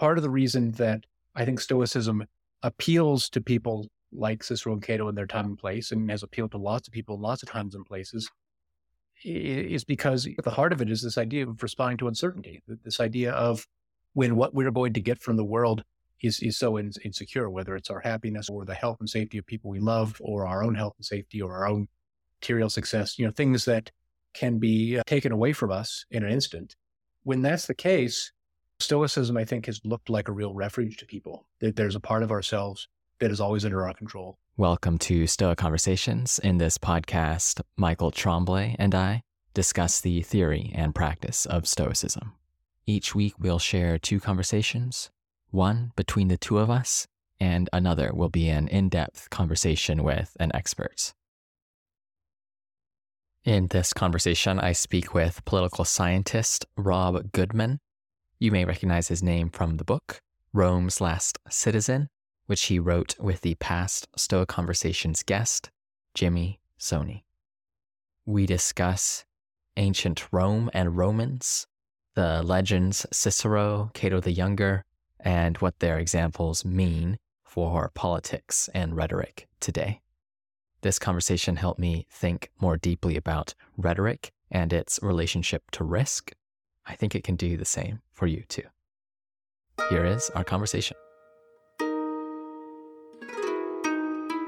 part 0.00 0.16
of 0.16 0.22
the 0.22 0.30
reason 0.30 0.72
that 0.72 1.04
I 1.34 1.44
think 1.44 1.60
Stoicism 1.60 2.24
appeals 2.62 3.28
to 3.30 3.40
people 3.42 3.86
like 4.12 4.42
Cicero 4.42 4.72
and 4.72 4.82
Cato 4.82 5.08
in 5.08 5.14
their 5.14 5.26
time 5.26 5.44
and 5.44 5.58
place 5.58 5.92
and 5.92 6.10
has 6.10 6.22
appealed 6.22 6.52
to 6.52 6.56
lots 6.56 6.88
of 6.88 6.94
people 6.94 7.16
in 7.16 7.20
lots 7.20 7.42
of 7.42 7.50
times 7.50 7.74
and 7.74 7.84
places 7.84 8.28
is 9.22 9.84
because 9.84 10.26
at 10.26 10.44
the 10.44 10.50
heart 10.50 10.72
of 10.72 10.80
it 10.80 10.90
is 10.90 11.02
this 11.02 11.18
idea 11.18 11.46
of 11.46 11.62
responding 11.62 11.98
to 11.98 12.08
uncertainty, 12.08 12.62
this 12.82 12.98
idea 12.98 13.32
of 13.32 13.66
when 14.14 14.36
what 14.36 14.54
we're 14.54 14.70
going 14.70 14.94
to 14.94 15.02
get 15.02 15.20
from 15.20 15.36
the 15.36 15.44
world 15.44 15.84
is, 16.22 16.40
is 16.40 16.56
so 16.56 16.78
in, 16.78 16.90
insecure, 17.04 17.50
whether 17.50 17.76
it's 17.76 17.90
our 17.90 18.00
happiness 18.00 18.48
or 18.48 18.64
the 18.64 18.74
health 18.74 18.96
and 19.00 19.08
safety 19.08 19.36
of 19.36 19.46
people 19.46 19.70
we 19.70 19.80
love 19.80 20.16
or 20.20 20.46
our 20.46 20.64
own 20.64 20.74
health 20.74 20.94
and 20.96 21.04
safety 21.04 21.42
or 21.42 21.54
our 21.54 21.68
own 21.68 21.88
material 22.40 22.70
success, 22.70 23.18
you 23.18 23.26
know, 23.26 23.32
things 23.32 23.66
that 23.66 23.90
can 24.32 24.58
be 24.58 24.98
uh, 24.98 25.02
taken 25.06 25.30
away 25.30 25.52
from 25.52 25.70
us 25.70 26.06
in 26.10 26.24
an 26.24 26.32
instant. 26.32 26.74
When 27.22 27.42
that's 27.42 27.66
the 27.66 27.74
case, 27.74 28.32
Stoicism, 28.82 29.36
I 29.36 29.44
think, 29.44 29.66
has 29.66 29.80
looked 29.84 30.08
like 30.08 30.28
a 30.28 30.32
real 30.32 30.54
refuge 30.54 30.96
to 30.98 31.06
people. 31.06 31.46
That 31.60 31.76
there's 31.76 31.96
a 31.96 32.00
part 32.00 32.22
of 32.22 32.30
ourselves 32.30 32.88
that 33.18 33.30
is 33.30 33.40
always 33.40 33.66
under 33.66 33.86
our 33.86 33.92
control. 33.92 34.38
Welcome 34.56 34.96
to 35.00 35.26
Stoa 35.26 35.54
Conversations. 35.54 36.38
In 36.38 36.56
this 36.56 36.78
podcast, 36.78 37.60
Michael 37.76 38.10
Tremblay 38.10 38.76
and 38.78 38.94
I 38.94 39.22
discuss 39.52 40.00
the 40.00 40.22
theory 40.22 40.72
and 40.74 40.94
practice 40.94 41.44
of 41.44 41.68
Stoicism. 41.68 42.32
Each 42.86 43.14
week, 43.14 43.34
we'll 43.38 43.58
share 43.58 43.98
two 43.98 44.18
conversations, 44.18 45.10
one 45.50 45.92
between 45.94 46.28
the 46.28 46.38
two 46.38 46.58
of 46.58 46.70
us, 46.70 47.06
and 47.38 47.68
another 47.74 48.12
will 48.14 48.30
be 48.30 48.48
an 48.48 48.66
in 48.68 48.88
depth 48.88 49.28
conversation 49.28 50.02
with 50.02 50.34
an 50.40 50.50
expert. 50.54 51.12
In 53.44 53.68
this 53.68 53.92
conversation, 53.92 54.58
I 54.58 54.72
speak 54.72 55.12
with 55.12 55.44
political 55.44 55.84
scientist 55.84 56.64
Rob 56.76 57.32
Goodman. 57.32 57.80
You 58.42 58.50
may 58.50 58.64
recognize 58.64 59.08
his 59.08 59.22
name 59.22 59.50
from 59.50 59.76
the 59.76 59.84
book, 59.84 60.22
Rome's 60.54 60.98
Last 60.98 61.38
Citizen, 61.50 62.08
which 62.46 62.64
he 62.64 62.78
wrote 62.78 63.14
with 63.20 63.42
the 63.42 63.54
past 63.56 64.08
Stoa 64.16 64.46
Conversations 64.46 65.22
guest, 65.22 65.70
Jimmy 66.14 66.58
Soni. 66.78 67.24
We 68.24 68.46
discuss 68.46 69.26
ancient 69.76 70.26
Rome 70.32 70.70
and 70.72 70.96
Romans, 70.96 71.66
the 72.14 72.42
legends 72.42 73.04
Cicero, 73.12 73.90
Cato 73.92 74.20
the 74.20 74.32
Younger, 74.32 74.86
and 75.20 75.58
what 75.58 75.80
their 75.80 75.98
examples 75.98 76.64
mean 76.64 77.18
for 77.44 77.90
politics 77.92 78.70
and 78.72 78.96
rhetoric 78.96 79.48
today. 79.60 80.00
This 80.80 80.98
conversation 80.98 81.56
helped 81.56 81.78
me 81.78 82.06
think 82.10 82.50
more 82.58 82.78
deeply 82.78 83.16
about 83.16 83.54
rhetoric 83.76 84.32
and 84.50 84.72
its 84.72 84.98
relationship 85.02 85.70
to 85.72 85.84
risk. 85.84 86.32
I 86.86 86.94
think 86.96 87.14
it 87.14 87.24
can 87.24 87.36
do 87.36 87.56
the 87.56 87.64
same 87.64 88.00
for 88.12 88.26
you 88.26 88.42
too. 88.48 88.62
Here 89.88 90.04
is 90.04 90.30
our 90.30 90.44
conversation. 90.44 90.96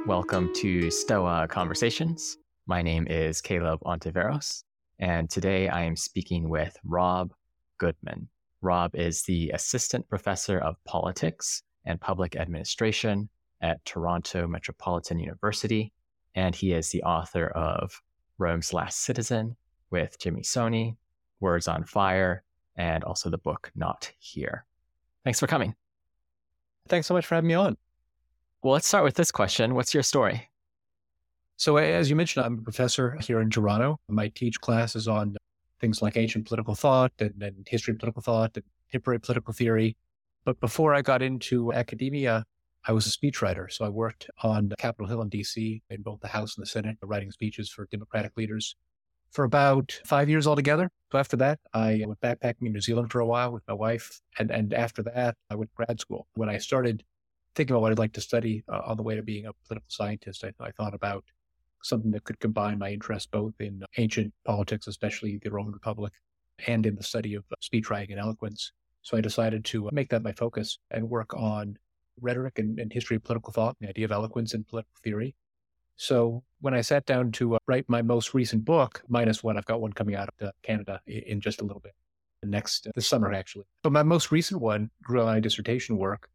Welcome 0.06 0.52
to 0.56 0.90
Stoa 0.90 1.46
Conversations. 1.48 2.38
My 2.66 2.82
name 2.82 3.06
is 3.08 3.40
Caleb 3.40 3.80
Ontiveros, 3.84 4.64
and 4.98 5.30
today 5.30 5.68
I 5.68 5.82
am 5.84 5.96
speaking 5.96 6.48
with 6.48 6.76
Rob 6.84 7.32
Goodman. 7.78 8.28
Rob 8.60 8.94
is 8.94 9.22
the 9.22 9.50
Assistant 9.50 10.08
Professor 10.08 10.58
of 10.58 10.76
Politics 10.84 11.62
and 11.84 12.00
Public 12.00 12.36
Administration 12.36 13.28
at 13.60 13.84
Toronto 13.84 14.46
Metropolitan 14.46 15.18
University, 15.18 15.92
and 16.34 16.54
he 16.54 16.72
is 16.72 16.90
the 16.90 17.02
author 17.02 17.48
of 17.48 18.00
Rome's 18.38 18.72
Last 18.72 19.00
Citizen 19.00 19.56
with 19.90 20.18
Jimmy 20.18 20.42
Soni, 20.42 20.96
Words 21.42 21.68
on 21.68 21.84
Fire, 21.84 22.44
and 22.76 23.04
also 23.04 23.28
the 23.28 23.36
book 23.36 23.70
Not 23.74 24.10
Here. 24.18 24.64
Thanks 25.24 25.40
for 25.40 25.46
coming. 25.46 25.74
Thanks 26.88 27.06
so 27.06 27.14
much 27.14 27.26
for 27.26 27.34
having 27.34 27.48
me 27.48 27.54
on. 27.54 27.76
Well, 28.62 28.72
let's 28.72 28.86
start 28.86 29.04
with 29.04 29.14
this 29.14 29.30
question. 29.30 29.74
What's 29.74 29.92
your 29.92 30.02
story? 30.02 30.48
So, 31.56 31.76
as 31.76 32.08
you 32.08 32.16
mentioned, 32.16 32.46
I'm 32.46 32.58
a 32.58 32.62
professor 32.62 33.18
here 33.20 33.40
in 33.40 33.50
Toronto. 33.50 33.98
I 34.16 34.28
teach 34.28 34.60
classes 34.60 35.06
on 35.06 35.36
things 35.80 36.00
like 36.00 36.16
ancient 36.16 36.46
political 36.46 36.74
thought 36.74 37.12
and, 37.18 37.42
and 37.42 37.66
history 37.68 37.92
of 37.92 37.98
political 37.98 38.22
thought 38.22 38.56
and 38.56 38.64
contemporary 38.88 39.20
political 39.20 39.52
theory. 39.52 39.96
But 40.44 40.60
before 40.60 40.94
I 40.94 41.02
got 41.02 41.22
into 41.22 41.72
academia, 41.72 42.44
I 42.84 42.92
was 42.92 43.06
a 43.06 43.10
speechwriter. 43.10 43.70
So 43.70 43.84
I 43.84 43.88
worked 43.88 44.28
on 44.42 44.72
Capitol 44.78 45.06
Hill 45.06 45.22
in 45.22 45.30
DC 45.30 45.82
in 45.90 46.02
both 46.02 46.20
the 46.20 46.28
House 46.28 46.56
and 46.56 46.62
the 46.62 46.68
Senate, 46.68 46.96
writing 47.02 47.30
speeches 47.30 47.68
for 47.70 47.86
Democratic 47.90 48.32
leaders 48.36 48.76
for 49.32 49.44
about 49.44 49.98
five 50.04 50.28
years 50.28 50.46
altogether. 50.46 50.90
So 51.10 51.18
after 51.18 51.36
that, 51.38 51.58
I 51.72 52.02
went 52.06 52.20
backpacking 52.20 52.66
in 52.66 52.72
New 52.72 52.80
Zealand 52.80 53.10
for 53.10 53.20
a 53.20 53.26
while 53.26 53.52
with 53.52 53.62
my 53.66 53.74
wife. 53.74 54.20
And, 54.38 54.50
and 54.50 54.72
after 54.72 55.02
that, 55.04 55.36
I 55.50 55.56
went 55.56 55.70
to 55.70 55.84
grad 55.84 56.00
school. 56.00 56.26
When 56.34 56.48
I 56.48 56.58
started 56.58 57.02
thinking 57.54 57.74
about 57.74 57.82
what 57.82 57.92
I'd 57.92 57.98
like 57.98 58.12
to 58.14 58.20
study 58.20 58.62
uh, 58.68 58.80
on 58.86 58.96
the 58.96 59.02
way 59.02 59.16
to 59.16 59.22
being 59.22 59.46
a 59.46 59.52
political 59.66 59.88
scientist, 59.88 60.44
I, 60.44 60.52
I, 60.62 60.70
thought 60.70 60.94
about 60.94 61.24
something 61.82 62.10
that 62.12 62.24
could 62.24 62.40
combine 62.40 62.78
my 62.78 62.90
interest 62.90 63.30
both 63.30 63.54
in 63.60 63.82
ancient 63.98 64.32
politics, 64.46 64.86
especially 64.86 65.38
the 65.42 65.50
Roman 65.50 65.72
Republic, 65.72 66.12
and 66.66 66.86
in 66.86 66.94
the 66.94 67.02
study 67.02 67.34
of 67.34 67.44
speechwriting 67.62 68.10
and 68.10 68.20
eloquence. 68.20 68.72
So 69.02 69.16
I 69.16 69.20
decided 69.20 69.64
to 69.66 69.90
make 69.92 70.10
that 70.10 70.22
my 70.22 70.32
focus 70.32 70.78
and 70.90 71.10
work 71.10 71.34
on 71.34 71.76
rhetoric 72.20 72.58
and, 72.58 72.78
and 72.78 72.92
history 72.92 73.16
of 73.16 73.24
political 73.24 73.52
thought, 73.52 73.76
the 73.80 73.88
idea 73.88 74.04
of 74.04 74.12
eloquence 74.12 74.54
in 74.54 74.64
political 74.64 74.92
theory. 75.02 75.34
So 76.02 76.42
when 76.60 76.74
I 76.74 76.80
sat 76.80 77.06
down 77.06 77.30
to 77.32 77.54
uh, 77.54 77.58
write 77.68 77.88
my 77.88 78.02
most 78.02 78.34
recent 78.34 78.64
book, 78.64 79.04
minus 79.06 79.44
one, 79.44 79.56
I've 79.56 79.66
got 79.66 79.80
one 79.80 79.92
coming 79.92 80.16
out 80.16 80.28
of 80.40 80.50
Canada 80.64 81.00
in 81.06 81.40
just 81.40 81.60
a 81.60 81.64
little 81.64 81.78
bit, 81.78 81.92
the 82.40 82.48
next 82.48 82.88
uh, 82.88 82.90
this 82.96 83.06
summer 83.06 83.32
actually. 83.32 83.66
But 83.84 83.92
my 83.92 84.02
most 84.02 84.32
recent 84.32 84.60
one 84.60 84.90
grew 85.00 85.20
on 85.20 85.26
my 85.26 85.38
dissertation 85.38 85.96
work 85.96 86.28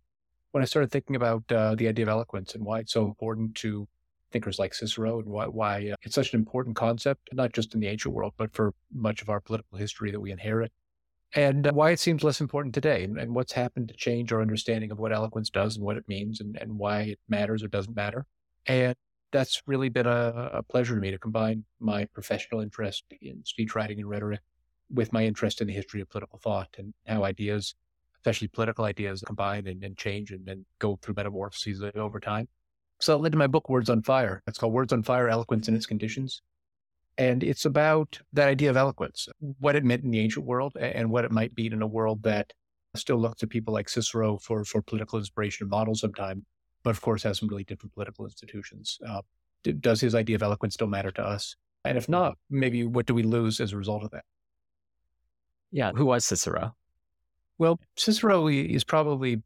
when 0.52 0.62
I 0.62 0.66
started 0.66 0.90
thinking 0.90 1.18
about 1.18 1.52
uh, 1.52 1.76
the 1.76 1.90
idea 1.90 2.06
of 2.06 2.10
eloquence 2.10 2.56
and 2.56 2.64
why 2.64 2.80
it's 2.80 2.94
so 2.94 3.04
important 3.04 3.56
to 3.56 3.86
thinkers 4.32 4.58
like 4.58 4.74
Cicero 4.74 5.20
and 5.20 5.28
why, 5.28 5.48
why 5.48 5.90
uh, 5.92 5.96
it's 6.02 6.16
such 6.16 6.32
an 6.32 6.40
important 6.40 6.78
concept, 6.78 7.28
not 7.34 7.52
just 7.52 7.74
in 7.74 7.82
the 7.82 7.88
ancient 7.88 8.16
world, 8.16 8.36
but 8.38 8.54
for 8.54 8.74
much 8.94 9.22
of 9.22 9.28
our 9.28 9.42
political 9.42 9.78
history 9.78 10.12
that 10.12 10.22
we 10.22 10.32
inherit, 10.32 10.72
and 11.36 11.68
uh, 11.68 11.74
why 11.74 11.92
it 11.92 12.00
seems 12.00 12.24
less 12.24 12.40
important 12.40 12.74
today, 12.74 13.04
and, 13.04 13.20
and, 13.20 13.36
what's 13.36 13.52
happened 13.52 13.90
to 13.90 13.94
change 13.96 14.32
our 14.32 14.42
understanding 14.42 14.92
of 14.92 14.98
what 14.98 15.12
eloquence 15.12 15.50
does 15.50 15.76
and 15.76 15.84
what 15.84 15.98
it 15.98 16.08
means, 16.08 16.40
and, 16.40 16.56
and 16.56 16.80
why 16.80 17.02
it 17.02 17.20
matters 17.28 17.64
or 17.64 17.68
doesn't 17.68 17.98
matter. 17.98 18.26
And 18.66 18.96
that's 19.32 19.62
really 19.66 19.90
been 19.90 20.08
a, 20.08 20.52
a 20.54 20.64
pleasure 20.64 20.96
to 20.96 21.02
me 21.02 21.12
to 21.12 21.18
combine 21.18 21.64
my 21.80 22.06
professional 22.06 22.62
interest 22.62 23.06
in 23.22 23.44
speechwriting 23.44 23.98
and 23.98 24.10
rhetoric 24.10 24.42
with 24.90 25.12
my 25.12 25.26
interest 25.26 25.62
in 25.62 25.68
the 25.68 25.74
history 25.74 26.02
of 26.02 26.10
political 26.10 26.40
thought 26.40 26.70
and 26.78 26.94
how 27.06 27.24
ideas 27.24 27.76
especially 28.28 28.48
political 28.48 28.86
ideas 28.86 29.24
combine 29.26 29.68
and, 29.68 29.84
and 29.84 29.98
change 29.98 30.32
and, 30.32 30.48
and, 30.50 30.66
go 30.80 30.98
through 31.02 31.14
metamorphoses 31.16 31.82
over 31.96 32.20
time. 32.20 32.48
So 33.00 33.16
it 33.16 33.22
led 33.22 33.32
to 33.32 33.38
my 33.38 33.48
book, 33.48 33.70
Words 33.70 33.90
on 33.90 34.02
Fire. 34.02 34.42
It's 34.48 34.58
called 34.58 34.74
Words 34.74 34.92
on 34.92 35.04
Fire 35.04 35.30
Eloquence 35.30 35.68
and 35.68 35.78
Its 35.78 35.86
Conditions. 35.86 36.42
And 37.18 37.44
it's 37.44 37.66
about 37.66 38.20
that 38.34 38.48
idea 38.48 38.70
of 38.70 38.78
eloquence, 38.78 39.28
what 39.60 39.76
it 39.76 39.86
meant 39.86 40.04
in 40.04 40.12
the 40.12 40.20
ancient 40.20 40.46
world 40.46 40.74
and 40.80 41.10
what 41.10 41.26
it 41.26 41.32
might 41.32 41.56
be 41.56 41.68
in 41.68 41.82
a 41.82 41.88
world 41.88 42.24
that 42.24 42.54
still 42.96 43.18
looks 43.18 43.40
to 43.40 43.48
people 43.48 43.74
like 43.74 43.90
Cicero 43.90 44.38
for, 44.38 44.66
for 44.66 44.82
political 44.82 45.20
inspiration 45.20 45.64
and 45.64 45.72
models 45.72 46.02
sometimes, 46.02 46.44
but 46.84 46.92
of 46.92 47.02
course 47.02 47.24
has 47.24 47.40
some 47.40 47.50
really 47.50 47.64
different 47.64 47.94
political 47.94 48.26
institutions. 48.26 49.00
Uh, 49.08 49.22
does 49.80 50.02
his 50.02 50.16
idea 50.16 50.36
of 50.36 50.44
eloquence 50.44 50.76
still 50.76 50.88
matter 50.88 51.12
to 51.12 51.22
us? 51.22 51.56
And 51.86 51.98
if 51.98 52.10
not, 52.10 52.38
maybe 52.50 52.84
what 52.86 53.06
do 53.06 53.14
we 53.14 53.24
lose 53.24 53.60
as 53.60 53.74
a 53.74 53.78
result 53.78 54.04
of 54.04 54.12
that? 54.12 54.26
Yeah. 55.72 55.92
Who 55.94 56.06
was 56.06 56.26
Cicero? 56.26 56.76
Well, 57.58 57.80
Cicero 57.96 58.48
is 58.48 58.84
probably 58.84 59.42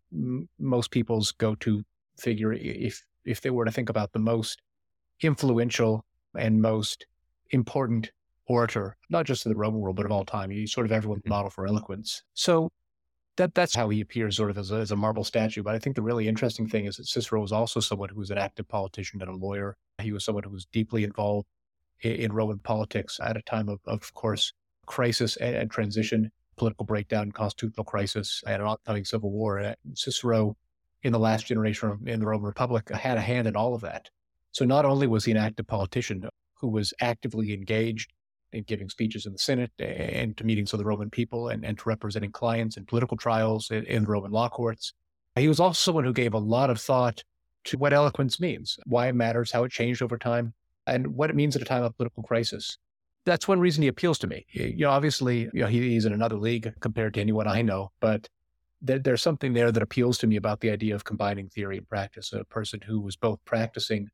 most 0.60 0.92
people's 0.92 1.32
go-to 1.32 1.84
figure 2.18 2.54
if 2.54 3.06
if 3.24 3.42
they 3.42 3.52
were 3.52 3.66
to 3.66 3.72
think 3.72 3.90
about 3.90 4.12
the 4.12 4.20
most 4.20 4.62
influential 5.22 6.04
and 6.36 6.62
most 6.62 7.06
important 7.52 8.12
orator, 8.48 8.98
not 9.10 9.26
just 9.26 9.46
in 9.46 9.52
the 9.52 9.58
Roman 9.58 9.80
world, 9.80 9.96
but 9.96 10.06
of 10.06 10.12
all 10.12 10.26
time. 10.26 10.50
He's 10.50 10.74
sort 10.74 10.86
of 10.86 10.92
everyone's 10.92 11.22
mm-hmm. 11.22 11.30
model 11.30 11.50
for 11.50 11.68
eloquence. 11.68 12.24
So 12.34 12.72
that 13.38 13.56
that's 13.56 13.76
how 13.76 13.90
he 13.90 14.02
appears 14.02 14.36
sort 14.36 14.50
of 14.50 14.58
as 14.58 14.72
a, 14.72 14.76
as 14.76 14.92
a 14.92 14.96
marble 14.96 15.24
statue. 15.24 15.64
But 15.64 15.76
I 15.76 15.80
think 15.80 15.96
the 15.96 16.02
really 16.02 16.28
interesting 16.28 16.68
thing 16.68 16.86
is 16.86 16.98
that 16.98 17.08
Cicero 17.08 17.42
was 17.42 17.52
also 17.52 17.80
someone 17.80 18.10
who 18.10 18.20
was 18.20 18.32
an 18.32 18.38
active 18.38 18.68
politician 18.68 19.22
and 19.22 19.30
a 19.30 19.36
lawyer. 19.36 19.78
He 20.00 20.12
was 20.12 20.26
someone 20.26 20.44
who 20.44 20.50
was 20.50 20.66
deeply 20.66 21.04
involved 21.04 21.48
in, 22.02 22.14
in 22.14 22.34
Roman 22.34 22.60
politics 22.60 23.20
at 23.24 23.38
a 23.38 23.42
time 23.42 23.70
of, 23.70 23.80
of 23.86 24.14
course, 24.14 24.54
crisis 24.86 25.38
and, 25.38 25.56
and 25.56 25.72
transition 25.72 26.32
political 26.58 26.86
breakdown, 26.86 27.32
constitutional 27.32 27.84
crisis, 27.84 28.44
and 28.46 28.62
an 28.62 28.68
upcoming 28.68 29.06
civil 29.06 29.32
war. 29.32 29.58
And 29.58 29.76
Cicero, 29.96 30.56
in 31.02 31.12
the 31.12 31.18
last 31.18 31.48
generation 31.48 31.98
in 32.06 32.20
the 32.20 32.28
Roman 32.28 32.46
Republic, 32.46 32.90
had 32.90 33.18
a 33.18 33.22
hand 33.22 33.48
in 33.48 33.56
all 33.56 33.74
of 33.74 33.82
that. 33.82 34.10
So 34.52 34.66
not 34.66 34.86
only 34.86 35.08
was 35.08 35.26
he 35.26 35.32
an 35.32 35.38
active 35.38 35.66
politician 35.66 36.28
who 36.56 36.68
was 36.68 36.94
actively 37.02 37.54
engaged 37.54 38.14
in 38.54 38.64
giving 38.64 38.90
speeches 38.90 39.26
in 39.26 39.34
the 39.34 39.40
Senate 39.40 39.72
and 39.80 40.36
to 40.38 40.44
meetings 40.44 40.74
of 40.74 40.80
the 40.80 40.86
Roman 40.86 41.10
people 41.10 41.50
and, 41.50 41.66
and 41.66 41.78
to 41.78 41.84
representing 41.88 42.32
clients 42.32 42.78
in 42.78 42.86
political 42.86 43.18
trials 43.18 43.72
in, 43.72 43.84
in 43.86 44.06
Roman 44.06 44.32
law 44.32 44.50
courts, 44.50 44.94
he 45.36 45.48
was 45.48 45.60
also 45.60 45.80
someone 45.80 46.04
who 46.04 46.14
gave 46.14 46.34
a 46.34 46.40
lot 46.40 46.70
of 46.70 46.80
thought 46.80 47.24
to 47.66 47.78
what 47.78 47.94
eloquence 47.94 48.40
means, 48.40 48.80
why 48.86 49.08
it 49.08 49.16
matters, 49.16 49.52
how 49.52 49.64
it 49.64 49.72
changed 49.72 50.02
over 50.02 50.18
time, 50.18 50.54
and 50.88 51.08
what 51.16 51.30
it 51.30 51.36
means 51.36 51.56
at 51.56 51.62
a 51.62 51.66
time 51.66 51.84
of 51.84 51.96
political 51.96 52.24
crisis 52.24 52.78
that's 53.26 53.48
one 53.48 53.60
reason 53.60 53.84
he 53.84 53.88
appeals 53.88 54.18
to 54.20 54.28
me. 54.28 54.46
You 54.52 54.86
know, 54.86 54.90
obviously, 54.90 55.50
you 55.54 55.62
know, 55.62 55.68
he, 55.68 55.90
he's 55.90 56.06
in 56.06 56.14
another 56.14 56.38
league 56.38 56.74
compared 56.80 57.14
to 57.16 57.22
anyone 57.22 57.48
I 57.48 57.62
know, 57.62 57.92
but 58.00 58.28
there, 58.82 59.00
there's 59.00 59.22
something 59.22 59.54
there 59.54 59.72
that 59.72 59.84
appeals 59.84 60.18
to 60.20 60.28
me 60.28 60.36
about 60.36 60.60
the 60.62 60.72
idea 60.72 60.96
of 60.96 61.04
combining 61.04 61.50
theory 61.50 61.78
and 61.78 61.88
practice. 61.88 62.34
A 62.34 62.44
person 62.46 62.80
who 62.86 63.00
was 63.00 63.16
both 63.16 63.40
practicing 63.46 64.10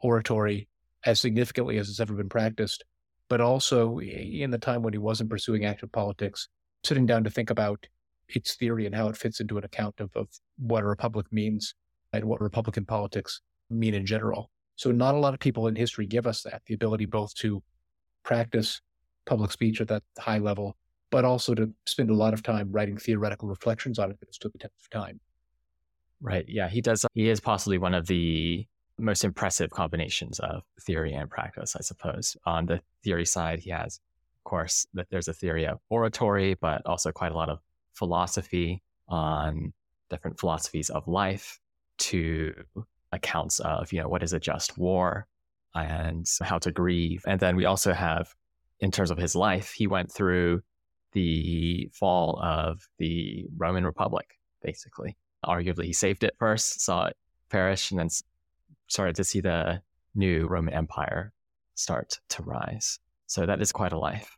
oratory 0.00 0.68
as 1.04 1.20
significantly 1.20 1.78
as 1.78 1.88
it's 1.88 2.00
ever 2.00 2.14
been 2.14 2.28
practiced, 2.28 2.84
but 3.28 3.40
also 3.40 3.98
in 4.00 4.50
the 4.50 4.58
time 4.58 4.82
when 4.82 4.92
he 4.92 4.98
wasn't 4.98 5.30
pursuing 5.30 5.64
active 5.64 5.90
politics, 5.92 6.48
sitting 6.84 7.06
down 7.06 7.24
to 7.24 7.30
think 7.30 7.50
about 7.50 7.86
its 8.28 8.54
theory 8.54 8.86
and 8.86 8.94
how 8.94 9.08
it 9.08 9.16
fits 9.16 9.40
into 9.40 9.58
an 9.58 9.64
account 9.64 10.00
of, 10.00 10.10
of 10.14 10.28
what 10.58 10.82
a 10.82 10.86
republic 10.86 11.26
means 11.30 11.74
and 12.12 12.24
what 12.24 12.40
Republican 12.40 12.84
politics 12.84 13.40
mean 13.70 13.94
in 13.94 14.06
general. 14.06 14.50
So, 14.76 14.90
not 14.90 15.14
a 15.14 15.18
lot 15.18 15.34
of 15.34 15.40
people 15.40 15.66
in 15.66 15.76
history 15.76 16.06
give 16.06 16.26
us 16.26 16.42
that 16.42 16.62
the 16.66 16.74
ability 16.74 17.06
both 17.06 17.34
to 17.36 17.62
practice 18.22 18.80
public 19.26 19.52
speech 19.52 19.80
at 19.80 19.88
that 19.88 20.02
high 20.18 20.38
level, 20.38 20.76
but 21.10 21.24
also 21.24 21.54
to 21.54 21.70
spend 21.86 22.10
a 22.10 22.14
lot 22.14 22.34
of 22.34 22.42
time 22.42 22.70
writing 22.72 22.96
theoretical 22.96 23.48
reflections 23.48 23.98
on 23.98 24.10
it 24.10 24.18
that 24.20 24.34
stood 24.34 24.52
the 24.52 24.58
test 24.58 24.74
of 24.82 24.90
time. 24.90 25.20
Right. 26.20 26.44
Yeah. 26.48 26.68
He 26.68 26.80
does. 26.80 27.04
He 27.14 27.28
is 27.28 27.40
possibly 27.40 27.78
one 27.78 27.94
of 27.94 28.06
the 28.06 28.66
most 28.98 29.24
impressive 29.24 29.70
combinations 29.70 30.38
of 30.40 30.62
theory 30.80 31.12
and 31.14 31.28
practice, 31.30 31.74
I 31.76 31.80
suppose. 31.82 32.36
On 32.44 32.66
the 32.66 32.80
theory 33.02 33.26
side, 33.26 33.60
he 33.60 33.70
has, 33.70 34.00
of 34.40 34.44
course, 34.44 34.86
that 34.94 35.08
there's 35.10 35.28
a 35.28 35.34
theory 35.34 35.66
of 35.66 35.80
oratory, 35.88 36.54
but 36.54 36.84
also 36.86 37.10
quite 37.12 37.32
a 37.32 37.34
lot 37.34 37.48
of 37.48 37.58
philosophy 37.94 38.82
on 39.08 39.72
different 40.10 40.38
philosophies 40.38 40.90
of 40.90 41.06
life 41.08 41.58
to 41.98 42.52
accounts 43.12 43.60
of, 43.60 43.92
you 43.92 44.00
know, 44.00 44.08
what 44.08 44.22
is 44.22 44.32
a 44.32 44.40
just 44.40 44.78
war 44.78 45.26
and 45.74 46.26
how 46.42 46.58
to 46.58 46.70
grieve. 46.70 47.22
And 47.26 47.40
then 47.40 47.56
we 47.56 47.64
also 47.64 47.92
have, 47.92 48.34
in 48.80 48.90
terms 48.90 49.10
of 49.10 49.18
his 49.18 49.34
life, 49.34 49.72
he 49.72 49.86
went 49.86 50.12
through 50.12 50.62
the 51.12 51.90
fall 51.92 52.38
of 52.42 52.88
the 52.98 53.46
Roman 53.56 53.84
Republic, 53.84 54.38
basically. 54.62 55.16
Arguably, 55.44 55.84
he 55.84 55.92
saved 55.92 56.24
it 56.24 56.34
first, 56.38 56.80
saw 56.80 57.06
it 57.06 57.16
perish, 57.50 57.90
and 57.90 58.00
then 58.00 58.08
started 58.92 59.16
to 59.16 59.24
see 59.24 59.40
the 59.40 59.80
new 60.14 60.46
Roman 60.46 60.74
Empire 60.74 61.32
start 61.74 62.20
to 62.28 62.42
rise. 62.42 62.98
So 63.26 63.46
that 63.46 63.62
is 63.62 63.72
quite 63.72 63.92
a 63.92 63.98
life. 63.98 64.36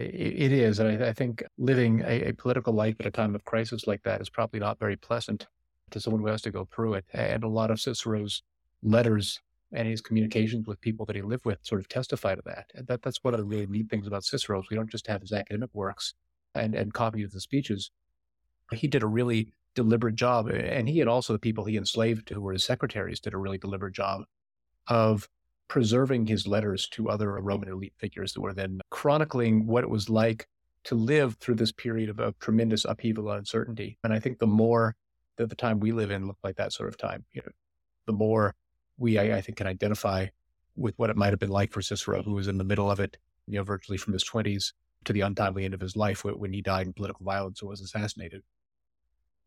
It 0.00 0.50
is. 0.50 0.80
And 0.80 1.04
I, 1.04 1.12
think 1.12 1.44
living 1.56 2.02
a, 2.04 2.32
political 2.32 2.72
life 2.72 2.96
at 2.98 3.06
a 3.06 3.12
time 3.12 3.36
of 3.36 3.44
crisis 3.44 3.86
like 3.86 4.02
that 4.02 4.20
is 4.20 4.28
probably 4.28 4.58
not 4.58 4.80
very 4.80 4.96
pleasant 4.96 5.46
to 5.92 6.00
someone 6.00 6.20
who 6.20 6.26
has 6.28 6.42
to 6.42 6.50
go 6.50 6.66
through 6.74 6.94
it. 6.94 7.04
And 7.12 7.44
a 7.44 7.48
lot 7.48 7.70
of 7.70 7.80
Cicero's 7.80 8.42
letters 8.82 9.40
and 9.72 9.86
his 9.86 10.00
communications 10.00 10.66
with 10.66 10.80
people 10.80 11.06
that 11.06 11.14
he 11.14 11.22
lived 11.22 11.44
with 11.44 11.58
sort 11.62 11.80
of 11.80 11.88
testify 11.88 12.34
to 12.34 12.42
that. 12.46 12.66
And 12.74 12.88
that 12.88 13.02
that's 13.02 13.22
one 13.22 13.34
of 13.34 13.38
the 13.38 13.46
really 13.46 13.66
neat 13.66 13.88
things 13.88 14.08
about 14.08 14.24
Cicero 14.24 14.60
is 14.60 14.66
we 14.68 14.76
don't 14.76 14.90
just 14.90 15.06
have 15.06 15.20
his 15.20 15.32
academic 15.32 15.70
works 15.72 16.14
and, 16.56 16.74
and 16.74 16.92
copies 16.92 17.26
of 17.26 17.32
the 17.32 17.40
speeches. 17.40 17.92
He 18.72 18.88
did 18.88 19.04
a 19.04 19.06
really 19.06 19.52
deliberate 19.74 20.14
job. 20.14 20.48
And 20.48 20.88
he 20.88 21.00
and 21.00 21.10
also 21.10 21.32
the 21.32 21.38
people 21.38 21.64
he 21.64 21.76
enslaved 21.76 22.28
who 22.28 22.40
were 22.40 22.52
his 22.52 22.64
secretaries 22.64 23.20
did 23.20 23.34
a 23.34 23.38
really 23.38 23.58
deliberate 23.58 23.94
job 23.94 24.22
of 24.88 25.28
preserving 25.68 26.26
his 26.26 26.46
letters 26.46 26.86
to 26.88 27.08
other 27.08 27.40
Roman 27.40 27.68
elite 27.68 27.94
figures 27.96 28.32
that 28.32 28.40
were 28.40 28.52
then 28.52 28.80
chronicling 28.90 29.66
what 29.66 29.84
it 29.84 29.90
was 29.90 30.08
like 30.08 30.46
to 30.84 30.94
live 30.94 31.36
through 31.36 31.54
this 31.54 31.72
period 31.72 32.10
of, 32.10 32.20
of 32.20 32.38
tremendous 32.38 32.84
upheaval 32.84 33.30
and 33.30 33.38
uncertainty. 33.38 33.98
And 34.04 34.12
I 34.12 34.20
think 34.20 34.38
the 34.38 34.46
more 34.46 34.94
that 35.36 35.48
the 35.48 35.56
time 35.56 35.80
we 35.80 35.92
live 35.92 36.10
in 36.10 36.26
look 36.26 36.38
like 36.44 36.56
that 36.56 36.72
sort 36.72 36.88
of 36.88 36.98
time, 36.98 37.24
you 37.32 37.42
know, 37.44 37.52
the 38.06 38.12
more 38.12 38.54
we, 38.98 39.18
I, 39.18 39.38
I 39.38 39.40
think, 39.40 39.58
can 39.58 39.66
identify 39.66 40.26
with 40.76 40.94
what 40.98 41.10
it 41.10 41.16
might 41.16 41.30
have 41.30 41.38
been 41.38 41.50
like 41.50 41.72
for 41.72 41.80
Cicero, 41.80 42.22
who 42.22 42.34
was 42.34 42.48
in 42.48 42.58
the 42.58 42.64
middle 42.64 42.90
of 42.90 43.00
it, 43.00 43.16
you 43.46 43.58
know, 43.58 43.64
virtually 43.64 43.96
from 43.98 44.12
his 44.12 44.24
20s 44.24 44.72
to 45.04 45.12
the 45.12 45.22
untimely 45.22 45.64
end 45.64 45.74
of 45.74 45.80
his 45.80 45.96
life 45.96 46.24
when 46.24 46.52
he 46.52 46.62
died 46.62 46.86
in 46.86 46.92
political 46.92 47.24
violence 47.24 47.62
or 47.62 47.68
was 47.68 47.80
assassinated. 47.80 48.42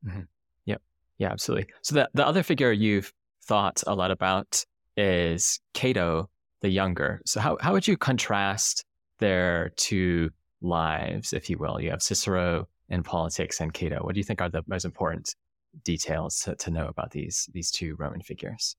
Mm-hmm. 0.06 0.22
Yep. 0.66 0.82
Yeah, 1.18 1.32
absolutely. 1.32 1.74
So 1.82 1.96
the, 1.96 2.10
the 2.14 2.26
other 2.26 2.44
figure 2.44 2.72
you've 2.72 3.14
thought 3.46 3.84
a 3.88 3.96
lot 3.96 4.12
about 4.12 4.66
is 4.96 5.60
Cato 5.74 6.30
the 6.62 6.70
Younger. 6.70 7.22
So 7.26 7.40
how, 7.40 7.58
how 7.62 7.74
would 7.74 7.88
you 7.88 7.98
contrast 7.98 8.84
their 9.20 9.70
two 9.76 10.32
lives, 10.62 11.34
if 11.34 11.50
you 11.50 11.58
will? 11.58 11.80
You 11.80 11.92
have 11.92 12.02
Cicero 12.02 12.68
in 12.90 13.04
politics 13.04 13.62
and 13.62 13.74
Cato. 13.74 14.00
What 14.02 14.14
do 14.14 14.20
you 14.20 14.24
think 14.24 14.42
are 14.42 14.50
the 14.50 14.64
most 14.68 14.86
important 14.86 15.36
details 15.84 16.40
to, 16.42 16.56
to 16.56 16.72
know 16.72 16.88
about 16.88 17.12
these 17.12 17.50
these 17.54 17.70
two 17.72 17.96
Roman 17.98 18.22
figures? 18.22 18.76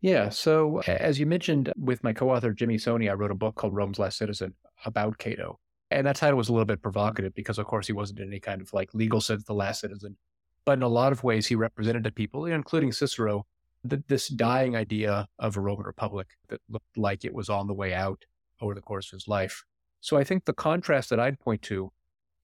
Yeah. 0.00 0.28
So 0.28 0.80
as 0.86 1.18
you 1.18 1.26
mentioned 1.26 1.72
with 1.76 2.04
my 2.04 2.12
co-author 2.12 2.52
Jimmy 2.52 2.76
Soni, 2.76 3.10
I 3.10 3.14
wrote 3.14 3.30
a 3.30 3.34
book 3.34 3.54
called 3.54 3.74
Rome's 3.74 3.98
Last 3.98 4.18
Citizen 4.18 4.54
about 4.84 5.18
Cato. 5.18 5.58
And 5.90 6.06
that 6.06 6.16
title 6.16 6.36
was 6.36 6.48
a 6.48 6.52
little 6.52 6.66
bit 6.66 6.82
provocative 6.82 7.34
because 7.34 7.58
of 7.58 7.66
course 7.66 7.86
he 7.86 7.92
wasn't 7.92 8.20
in 8.20 8.28
any 8.28 8.40
kind 8.40 8.60
of 8.60 8.72
like 8.72 8.92
legal 8.92 9.20
sense 9.20 9.44
the 9.44 9.54
last 9.54 9.80
citizen. 9.80 10.16
But 10.64 10.78
in 10.78 10.82
a 10.82 10.88
lot 10.88 11.12
of 11.12 11.24
ways 11.24 11.46
he 11.46 11.54
represented 11.54 12.04
the 12.04 12.10
people, 12.10 12.46
including 12.46 12.92
Cicero, 12.92 13.46
the, 13.82 14.02
this 14.08 14.28
dying 14.28 14.76
idea 14.76 15.28
of 15.38 15.56
a 15.56 15.60
Roman 15.60 15.86
Republic 15.86 16.28
that 16.48 16.60
looked 16.68 16.96
like 16.96 17.24
it 17.24 17.34
was 17.34 17.48
on 17.48 17.66
the 17.66 17.74
way 17.74 17.92
out 17.92 18.24
over 18.60 18.74
the 18.74 18.80
course 18.80 19.12
of 19.12 19.16
his 19.18 19.28
life. 19.28 19.62
So 20.00 20.16
I 20.16 20.24
think 20.24 20.44
the 20.44 20.52
contrast 20.54 21.10
that 21.10 21.20
I'd 21.20 21.38
point 21.38 21.62
to 21.62 21.92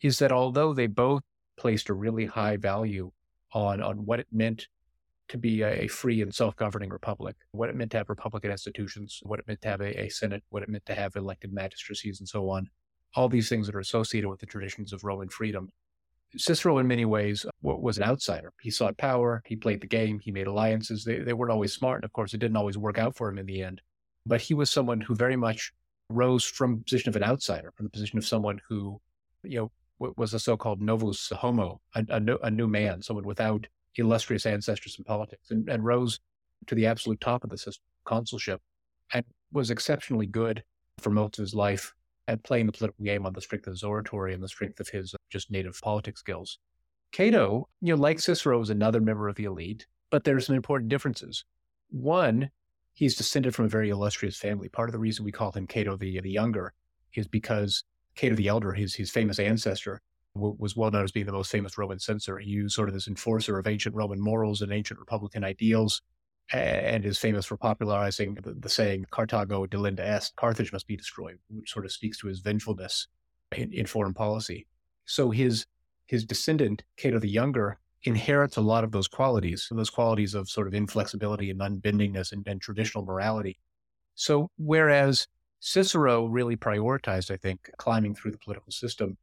is 0.02 0.18
that 0.18 0.32
although 0.32 0.74
they 0.74 0.86
both 0.86 1.22
placed 1.56 1.88
a 1.88 1.94
really 1.94 2.26
high 2.26 2.56
value 2.56 3.10
on, 3.52 3.82
on 3.82 4.04
what 4.04 4.20
it 4.20 4.26
meant 4.32 4.68
to 5.28 5.38
be 5.38 5.62
a, 5.62 5.86
free 5.86 6.22
and 6.22 6.34
self-governing 6.34 6.90
republic, 6.90 7.36
what 7.52 7.68
it 7.68 7.76
meant 7.76 7.90
to 7.92 7.98
have 7.98 8.08
republican 8.08 8.50
institutions, 8.50 9.20
what 9.22 9.38
it 9.38 9.46
meant 9.46 9.62
to 9.62 9.68
have 9.68 9.80
a, 9.80 10.00
a 10.00 10.08
senate, 10.08 10.42
what 10.50 10.62
it 10.62 10.68
meant 10.68 10.84
to 10.86 10.94
have 10.94 11.14
elected 11.16 11.52
magistracies 11.52 12.18
and 12.18 12.28
so 12.28 12.50
on, 12.50 12.68
all 13.14 13.28
these 13.28 13.48
things 13.48 13.66
that 13.66 13.76
are 13.76 13.80
associated 13.80 14.28
with 14.28 14.40
the 14.40 14.46
traditions 14.46 14.92
of 14.92 15.04
Roman 15.04 15.28
freedom. 15.28 15.70
Cicero, 16.36 16.78
in 16.78 16.86
many 16.86 17.04
ways, 17.04 17.44
uh, 17.44 17.50
was 17.60 17.96
an 17.96 18.04
outsider. 18.04 18.52
He 18.60 18.70
sought 18.70 18.96
power. 18.96 19.42
He 19.46 19.56
played 19.56 19.80
the 19.80 19.86
game. 19.86 20.20
He 20.20 20.30
made 20.30 20.46
alliances. 20.46 21.04
They, 21.04 21.18
they 21.18 21.32
weren't 21.32 21.52
always 21.52 21.72
smart. 21.72 21.98
And 21.98 22.04
of 22.04 22.12
course, 22.12 22.34
it 22.34 22.38
didn't 22.38 22.56
always 22.56 22.78
work 22.78 22.98
out 22.98 23.16
for 23.16 23.28
him 23.28 23.38
in 23.38 23.46
the 23.46 23.62
end. 23.62 23.80
But 24.26 24.40
he 24.40 24.54
was 24.54 24.70
someone 24.70 25.00
who 25.00 25.14
very 25.14 25.36
much 25.36 25.72
rose 26.08 26.44
from 26.44 26.78
the 26.78 26.84
position 26.84 27.08
of 27.08 27.16
an 27.16 27.24
outsider, 27.24 27.72
from 27.76 27.86
the 27.86 27.90
position 27.90 28.18
of 28.18 28.26
someone 28.26 28.60
who, 28.68 29.00
you 29.42 29.58
know, 29.58 30.12
was 30.16 30.32
a 30.34 30.38
so-called 30.38 30.80
novus 30.80 31.30
homo, 31.30 31.80
a, 31.94 32.04
a, 32.08 32.36
a 32.44 32.50
new 32.50 32.66
man, 32.66 33.02
someone 33.02 33.26
without 33.26 33.66
illustrious 33.96 34.46
ancestors 34.46 34.96
in 34.98 35.04
politics, 35.04 35.50
and, 35.50 35.68
and 35.68 35.84
rose 35.84 36.20
to 36.66 36.74
the 36.74 36.86
absolute 36.86 37.20
top 37.20 37.44
of 37.44 37.50
the 37.50 37.58
system, 37.58 37.84
consulship, 38.04 38.60
and 39.12 39.24
was 39.52 39.70
exceptionally 39.70 40.26
good 40.26 40.62
for 40.98 41.10
most 41.10 41.38
of 41.38 41.42
his 41.42 41.54
life 41.54 41.92
at 42.30 42.44
playing 42.44 42.66
the 42.66 42.72
political 42.72 43.04
game 43.04 43.26
on 43.26 43.32
the 43.32 43.40
strength 43.40 43.66
of 43.66 43.72
his 43.72 43.82
oratory 43.82 44.32
and 44.32 44.42
the 44.42 44.48
strength 44.48 44.78
of 44.78 44.88
his 44.88 45.14
uh, 45.14 45.16
just 45.30 45.50
native 45.50 45.78
politics 45.82 46.20
skills. 46.20 46.58
Cato, 47.12 47.68
you 47.80 47.94
know, 47.94 48.00
like 48.00 48.20
Cicero, 48.20 48.60
is 48.60 48.70
another 48.70 49.00
member 49.00 49.28
of 49.28 49.34
the 49.34 49.44
elite, 49.44 49.86
but 50.10 50.22
there's 50.22 50.46
some 50.46 50.54
important 50.54 50.88
differences. 50.88 51.44
One, 51.90 52.50
he's 52.92 53.16
descended 53.16 53.52
from 53.52 53.64
a 53.64 53.68
very 53.68 53.90
illustrious 53.90 54.36
family. 54.36 54.68
Part 54.68 54.88
of 54.88 54.92
the 54.92 55.00
reason 55.00 55.24
we 55.24 55.32
call 55.32 55.50
him 55.50 55.66
Cato 55.66 55.96
the, 55.96 56.20
the 56.20 56.30
Younger 56.30 56.72
is 57.14 57.26
because 57.26 57.82
Cato 58.14 58.36
the 58.36 58.46
Elder, 58.46 58.72
his, 58.72 58.94
his 58.94 59.10
famous 59.10 59.40
ancestor, 59.40 60.00
w- 60.36 60.54
was 60.56 60.76
well 60.76 60.92
known 60.92 61.02
as 61.02 61.10
being 61.10 61.26
the 61.26 61.32
most 61.32 61.50
famous 61.50 61.76
Roman 61.76 61.98
censor. 61.98 62.38
He 62.38 62.62
was 62.62 62.74
sort 62.74 62.88
of 62.88 62.94
this 62.94 63.08
enforcer 63.08 63.58
of 63.58 63.66
ancient 63.66 63.96
Roman 63.96 64.20
morals 64.20 64.62
and 64.62 64.72
ancient 64.72 65.00
Republican 65.00 65.42
ideals 65.42 66.00
and 66.52 67.04
is 67.04 67.18
famous 67.18 67.46
for 67.46 67.56
popularizing 67.56 68.34
the, 68.34 68.54
the, 68.54 68.68
saying 68.68 69.06
"Carthago 69.10 69.66
delenda 69.66 70.00
est," 70.00 70.34
Carthage 70.36 70.72
must 70.72 70.86
be 70.86 70.96
destroyed, 70.96 71.38
which 71.48 71.72
sort 71.72 71.84
of 71.84 71.92
speaks 71.92 72.18
to 72.18 72.26
his 72.26 72.40
vengefulness 72.40 73.06
in, 73.56 73.72
in, 73.72 73.86
foreign 73.86 74.14
policy. 74.14 74.66
So 75.04 75.30
his 75.30 75.66
his 76.06 76.24
descendant, 76.24 76.82
Cato 76.96 77.20
the 77.20 77.28
Younger, 77.28 77.78
inherits 78.02 78.56
a 78.56 78.62
lot 78.62 78.82
of 78.82 78.90
those 78.90 79.06
qualities, 79.06 79.68
those 79.70 79.90
qualities 79.90 80.34
of 80.34 80.48
sort 80.48 80.66
of 80.66 80.74
inflexibility 80.74 81.50
and 81.50 81.60
unbendingness 81.60 82.32
and, 82.32 82.46
and 82.48 82.60
traditional 82.60 83.04
morality. 83.04 83.58
So 84.16 84.50
whereas 84.58 85.28
Cicero 85.60 86.26
really 86.26 86.56
prioritized, 86.56 87.30
I 87.30 87.36
think, 87.36 87.70
climbing 87.76 88.14
through 88.14 88.32
the 88.32 88.38
political 88.38 88.72
system, 88.72 89.16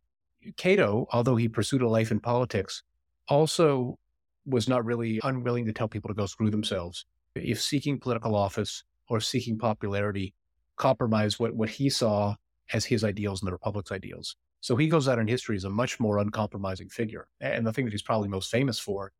Cato, 0.55 1.07
although 1.11 1.35
he 1.35 1.49
pursued 1.49 1.81
a 1.81 1.89
life 1.89 2.11
in 2.11 2.19
politics, 2.19 2.83
also 3.27 3.97
was 4.45 4.69
not 4.69 4.85
really 4.85 5.19
unwilling 5.23 5.65
to 5.65 5.73
tell 5.73 5.89
people 5.89 6.07
to 6.07 6.13
go 6.13 6.25
screw 6.25 6.49
themselves 6.49 7.05
if 7.43 7.61
seeking 7.61 7.99
political 7.99 8.35
office 8.35 8.83
or 9.09 9.19
seeking 9.19 9.57
popularity 9.57 10.33
compromise 10.75 11.39
what, 11.39 11.55
what 11.55 11.69
he 11.69 11.89
saw 11.89 12.35
as 12.73 12.85
his 12.85 13.03
ideals 13.03 13.41
and 13.41 13.47
the 13.47 13.53
Republic's 13.53 13.91
ideals. 13.91 14.35
So 14.61 14.75
he 14.75 14.87
goes 14.87 15.07
out 15.07 15.19
in 15.19 15.27
history 15.27 15.55
as 15.55 15.63
a 15.63 15.69
much 15.69 15.99
more 15.99 16.19
uncompromising 16.19 16.89
figure. 16.89 17.27
And 17.39 17.65
the 17.65 17.73
thing 17.73 17.85
that 17.85 17.91
he's 17.91 18.01
probably 18.01 18.27
most 18.27 18.51
famous 18.51 18.79
for 18.79 19.11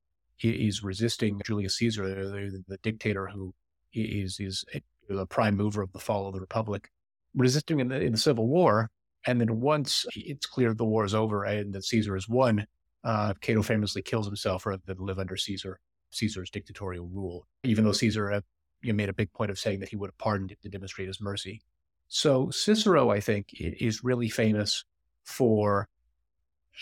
is 0.42 0.84
resisting 0.84 1.42
Julius 1.46 1.78
Caesar, 1.78 2.08
the, 2.08 2.64
the 2.68 2.78
dictator 2.78 3.28
who 3.28 3.54
is, 3.94 4.40
is 4.40 4.66
the 5.08 5.26
prime 5.26 5.56
mover 5.56 5.82
of 5.82 5.92
the 5.94 6.00
fall 6.00 6.28
of 6.28 6.34
the 6.34 6.40
Republic, 6.42 6.90
resisting 7.34 7.80
in 7.80 7.88
the, 7.88 8.02
in 8.02 8.12
the 8.12 8.18
Civil 8.18 8.48
War. 8.48 8.90
And 9.26 9.42
then 9.42 9.60
once 9.60 10.06
it's 10.16 10.46
clear 10.46 10.74
the 10.74 10.86
war 10.86 11.06
is 11.06 11.16
over 11.16 11.44
and 11.44 11.74
that 11.74 11.86
Caesar 11.86 12.16
has 12.16 12.28
won, 12.28 12.66
uh, 13.04 13.34
Cato 13.42 13.62
famously 13.62 14.02
kills 14.02 14.26
himself 14.26 14.66
rather 14.66 14.82
than 14.86 14.98
live 15.00 15.20
under 15.20 15.38
Caesar. 15.38 15.80
Caesar's 16.12 16.50
dictatorial 16.50 17.08
rule, 17.08 17.48
even 17.64 17.84
though 17.84 17.92
Caesar 17.92 18.30
had, 18.30 18.44
you 18.82 18.92
know, 18.92 18.98
made 18.98 19.10
a 19.10 19.14
big 19.14 19.32
point 19.34 19.52
of 19.52 19.60
saying 19.60 19.80
that 19.80 19.90
he 19.90 19.96
would 19.96 20.10
have 20.10 20.18
pardoned 20.18 20.52
him 20.52 20.58
to 20.64 20.70
demonstrate 20.70 21.08
his 21.08 21.22
mercy. 21.22 21.62
So 22.08 22.50
Cicero, 22.52 23.10
I 23.10 23.20
think, 23.20 23.50
is 23.54 24.04
really 24.04 24.30
famous 24.30 24.86
for 25.24 25.90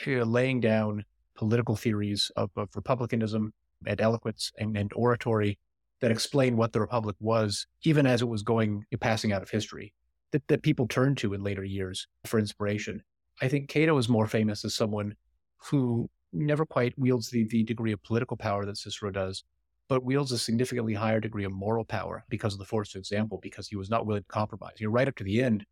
you 0.06 0.20
know, 0.20 0.24
laying 0.24 0.60
down 0.60 1.06
political 1.36 1.76
theories 1.76 2.32
of, 2.36 2.52
of 2.56 2.70
republicanism 2.76 3.54
and 3.86 4.00
eloquence 4.00 4.52
and, 4.58 4.78
and 4.78 4.92
oratory 4.96 5.58
that 6.02 6.12
explain 6.12 6.58
what 6.58 6.74
the 6.74 6.80
republic 6.80 7.16
was, 7.20 7.68
even 7.84 8.06
as 8.06 8.22
it 8.22 8.28
was 8.28 8.44
going 8.44 8.86
passing 9.00 9.32
out 9.32 9.42
of 9.42 9.50
history, 9.50 9.94
that, 10.32 10.48
that 10.48 10.62
people 10.62 10.88
turned 10.88 11.18
to 11.18 11.34
in 11.34 11.44
later 11.44 11.64
years 11.64 12.08
for 12.26 12.40
inspiration. 12.40 13.02
I 13.42 13.48
think 13.48 13.70
Cato 13.70 13.98
is 13.98 14.10
more 14.10 14.28
famous 14.28 14.64
as 14.64 14.76
someone 14.76 15.16
who 15.58 16.10
never 16.36 16.66
quite 16.66 16.98
wields 16.98 17.30
the, 17.30 17.46
the 17.46 17.64
degree 17.64 17.92
of 17.92 18.04
political 18.04 18.38
power 18.38 18.66
that 18.66 18.78
Cicero 18.78 19.12
does, 19.12 19.44
but 19.88 20.04
wields 20.04 20.32
a 20.32 20.38
significantly 20.38 20.94
higher 20.94 21.20
degree 21.20 21.46
of 21.46 21.52
moral 21.52 21.86
power 21.86 22.26
because 22.30 22.54
of 22.54 22.60
the 22.60 22.66
force 22.66 22.94
of 22.94 23.00
example, 23.00 23.40
because 23.42 23.68
he 23.68 23.76
was 23.76 23.90
not 23.90 24.06
willing 24.06 24.24
to 24.24 24.28
compromise. 24.28 24.76
You 24.80 24.88
know, 24.88 24.94
right 24.94 25.08
up 25.08 25.16
to 25.16 25.24
the 25.24 25.42
end, 25.42 25.66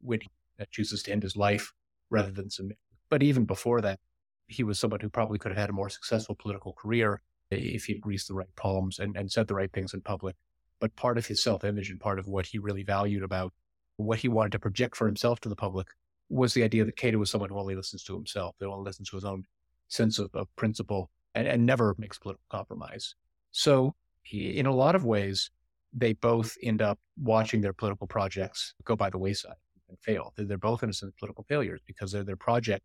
when 0.00 0.20
he 0.20 0.28
chooses 0.70 1.02
to 1.04 1.12
end 1.12 1.22
his 1.22 1.36
life 1.36 1.72
rather 2.10 2.30
than 2.30 2.50
submit. 2.50 2.78
But 3.08 3.22
even 3.22 3.44
before 3.44 3.80
that, 3.80 4.00
he 4.46 4.64
was 4.64 4.78
someone 4.78 5.00
who 5.00 5.08
probably 5.08 5.38
could 5.38 5.52
have 5.52 5.58
had 5.58 5.70
a 5.70 5.74
more 5.74 5.88
successful 5.88 6.34
political 6.34 6.72
career 6.72 7.22
if 7.50 7.84
he'd 7.84 8.00
greased 8.00 8.28
the 8.28 8.34
right 8.34 8.54
palms 8.56 8.98
and, 8.98 9.16
and 9.16 9.30
said 9.30 9.46
the 9.46 9.54
right 9.54 9.72
things 9.72 9.94
in 9.94 10.00
public. 10.00 10.36
But 10.80 10.96
part 10.96 11.18
of 11.18 11.26
his 11.26 11.42
self 11.42 11.64
image 11.64 11.90
and 11.90 12.00
part 12.00 12.18
of 12.18 12.26
what 12.26 12.46
he 12.46 12.58
really 12.58 12.82
valued 12.82 13.22
about 13.22 13.52
what 13.96 14.18
he 14.18 14.28
wanted 14.28 14.52
to 14.52 14.58
project 14.58 14.96
for 14.96 15.06
himself 15.06 15.40
to 15.40 15.48
the 15.48 15.56
public 15.56 15.88
was 16.28 16.54
the 16.54 16.62
idea 16.62 16.84
that 16.84 16.96
Cato 16.96 17.18
was 17.18 17.30
someone 17.30 17.50
who 17.50 17.58
only 17.58 17.76
listens 17.76 18.02
to 18.04 18.14
himself, 18.14 18.56
that 18.58 18.66
only 18.66 18.84
listens 18.84 19.10
to 19.10 19.16
his 19.16 19.24
own 19.24 19.44
sense 19.92 20.18
of, 20.18 20.30
of 20.34 20.48
principle 20.56 21.10
and, 21.34 21.46
and 21.46 21.64
never 21.64 21.94
makes 21.98 22.18
political 22.18 22.44
compromise. 22.50 23.14
So, 23.50 23.94
in 24.30 24.66
a 24.66 24.74
lot 24.74 24.94
of 24.94 25.04
ways, 25.04 25.50
they 25.92 26.14
both 26.14 26.56
end 26.62 26.80
up 26.80 26.98
watching 27.20 27.60
their 27.60 27.72
political 27.72 28.06
projects 28.06 28.74
go 28.84 28.96
by 28.96 29.10
the 29.10 29.18
wayside 29.18 29.56
and 29.88 29.98
fail. 29.98 30.32
They're 30.36 30.56
both 30.56 30.82
innocent 30.82 31.16
political 31.18 31.44
failures 31.44 31.80
because 31.86 32.12
their 32.12 32.36
project 32.36 32.84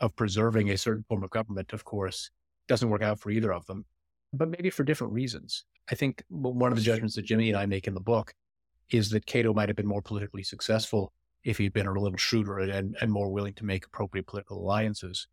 of 0.00 0.14
preserving 0.16 0.70
a 0.70 0.76
certain 0.76 1.04
form 1.08 1.22
of 1.22 1.30
government, 1.30 1.72
of 1.72 1.84
course, 1.84 2.30
doesn't 2.68 2.90
work 2.90 3.02
out 3.02 3.18
for 3.18 3.30
either 3.30 3.52
of 3.52 3.64
them, 3.66 3.86
but 4.32 4.50
maybe 4.50 4.68
for 4.68 4.84
different 4.84 5.12
reasons. 5.12 5.64
I 5.90 5.94
think 5.94 6.22
one 6.28 6.72
of 6.72 6.76
the 6.76 6.84
judgments 6.84 7.14
that 7.14 7.24
Jimmy 7.24 7.48
and 7.48 7.56
I 7.56 7.64
make 7.64 7.86
in 7.86 7.94
the 7.94 8.00
book 8.00 8.34
is 8.90 9.10
that 9.10 9.26
Cato 9.26 9.54
might 9.54 9.68
have 9.68 9.76
been 9.76 9.86
more 9.86 10.02
politically 10.02 10.42
successful 10.42 11.12
if 11.44 11.58
he'd 11.58 11.72
been 11.72 11.86
a 11.86 11.92
little 11.92 12.18
shrewder 12.18 12.58
and, 12.58 12.96
and 13.00 13.10
more 13.10 13.30
willing 13.30 13.54
to 13.54 13.64
make 13.64 13.86
appropriate 13.86 14.26
political 14.26 14.58
alliances. 14.58 15.28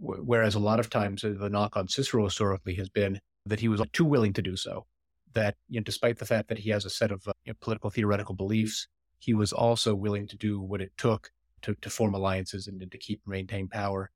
Whereas 0.00 0.54
a 0.54 0.60
lot 0.60 0.80
of 0.80 0.88
times 0.88 1.22
uh, 1.22 1.34
the 1.38 1.50
knock 1.50 1.76
on 1.76 1.86
Cicero 1.88 2.24
historically 2.24 2.74
has 2.76 2.88
been 2.88 3.20
that 3.44 3.60
he 3.60 3.68
was 3.68 3.82
too 3.92 4.04
willing 4.04 4.32
to 4.32 4.42
do 4.42 4.56
so. 4.56 4.86
That 5.34 5.56
you 5.68 5.78
know, 5.78 5.84
despite 5.84 6.18
the 6.18 6.24
fact 6.26 6.48
that 6.48 6.58
he 6.58 6.70
has 6.70 6.84
a 6.84 6.90
set 6.90 7.12
of 7.12 7.28
uh, 7.28 7.32
you 7.44 7.52
know, 7.52 7.56
political 7.60 7.90
theoretical 7.90 8.34
beliefs, 8.34 8.88
he 9.18 9.34
was 9.34 9.52
also 9.52 9.94
willing 9.94 10.26
to 10.28 10.36
do 10.36 10.60
what 10.60 10.80
it 10.80 10.92
took 10.96 11.30
to, 11.62 11.74
to 11.82 11.90
form 11.90 12.14
alliances 12.14 12.66
and, 12.66 12.90
to 12.90 12.98
keep 12.98 13.20
and 13.24 13.32
maintain 13.32 13.68
power. 13.68 14.10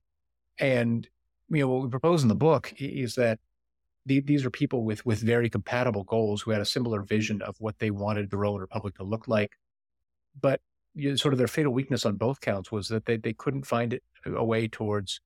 And 0.59 1.07
you 1.51 1.59
know 1.59 1.69
what 1.69 1.83
we 1.83 1.91
propose 1.91 2.23
in 2.23 2.29
the 2.29 2.35
book 2.35 2.73
is 2.79 3.15
that 3.17 3.39
the, 4.07 4.21
these 4.21 4.45
are 4.45 4.51
people 4.51 4.85
with 4.85 5.05
with 5.05 5.21
very 5.21 5.51
compatible 5.51 6.05
goals 6.05 6.43
who 6.43 6.51
had 6.51 6.63
a 6.63 6.67
similar 6.67 7.03
vision 7.03 7.43
of 7.43 7.57
what 7.59 7.79
they 7.79 7.91
wanted 7.91 8.31
the 8.31 8.39
Roman 8.39 8.63
Republic 8.63 8.95
to 8.97 9.05
look 9.05 9.29
like, 9.29 9.53
but 10.41 10.61
you 10.95 11.11
know, 11.11 11.17
sort 11.17 11.35
of 11.35 11.39
their 11.39 11.47
fatal 11.47 11.73
weakness 11.73 12.07
on 12.07 12.17
both 12.17 12.41
counts 12.41 12.73
was 12.73 12.89
that 12.89 13.05
they 13.05 13.19
they 13.19 13.35
couldn't 13.35 13.67
find 13.67 14.01
a 14.25 14.45
way 14.45 14.67
towards 14.67 15.21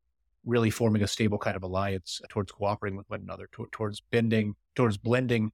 really 0.49 0.71
forming 0.71 1.02
a 1.02 1.07
stable 1.07 1.38
kind 1.38 1.57
of 1.57 1.62
alliance 1.62 2.21
towards 2.28 2.50
cooperating 2.50 2.97
with 2.97 3.09
one 3.09 3.21
another, 3.21 3.49
to, 3.52 3.69
towards 3.71 4.00
bending, 4.11 4.55
towards 4.75 4.97
blending 4.97 5.52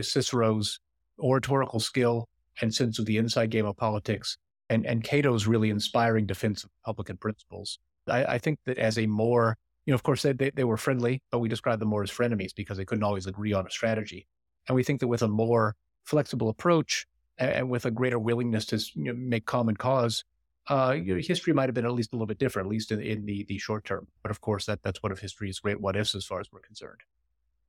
Cicero's 0.00 0.80
oratorical 1.18 1.78
skill 1.80 2.28
and 2.60 2.74
sense 2.74 2.98
of 2.98 3.06
the 3.06 3.18
inside 3.18 3.50
game 3.50 3.66
of 3.66 3.76
politics 3.76 4.38
and, 4.72 4.86
and 4.86 5.04
Cato's 5.04 5.46
really 5.46 5.68
inspiring 5.68 6.24
defense 6.24 6.64
of 6.64 6.70
Republican 6.80 7.18
principles. 7.18 7.78
I, 8.08 8.24
I 8.24 8.38
think 8.38 8.58
that 8.64 8.78
as 8.78 8.98
a 8.98 9.06
more, 9.06 9.58
you 9.84 9.92
know, 9.92 9.94
of 9.94 10.02
course, 10.02 10.22
they, 10.22 10.32
they, 10.32 10.50
they 10.50 10.64
were 10.64 10.78
friendly, 10.78 11.22
but 11.30 11.40
we 11.40 11.48
describe 11.48 11.78
them 11.78 11.88
more 11.88 12.02
as 12.02 12.10
frenemies 12.10 12.54
because 12.54 12.78
they 12.78 12.84
couldn't 12.86 13.04
always 13.04 13.26
agree 13.26 13.52
on 13.52 13.66
a 13.66 13.70
strategy. 13.70 14.26
And 14.66 14.74
we 14.74 14.82
think 14.82 15.00
that 15.00 15.08
with 15.08 15.22
a 15.22 15.28
more 15.28 15.76
flexible 16.04 16.48
approach 16.48 17.06
and, 17.36 17.50
and 17.50 17.70
with 17.70 17.84
a 17.84 17.90
greater 17.90 18.18
willingness 18.18 18.64
to 18.66 18.78
you 18.94 19.12
know, 19.12 19.14
make 19.14 19.44
common 19.44 19.76
cause, 19.76 20.24
uh, 20.68 20.92
history 20.92 21.52
might 21.52 21.68
have 21.68 21.74
been 21.74 21.84
at 21.84 21.92
least 21.92 22.12
a 22.12 22.16
little 22.16 22.26
bit 22.26 22.38
different, 22.38 22.66
at 22.66 22.70
least 22.70 22.92
in, 22.92 23.00
in 23.00 23.26
the, 23.26 23.44
the 23.48 23.58
short 23.58 23.84
term. 23.84 24.06
But 24.22 24.30
of 24.30 24.40
course, 24.40 24.66
that 24.66 24.82
that's 24.82 25.02
one 25.02 25.12
of 25.12 25.18
history's 25.18 25.58
great 25.58 25.80
what 25.80 25.96
ifs 25.96 26.14
as 26.14 26.24
far 26.24 26.40
as 26.40 26.52
we're 26.52 26.60
concerned. 26.60 27.00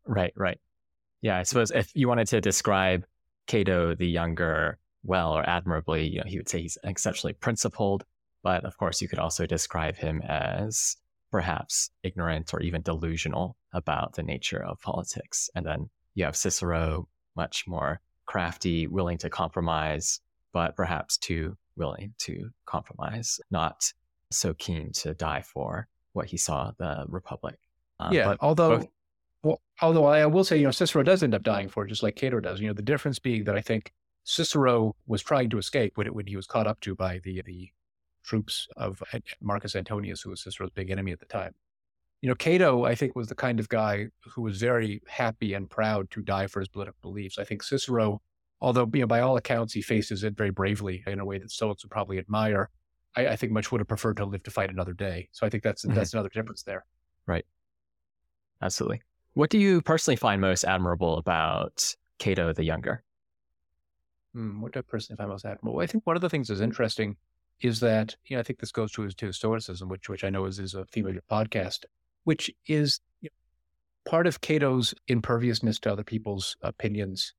Right, 0.05 0.33
right. 0.35 0.59
Yeah, 1.21 1.37
I 1.37 1.43
suppose 1.43 1.71
if 1.71 1.91
you 1.95 2.07
wanted 2.07 2.27
to 2.27 2.41
describe 2.41 3.05
Cato 3.47 3.95
the 3.95 4.07
younger 4.07 4.77
well 5.03 5.33
or 5.33 5.47
admirably, 5.47 6.07
you 6.07 6.17
know, 6.17 6.25
he 6.25 6.37
would 6.37 6.49
say 6.49 6.61
he's 6.61 6.77
exceptionally 6.83 7.33
principled. 7.33 8.03
But 8.43 8.65
of 8.65 8.77
course, 8.77 9.01
you 9.01 9.07
could 9.07 9.19
also 9.19 9.45
describe 9.45 9.95
him 9.95 10.21
as 10.21 10.97
perhaps 11.31 11.89
ignorant 12.03 12.53
or 12.53 12.61
even 12.61 12.81
delusional 12.81 13.57
about 13.73 14.13
the 14.13 14.23
nature 14.23 14.63
of 14.63 14.79
politics. 14.81 15.49
And 15.55 15.65
then 15.65 15.89
you 16.13 16.25
have 16.25 16.35
Cicero, 16.35 17.07
much 17.35 17.65
more 17.67 18.01
crafty, 18.25 18.85
willing 18.85 19.17
to 19.19 19.29
compromise, 19.29 20.19
but 20.51 20.75
perhaps 20.75 21.17
too 21.17 21.57
willing 21.75 22.13
to 22.19 22.49
compromise, 22.65 23.39
not 23.51 23.91
so 24.31 24.53
keen 24.53 24.91
to 24.93 25.13
die 25.13 25.41
for 25.41 25.87
what 26.13 26.27
he 26.27 26.37
saw 26.37 26.71
the 26.77 27.05
Republic. 27.07 27.59
Uh, 27.99 28.09
yeah, 28.11 28.35
although. 28.39 28.77
Both... 28.77 28.87
well, 29.43 29.61
although 29.81 30.05
I 30.05 30.25
will 30.25 30.43
say, 30.43 30.57
you 30.57 30.65
know, 30.65 30.71
Cicero 30.71 31.03
does 31.03 31.23
end 31.23 31.33
up 31.33 31.43
dying 31.43 31.69
for 31.69 31.85
it, 31.85 31.89
just 31.89 32.03
like 32.03 32.15
Cato 32.15 32.39
does. 32.39 32.59
You 32.59 32.67
know, 32.67 32.73
the 32.73 32.81
difference 32.81 33.19
being 33.19 33.43
that 33.45 33.55
I 33.55 33.61
think 33.61 33.93
Cicero 34.23 34.95
was 35.05 35.21
trying 35.21 35.49
to 35.49 35.57
escape 35.57 35.97
when, 35.97 36.07
it, 36.07 36.15
when 36.15 36.27
he 36.27 36.35
was 36.35 36.47
caught 36.47 36.67
up 36.67 36.79
to 36.81 36.95
by 36.95 37.19
the, 37.23 37.41
the 37.45 37.69
troops 38.23 38.67
of 38.77 39.03
Marcus 39.41 39.75
Antonius, 39.75 40.21
who 40.21 40.29
was 40.29 40.41
Cicero's 40.41 40.71
big 40.71 40.89
enemy 40.89 41.11
at 41.11 41.19
the 41.19 41.25
time. 41.25 41.53
You 42.21 42.29
know, 42.29 42.35
Cato, 42.35 42.85
I 42.85 42.95
think, 42.95 43.17
was 43.17 43.27
the 43.27 43.35
kind 43.35 43.59
of 43.59 43.67
guy 43.67 44.07
who 44.33 44.41
was 44.41 44.57
very 44.57 45.01
happy 45.07 45.53
and 45.53 45.69
proud 45.69 46.09
to 46.11 46.21
die 46.21 46.47
for 46.47 46.61
his 46.61 46.69
political 46.69 46.99
beliefs. 47.01 47.37
I 47.37 47.43
think 47.43 47.61
Cicero, 47.63 48.21
although, 48.63 48.89
you 48.93 49.01
know, 49.01 49.07
by 49.07 49.19
all 49.19 49.35
accounts, 49.35 49.73
he 49.73 49.81
faces 49.81 50.23
it 50.23 50.37
very 50.37 50.49
bravely 50.49 51.03
in 51.05 51.19
a 51.19 51.25
way 51.25 51.37
that 51.37 51.51
Stoics 51.51 51.83
would 51.83 51.91
probably 51.91 52.17
admire, 52.17 52.69
I, 53.15 53.27
I 53.27 53.35
think 53.35 53.51
much 53.51 53.71
would 53.71 53.81
have 53.81 53.89
preferred 53.89 54.17
to 54.17 54.25
live 54.25 54.41
to 54.43 54.51
fight 54.51 54.69
another 54.69 54.93
day. 54.93 55.27
So 55.33 55.45
I 55.45 55.49
think 55.49 55.63
that's, 55.63 55.85
mm-hmm. 55.85 55.93
that's 55.93 56.13
another 56.13 56.29
difference 56.29 56.63
there. 56.63 56.85
Right. 57.27 57.45
Absolutely. 58.61 59.01
What 59.33 59.49
do 59.49 59.59
you 59.59 59.81
personally 59.81 60.15
find 60.15 60.39
most 60.39 60.63
admirable 60.63 61.17
about 61.17 61.93
Cato 62.19 62.53
the 62.53 62.63
Younger? 62.63 63.03
Hmm, 64.33 64.61
what 64.61 64.71
do 64.71 64.79
I 64.79 64.83
personally 64.83 65.17
find 65.17 65.29
most 65.29 65.45
admirable? 65.45 65.81
I 65.81 65.85
think 65.85 66.07
one 66.07 66.15
of 66.15 66.21
the 66.21 66.29
things 66.29 66.47
that's 66.47 66.61
interesting 66.61 67.17
is 67.59 67.81
that, 67.81 68.15
you 68.25 68.37
know, 68.37 68.39
I 68.39 68.43
think 68.43 68.59
this 68.59 68.71
goes 68.71 68.93
to, 68.93 69.09
to 69.09 69.33
Stoicism, 69.33 69.89
which, 69.89 70.07
which 70.07 70.23
I 70.23 70.29
know 70.29 70.45
is, 70.45 70.59
is 70.59 70.73
a 70.73 70.85
theme 70.85 71.05
of 71.05 71.13
your 71.13 71.23
podcast, 71.29 71.79
which 72.23 72.49
is 72.67 73.01
you 73.19 73.29
know, 73.29 74.09
part 74.09 74.25
of 74.25 74.39
Cato's 74.39 74.93
imperviousness 75.09 75.79
to 75.79 75.91
other 75.91 76.03
people's 76.03 76.55
opinions 76.61 77.33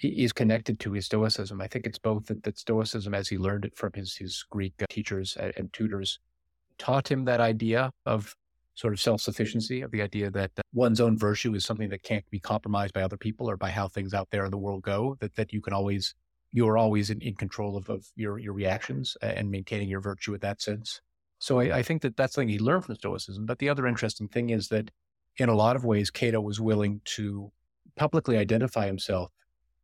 is 0.00 0.32
connected 0.32 0.78
to 0.80 0.92
his 0.92 1.06
Stoicism. 1.06 1.60
I 1.60 1.68
think 1.68 1.86
it's 1.86 1.98
both 1.98 2.26
that, 2.26 2.42
that 2.42 2.58
Stoicism, 2.58 3.14
as 3.14 3.28
he 3.28 3.38
learned 3.38 3.64
it 3.64 3.76
from 3.76 3.92
his, 3.94 4.16
his 4.16 4.44
Greek 4.50 4.74
uh, 4.82 4.86
teachers 4.90 5.36
and, 5.38 5.52
and 5.56 5.72
tutors, 5.72 6.18
taught 6.78 7.10
him 7.10 7.24
that 7.24 7.40
idea 7.40 7.90
of 8.04 8.36
sort 8.74 8.92
of 8.92 9.00
self 9.00 9.20
sufficiency, 9.20 9.80
of 9.80 9.90
the 9.90 10.02
idea 10.02 10.30
that 10.30 10.50
one's 10.74 11.00
own 11.00 11.16
virtue 11.16 11.54
is 11.54 11.64
something 11.64 11.88
that 11.88 12.02
can't 12.02 12.28
be 12.30 12.38
compromised 12.38 12.92
by 12.92 13.02
other 13.02 13.16
people 13.16 13.48
or 13.48 13.56
by 13.56 13.70
how 13.70 13.88
things 13.88 14.12
out 14.12 14.28
there 14.30 14.44
in 14.44 14.50
the 14.50 14.58
world 14.58 14.82
go, 14.82 15.16
that, 15.20 15.34
that 15.36 15.52
you 15.52 15.60
can 15.60 15.72
always 15.72 16.14
you're 16.52 16.78
always 16.78 17.10
in, 17.10 17.20
in 17.20 17.34
control 17.34 17.76
of, 17.76 17.88
of 17.90 18.06
your, 18.14 18.38
your 18.38 18.54
reactions 18.54 19.16
and 19.20 19.50
maintaining 19.50 19.88
your 19.90 20.00
virtue 20.00 20.32
in 20.32 20.40
that 20.40 20.62
sense. 20.62 21.02
So 21.38 21.60
I, 21.60 21.78
I 21.78 21.82
think 21.82 22.00
that 22.02 22.16
that's 22.16 22.34
something 22.34 22.48
he 22.48 22.58
learned 22.58 22.86
from 22.86 22.94
Stoicism. 22.94 23.44
But 23.44 23.58
the 23.58 23.68
other 23.68 23.86
interesting 23.86 24.28
thing 24.28 24.50
is 24.50 24.68
that 24.68 24.90
in 25.36 25.50
a 25.50 25.54
lot 25.54 25.76
of 25.76 25.84
ways, 25.84 26.10
Cato 26.10 26.40
was 26.40 26.60
willing 26.60 27.02
to 27.04 27.52
publicly 27.96 28.38
identify 28.38 28.86
himself 28.86 29.30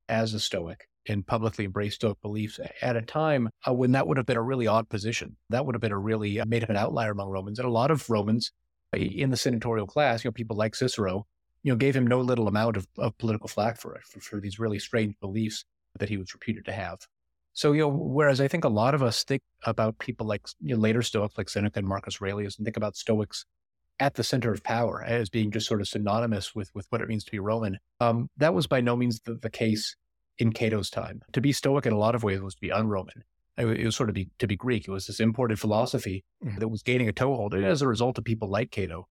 as 0.09 0.35
a 0.35 0.41
Stoic 0.41 0.89
and 1.09 1.27
publicly 1.27 1.65
embrace 1.65 1.95
Stoic 1.95 2.21
beliefs 2.23 2.61
at 2.81 2.97
a 2.97 3.03
time 3.03 3.49
uh, 3.67 3.73
when 3.73 3.93
that 3.93 4.07
would 4.07 4.17
have 4.17 4.27
been 4.27 4.37
a 4.37 4.43
really 4.43 4.67
odd 4.67 4.89
position. 4.89 5.37
That 5.51 5.67
would 5.67 5.75
have 5.75 5.81
been 5.81 5.93
a 5.93 5.99
really 5.99 6.41
uh, 6.41 6.45
made 6.47 6.63
him 6.63 6.71
an 6.71 6.77
outlier 6.77 7.11
among 7.11 7.31
Romans. 7.31 7.59
And 7.59 7.67
a 7.67 7.73
lot 7.73 7.91
of 7.91 8.09
Romans 8.09 8.53
uh, 8.95 8.99
in 8.99 9.31
the 9.31 9.37
senatorial 9.37 9.87
class, 9.87 10.25
you 10.25 10.29
know, 10.29 10.33
people 10.33 10.57
like 10.57 10.75
Cicero, 10.75 11.27
you 11.63 11.73
know, 11.73 11.77
gave 11.77 11.97
him 11.97 12.07
no 12.07 12.21
little 12.21 12.49
amount 12.49 12.77
of, 12.77 12.87
of 12.99 13.17
political 13.19 13.49
flack 13.49 13.81
for 13.81 14.01
for, 14.05 14.21
for 14.21 14.41
these 14.41 14.59
really 14.59 14.79
strange 14.79 15.15
beliefs 15.21 15.65
that 15.99 16.09
he 16.09 16.17
was 16.17 16.33
reputed 16.35 16.65
to 16.67 16.73
have. 16.73 17.01
So, 17.55 17.73
you 17.73 17.83
know, 17.83 17.89
whereas 17.89 18.41
I 18.41 18.49
think 18.49 18.65
a 18.65 18.69
lot 18.69 18.95
of 18.95 19.03
us 19.03 19.25
think 19.25 19.43
about 19.65 19.99
people 19.99 20.27
like 20.27 20.47
you 20.61 20.75
know, 20.75 20.81
later 20.81 21.03
Stoics 21.03 21.37
like 21.37 21.49
Seneca 21.49 21.81
and 21.81 21.89
Marcus 21.89 22.21
Aurelius 22.21 22.57
and 22.57 22.65
think 22.65 22.77
about 22.77 22.97
Stoics 22.97 23.45
at 24.03 24.15
the 24.15 24.25
center 24.25 24.53
of 24.53 24.65
power 24.65 25.01
as 25.07 25.31
being 25.31 25.53
just 25.53 25.69
sort 25.69 25.81
of 25.81 25.87
synonymous 25.87 26.57
with, 26.57 26.75
with 26.75 26.87
what 26.91 27.01
it 27.01 27.09
means 27.09 27.23
to 27.23 27.31
be 27.31 27.39
Roman. 27.39 27.79
Um, 28.01 28.29
that 28.37 28.53
was 28.53 28.67
by 28.67 28.81
no 28.81 28.97
means 28.97 29.21
the, 29.21 29.35
the, 29.35 29.49
case 29.49 29.95
in 30.39 30.53
Cato's 30.53 30.91
time. 30.91 31.23
To 31.35 31.41
be 31.41 31.53
Stoic 31.53 31.87
in 31.87 31.93
a 31.93 31.99
lot 31.99 32.17
of 32.17 32.25
ways 32.25 32.41
was 32.41 32.57
to 32.57 32.61
be 32.61 32.73
un-Roman. 32.73 33.23
It 33.57 33.85
was 33.85 33.95
sort 33.95 34.09
of 34.09 34.17
be, 34.17 34.29
to 34.41 34.49
be 34.49 34.57
Greek. 34.57 34.89
It 34.89 34.91
was 34.91 35.07
this 35.07 35.21
imported 35.21 35.61
philosophy 35.61 36.25
mm-hmm. 36.45 36.59
that 36.59 36.67
was 36.67 36.83
gaining 36.83 37.09
a 37.09 37.13
toehold 37.13 37.55
as 37.55 37.81
a 37.81 37.87
result 37.87 38.19
of 38.19 38.25
people 38.25 38.49
like 38.49 38.73
Cato. 38.73 39.07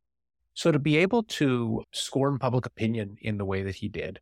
So 0.56 0.74
to 0.74 0.80
be 0.80 0.98
able 0.98 1.24
to 1.24 1.84
scorn 1.94 2.38
public 2.38 2.66
opinion 2.66 3.16
in 3.22 3.38
the 3.38 3.46
way 3.46 3.64
that 3.64 3.76
he 3.76 3.88
did, 3.88 4.20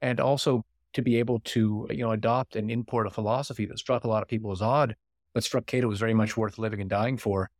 and 0.00 0.20
also 0.20 0.64
to 0.92 1.02
be 1.02 1.16
able 1.16 1.40
to, 1.40 1.88
you 1.90 2.04
know, 2.04 2.12
adopt 2.12 2.54
and 2.54 2.70
import 2.70 3.08
a 3.08 3.10
philosophy 3.10 3.66
that 3.66 3.80
struck 3.80 4.04
a 4.04 4.08
lot 4.08 4.22
of 4.22 4.28
people 4.28 4.52
as 4.52 4.62
odd, 4.62 4.94
but 5.32 5.42
struck 5.42 5.66
Cato 5.66 5.90
as 5.90 5.98
very 5.98 6.14
much 6.14 6.36
worth 6.36 6.58
living 6.58 6.80
and 6.80 6.88
dying 6.88 7.16
for. 7.16 7.50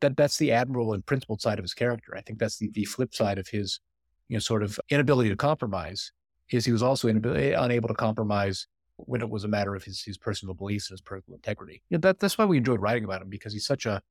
That 0.00 0.16
that's 0.16 0.38
the 0.38 0.52
admirable 0.52 0.92
and 0.92 1.04
principled 1.04 1.40
side 1.40 1.58
of 1.58 1.64
his 1.64 1.74
character. 1.74 2.16
I 2.16 2.22
think 2.22 2.38
that's 2.38 2.58
the, 2.58 2.70
the 2.72 2.84
flip 2.84 3.14
side 3.14 3.38
of 3.38 3.48
his, 3.48 3.80
you 4.28 4.36
know, 4.36 4.40
sort 4.40 4.62
of 4.62 4.78
inability 4.90 5.30
to 5.30 5.36
compromise 5.36 6.12
is 6.50 6.64
he 6.64 6.72
was 6.72 6.82
also 6.82 7.08
uh, 7.08 7.62
unable 7.62 7.88
to 7.88 7.94
compromise 7.94 8.66
when 8.96 9.20
it 9.20 9.30
was 9.30 9.44
a 9.44 9.48
matter 9.48 9.74
of 9.74 9.84
his, 9.84 10.02
his 10.02 10.18
personal 10.18 10.54
beliefs 10.54 10.90
and 10.90 10.94
his 10.94 11.00
personal 11.00 11.36
integrity. 11.36 11.82
You 11.88 11.96
know, 11.96 12.00
that, 12.00 12.18
that's 12.18 12.36
why 12.36 12.44
we 12.44 12.58
enjoyed 12.58 12.80
writing 12.80 13.04
about 13.04 13.22
him 13.22 13.28
because 13.28 13.52
he's 13.52 13.66
such 13.66 13.86
a, 13.86 14.02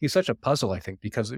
he's 0.00 0.12
such 0.12 0.28
a 0.28 0.34
puzzle, 0.34 0.72
I 0.72 0.80
think, 0.80 1.00
because 1.00 1.34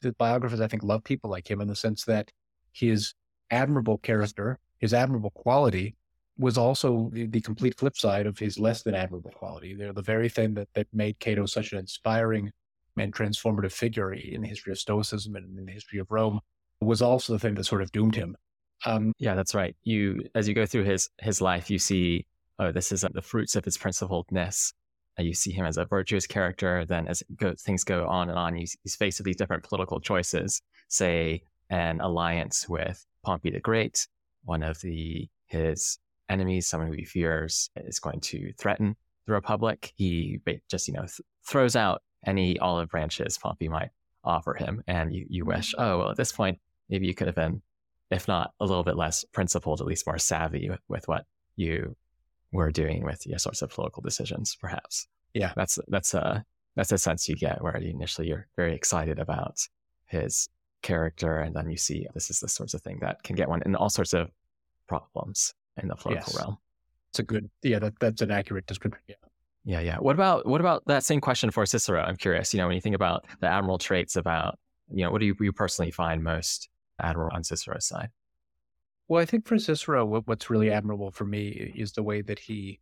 the 0.00 0.12
biographers, 0.12 0.60
I 0.60 0.68
think, 0.68 0.82
love 0.82 1.04
people 1.04 1.30
like 1.30 1.50
him 1.50 1.60
in 1.60 1.68
the 1.68 1.76
sense 1.76 2.04
that 2.04 2.30
his 2.72 3.14
admirable 3.50 3.98
character, 3.98 4.58
his 4.78 4.94
admirable 4.94 5.30
quality 5.30 5.96
was 6.38 6.58
also 6.58 7.10
the, 7.12 7.26
the, 7.26 7.40
complete 7.40 7.78
flip 7.78 7.96
side 7.96 8.26
of 8.26 8.38
his 8.38 8.58
less 8.58 8.82
than 8.82 8.94
admirable 8.94 9.30
quality. 9.30 9.74
They're 9.74 9.92
the 9.92 10.02
very 10.02 10.28
thing 10.28 10.54
that, 10.54 10.68
that 10.74 10.86
made 10.92 11.18
Cato 11.18 11.46
such 11.46 11.72
an 11.72 11.78
inspiring 11.78 12.52
and 12.96 13.14
transformative 13.14 13.72
figure 13.72 14.12
in 14.12 14.42
the 14.42 14.48
history 14.48 14.72
of 14.72 14.78
Stoicism 14.78 15.36
and 15.36 15.58
in 15.58 15.66
the 15.66 15.72
history 15.72 15.98
of 15.98 16.10
Rome 16.10 16.40
was 16.80 17.02
also 17.02 17.32
the 17.32 17.38
thing 17.38 17.54
that 17.54 17.64
sort 17.64 17.82
of 17.82 17.92
doomed 17.92 18.14
him. 18.14 18.36
Um, 18.84 19.12
yeah, 19.18 19.34
that's 19.34 19.54
right. 19.54 19.74
You, 19.84 20.28
as 20.34 20.46
you 20.46 20.54
go 20.54 20.66
through 20.66 20.84
his 20.84 21.08
his 21.18 21.40
life, 21.40 21.70
you 21.70 21.78
see, 21.78 22.26
oh, 22.58 22.72
this 22.72 22.92
is 22.92 23.04
uh, 23.04 23.08
the 23.12 23.22
fruits 23.22 23.56
of 23.56 23.64
his 23.64 23.78
principledness. 23.78 24.72
Uh, 25.18 25.22
you 25.22 25.32
see 25.32 25.50
him 25.50 25.64
as 25.64 25.78
a 25.78 25.86
virtuous 25.86 26.26
character. 26.26 26.84
Then, 26.84 27.08
as 27.08 27.22
go, 27.36 27.54
things 27.58 27.84
go 27.84 28.06
on 28.06 28.28
and 28.28 28.38
on, 28.38 28.54
he's, 28.54 28.76
he's 28.82 28.94
faced 28.94 29.18
with 29.18 29.24
these 29.24 29.36
different 29.36 29.64
political 29.64 29.98
choices. 29.98 30.60
Say, 30.88 31.42
an 31.70 32.00
alliance 32.00 32.68
with 32.68 33.04
Pompey 33.24 33.50
the 33.50 33.60
Great, 33.60 34.06
one 34.44 34.62
of 34.62 34.80
the 34.80 35.28
his 35.46 35.98
enemies, 36.28 36.66
someone 36.66 36.88
who 36.88 36.94
he 36.94 37.04
fears 37.04 37.70
is 37.76 37.98
going 37.98 38.20
to 38.20 38.52
threaten 38.58 38.96
the 39.26 39.32
Republic. 39.32 39.92
He 39.96 40.40
just, 40.68 40.88
you 40.88 40.94
know, 40.94 41.02
th- 41.02 41.20
throws 41.46 41.76
out 41.76 42.02
any 42.24 42.58
olive 42.58 42.88
branches 42.88 43.38
Pompey 43.38 43.68
might 43.68 43.90
offer 44.24 44.54
him. 44.54 44.82
And 44.86 45.14
you, 45.14 45.26
you 45.28 45.44
wish, 45.44 45.74
oh, 45.78 45.98
well, 45.98 46.10
at 46.10 46.16
this 46.16 46.32
point, 46.32 46.58
maybe 46.88 47.06
you 47.06 47.14
could 47.14 47.26
have 47.26 47.36
been, 47.36 47.62
if 48.10 48.28
not 48.28 48.52
a 48.60 48.64
little 48.64 48.84
bit 48.84 48.96
less 48.96 49.24
principled, 49.32 49.80
at 49.80 49.86
least 49.86 50.06
more 50.06 50.18
savvy 50.18 50.68
with, 50.70 50.80
with 50.88 51.08
what 51.08 51.26
you 51.56 51.96
were 52.52 52.70
doing 52.70 53.04
with 53.04 53.26
your 53.26 53.38
sorts 53.38 53.62
of 53.62 53.70
political 53.70 54.02
decisions, 54.02 54.56
perhaps. 54.60 55.08
Yeah. 55.34 55.52
That's, 55.56 55.78
that's 55.88 56.14
a, 56.14 56.44
that's 56.74 56.92
a 56.92 56.98
sense 56.98 57.28
you 57.28 57.36
get 57.36 57.62
where 57.62 57.76
initially 57.76 58.28
you're 58.28 58.46
very 58.56 58.74
excited 58.74 59.18
about 59.18 59.60
his 60.06 60.48
character. 60.82 61.38
And 61.38 61.54
then 61.54 61.70
you 61.70 61.76
see 61.76 62.06
this 62.14 62.30
is 62.30 62.40
the 62.40 62.48
sorts 62.48 62.74
of 62.74 62.82
thing 62.82 62.98
that 63.00 63.22
can 63.22 63.36
get 63.36 63.48
one 63.48 63.62
in 63.66 63.74
all 63.74 63.90
sorts 63.90 64.12
of 64.12 64.30
problems 64.86 65.54
in 65.80 65.88
the 65.88 65.96
political 65.96 66.32
yes. 66.32 66.38
realm. 66.38 66.58
It's 67.10 67.18
a 67.18 67.22
good, 67.22 67.50
yeah, 67.62 67.78
that, 67.78 67.98
that's 67.98 68.22
an 68.22 68.30
accurate 68.30 68.66
description. 68.66 69.00
Yeah. 69.08 69.16
Yeah, 69.66 69.80
yeah. 69.80 69.96
What 69.96 70.14
about 70.14 70.46
what 70.46 70.60
about 70.60 70.84
that 70.86 71.04
same 71.04 71.20
question 71.20 71.50
for 71.50 71.66
Cicero? 71.66 72.00
I'm 72.00 72.16
curious. 72.16 72.54
You 72.54 72.58
know, 72.58 72.68
when 72.68 72.76
you 72.76 72.80
think 72.80 72.94
about 72.94 73.26
the 73.40 73.48
admiral 73.48 73.78
traits 73.78 74.14
about, 74.14 74.58
you 74.92 75.04
know, 75.04 75.10
what 75.10 75.18
do 75.18 75.26
you, 75.26 75.34
you 75.40 75.52
personally 75.52 75.90
find 75.90 76.22
most 76.22 76.68
admirable 77.02 77.34
on 77.34 77.42
Cicero's 77.42 77.84
side? 77.84 78.10
Well, 79.08 79.20
I 79.20 79.24
think 79.24 79.46
for 79.46 79.58
Cicero, 79.58 80.06
what's 80.24 80.50
really 80.50 80.70
admirable 80.70 81.10
for 81.10 81.24
me 81.24 81.72
is 81.76 81.92
the 81.92 82.04
way 82.04 82.22
that 82.22 82.38
he 82.38 82.78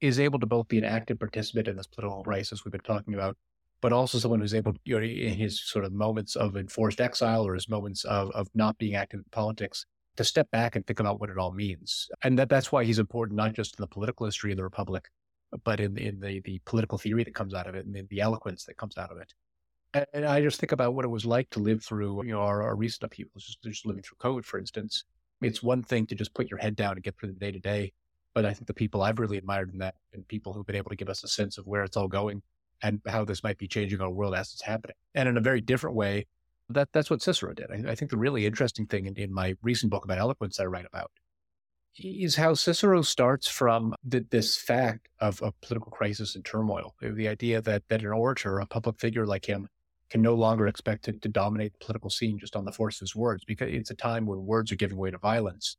is 0.00 0.18
able 0.18 0.38
to 0.38 0.46
both 0.46 0.68
be 0.68 0.78
an 0.78 0.84
active 0.84 1.18
participant 1.18 1.68
in 1.68 1.76
this 1.76 1.86
political 1.86 2.24
crisis 2.24 2.64
we've 2.64 2.72
been 2.72 2.80
talking 2.80 3.12
about, 3.12 3.36
but 3.82 3.92
also 3.92 4.18
someone 4.18 4.40
who's 4.40 4.54
able, 4.54 4.74
you 4.84 4.98
know, 4.98 5.04
in 5.04 5.34
his 5.34 5.60
sort 5.60 5.84
of 5.84 5.92
moments 5.92 6.34
of 6.34 6.56
enforced 6.56 7.00
exile 7.00 7.46
or 7.46 7.54
his 7.54 7.68
moments 7.68 8.04
of, 8.04 8.30
of 8.30 8.48
not 8.54 8.78
being 8.78 8.94
active 8.94 9.20
in 9.20 9.24
politics, 9.30 9.84
to 10.16 10.24
step 10.24 10.50
back 10.50 10.76
and 10.76 10.86
think 10.86 11.00
about 11.00 11.20
what 11.20 11.30
it 11.30 11.38
all 11.38 11.52
means. 11.52 12.08
And 12.22 12.38
that 12.38 12.48
that's 12.48 12.72
why 12.72 12.84
he's 12.84 12.98
important, 12.98 13.36
not 13.36 13.54
just 13.54 13.78
in 13.78 13.82
the 13.82 13.86
political 13.86 14.26
history 14.26 14.50
of 14.50 14.56
the 14.56 14.64
Republic, 14.64 15.08
but 15.64 15.80
in 15.80 15.96
in 15.98 16.20
the 16.20 16.40
the 16.40 16.60
political 16.64 16.98
theory 16.98 17.24
that 17.24 17.34
comes 17.34 17.54
out 17.54 17.66
of 17.66 17.74
it 17.74 17.86
and 17.86 18.08
the 18.08 18.20
eloquence 18.20 18.64
that 18.64 18.76
comes 18.76 18.96
out 18.96 19.10
of 19.10 19.18
it. 19.18 19.34
And, 19.94 20.06
and 20.14 20.24
I 20.24 20.40
just 20.40 20.58
think 20.58 20.72
about 20.72 20.94
what 20.94 21.04
it 21.04 21.08
was 21.08 21.26
like 21.26 21.50
to 21.50 21.60
live 21.60 21.84
through, 21.84 22.24
you 22.24 22.32
know, 22.32 22.40
our, 22.40 22.62
our 22.62 22.76
recent 22.76 23.04
upheavals, 23.04 23.44
just, 23.44 23.62
just 23.62 23.86
living 23.86 24.02
through 24.02 24.16
COVID, 24.18 24.44
for 24.44 24.58
instance. 24.58 25.04
It's 25.42 25.62
one 25.62 25.82
thing 25.82 26.06
to 26.06 26.14
just 26.14 26.34
put 26.34 26.50
your 26.50 26.58
head 26.58 26.76
down 26.76 26.92
and 26.92 27.02
get 27.02 27.18
through 27.18 27.32
the 27.32 27.38
day 27.38 27.52
to 27.52 27.58
day, 27.58 27.92
but 28.32 28.46
I 28.46 28.54
think 28.54 28.66
the 28.66 28.74
people 28.74 29.02
I've 29.02 29.18
really 29.18 29.36
admired 29.36 29.72
in 29.72 29.78
that, 29.78 29.96
and 30.14 30.26
people 30.28 30.52
who've 30.52 30.66
been 30.66 30.76
able 30.76 30.90
to 30.90 30.96
give 30.96 31.08
us 31.08 31.24
a 31.24 31.28
sense 31.28 31.58
of 31.58 31.66
where 31.66 31.82
it's 31.82 31.96
all 31.96 32.08
going 32.08 32.42
and 32.82 33.00
how 33.06 33.24
this 33.24 33.42
might 33.42 33.58
be 33.58 33.68
changing 33.68 34.00
our 34.00 34.10
world 34.10 34.34
as 34.34 34.52
it's 34.52 34.62
happening, 34.62 34.96
and 35.14 35.28
in 35.28 35.36
a 35.36 35.40
very 35.40 35.60
different 35.60 35.96
way. 35.96 36.26
That 36.68 36.88
that's 36.92 37.10
what 37.10 37.22
Cicero 37.22 37.52
did. 37.52 37.66
I, 37.70 37.90
I 37.90 37.94
think 37.94 38.10
the 38.10 38.16
really 38.16 38.46
interesting 38.46 38.86
thing 38.86 39.06
in, 39.06 39.16
in 39.16 39.32
my 39.32 39.54
recent 39.62 39.90
book 39.90 40.04
about 40.04 40.18
eloquence 40.18 40.56
that 40.56 40.62
I 40.62 40.66
write 40.66 40.86
about 40.86 41.10
is 41.96 42.36
how 42.36 42.54
Cicero 42.54 43.02
starts 43.02 43.48
from 43.48 43.94
the, 44.04 44.24
this 44.30 44.56
fact 44.56 45.08
of, 45.20 45.42
a 45.42 45.52
political 45.60 45.90
crisis 45.90 46.34
and 46.34 46.44
turmoil. 46.44 46.94
The 47.00 47.28
idea 47.28 47.60
that, 47.62 47.82
that 47.88 48.02
an 48.02 48.08
orator, 48.08 48.58
a 48.60 48.66
public 48.66 48.98
figure 48.98 49.26
like 49.26 49.44
him, 49.44 49.68
can 50.10 50.22
no 50.22 50.34
longer 50.34 50.66
expect 50.66 51.04
to, 51.06 51.12
to 51.12 51.28
dominate 51.28 51.72
the 51.72 51.84
political 51.84 52.10
scene 52.10 52.38
just 52.38 52.54
on 52.56 52.64
the 52.64 52.72
force 52.72 52.96
of 52.96 53.00
his 53.00 53.16
words, 53.16 53.44
because 53.44 53.70
it's 53.72 53.90
a 53.90 53.94
time 53.94 54.26
when 54.26 54.44
words 54.44 54.70
are 54.70 54.76
giving 54.76 54.98
way 54.98 55.10
to 55.10 55.18
violence. 55.18 55.76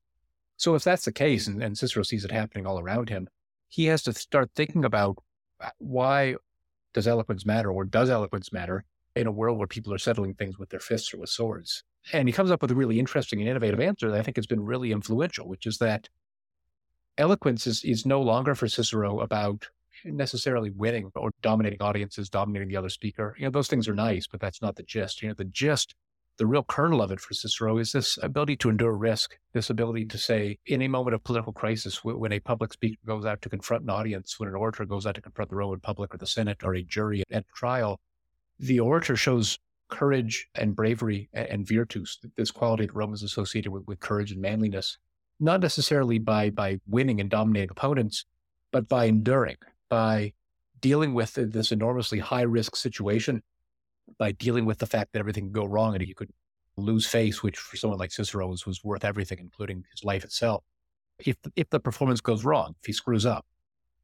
So 0.58 0.76
if 0.76 0.84
that's 0.84 1.06
the 1.06 1.12
case, 1.12 1.48
and, 1.48 1.62
and 1.62 1.78
Cicero 1.78 2.04
sees 2.04 2.26
it 2.26 2.32
happening 2.32 2.66
all 2.66 2.80
around 2.80 3.10
him, 3.10 3.28
he 3.70 3.86
has 3.86 4.04
to 4.04 4.14
start 4.14 4.52
thinking 4.56 4.86
about 4.86 5.18
uh, 5.60 5.70
why 5.78 6.36
does 6.94 7.08
eloquence 7.08 7.46
matter, 7.46 7.72
or 7.72 7.86
does 7.86 8.10
eloquence 8.10 8.52
matter 8.52 8.86
in 9.16 9.28
a 9.28 9.32
world 9.32 9.58
where 9.58 9.68
people 9.68 9.94
are 9.94 10.00
settling 10.00 10.34
things 10.34 10.58
with 10.58 10.70
their 10.70 10.80
fists 10.80 11.14
or 11.14 11.18
with 11.18 11.30
swords? 11.30 11.84
And 12.12 12.28
he 12.28 12.34
comes 12.34 12.52
up 12.52 12.62
with 12.62 12.72
a 12.72 12.76
really 12.76 13.00
interesting 13.00 13.40
and 13.40 13.50
innovative 13.50 13.80
answer 13.80 14.12
that 14.12 14.20
I 14.20 14.24
think 14.24 14.38
has 14.38 14.48
been 14.48 14.66
really 14.66 14.92
influential, 14.92 15.48
which 15.48 15.66
is 15.66 15.78
that 15.78 16.10
eloquence 17.18 17.66
is, 17.68 17.84
is 17.84 18.06
no 18.06 18.22
longer 18.22 18.56
for 18.56 18.68
Cicero 18.68 19.20
about 19.20 19.68
necessarily 20.04 20.70
winning 20.72 21.12
or 21.16 21.32
dominating 21.42 21.82
audiences, 21.82 22.30
dominating 22.30 22.68
the 22.68 22.76
other 22.76 22.90
speaker. 22.90 23.36
You 23.38 23.46
know, 23.46 23.52
those 23.52 23.68
things 23.68 23.88
are 23.88 23.96
nice, 23.96 24.28
but 24.28 24.42
that's 24.42 24.62
not 24.62 24.76
the 24.76 24.84
gist. 24.84 25.22
You 25.22 25.30
know, 25.30 25.36
the 25.36 25.46
gist, 25.46 25.96
the 26.38 26.48
real 26.48 26.64
kernel 26.64 27.02
of 27.02 27.12
it 27.12 27.20
for 27.20 27.34
Cicero 27.34 27.78
is 27.78 27.92
this 27.92 28.18
ability 28.22 28.58
to 28.58 28.70
endure 28.70 28.94
risk, 28.98 29.38
this 29.54 29.70
ability 29.70 30.06
to 30.06 30.18
say, 30.18 30.58
in 30.66 30.82
a 30.82 30.88
moment 30.88 31.14
of 31.14 31.24
political 31.24 31.54
crisis, 31.54 32.04
when 32.04 32.32
a 32.32 32.40
public 32.40 32.74
speaker 32.74 32.98
goes 33.06 33.26
out 33.26 33.42
to 33.44 33.50
confront 33.50 33.84
an 33.84 33.92
audience, 33.92 34.40
when 34.40 34.50
an 34.50 34.56
orator 34.56 34.86
goes 34.86 35.06
out 35.06 35.16
to 35.16 35.22
confront 35.22 35.50
the 35.50 35.56
Roman 35.56 35.80
public 35.80 36.14
or 36.14 36.18
the 36.18 36.28
Senate 36.28 36.64
or 36.64 36.74
a 36.76 36.84
jury 36.84 37.24
at 37.32 37.48
trial, 37.56 38.00
the 38.60 38.80
orator 38.80 39.16
shows 39.16 39.60
courage 39.94 40.48
and 40.56 40.76
bravery 40.76 41.30
and, 41.34 41.68
virtus, 41.68 42.18
this 42.36 42.50
quality 42.50 42.88
that 42.88 42.96
Rome 42.96 43.14
is 43.14 43.22
associated 43.22 43.72
with, 43.72 43.86
with 43.86 44.00
courage 44.00 44.32
and 44.32 44.42
manliness, 44.42 44.98
not 45.40 45.62
necessarily 45.62 46.18
by, 46.18 46.50
by 46.50 46.80
winning 46.88 47.22
and 47.22 47.30
dominating 47.30 47.70
opponents, 47.70 48.26
but 48.72 48.90
by 48.90 49.06
enduring, 49.06 49.58
by 49.90 50.34
dealing 50.82 51.14
with 51.14 51.36
this 51.36 51.72
enormously 51.72 52.18
high 52.18 52.42
risk 52.42 52.76
situation, 52.76 53.44
by 54.18 54.32
dealing 54.32 54.66
with 54.66 54.80
the 54.80 54.88
fact 54.88 55.14
that 55.14 55.20
everything 55.20 55.46
could 55.46 55.54
go 55.54 55.66
wrong 55.66 55.94
and 55.94 56.08
you 56.08 56.16
could 56.16 56.32
lose 56.76 57.06
face, 57.06 57.44
which 57.44 57.58
for 57.58 57.78
someone 57.78 58.00
like 58.00 58.12
Cicero 58.12 58.48
was, 58.48 58.66
was 58.66 58.84
worth 58.84 59.06
everything, 59.06 59.38
including 59.40 59.84
his 59.92 60.04
life 60.04 60.24
itself. 60.24 60.64
If, 61.20 61.38
if 61.56 61.70
the 61.70 61.80
performance 61.80 62.20
goes 62.20 62.44
wrong, 62.44 62.74
if 62.82 62.88
he 62.88 62.94
screws 62.94 63.28
up, 63.28 63.46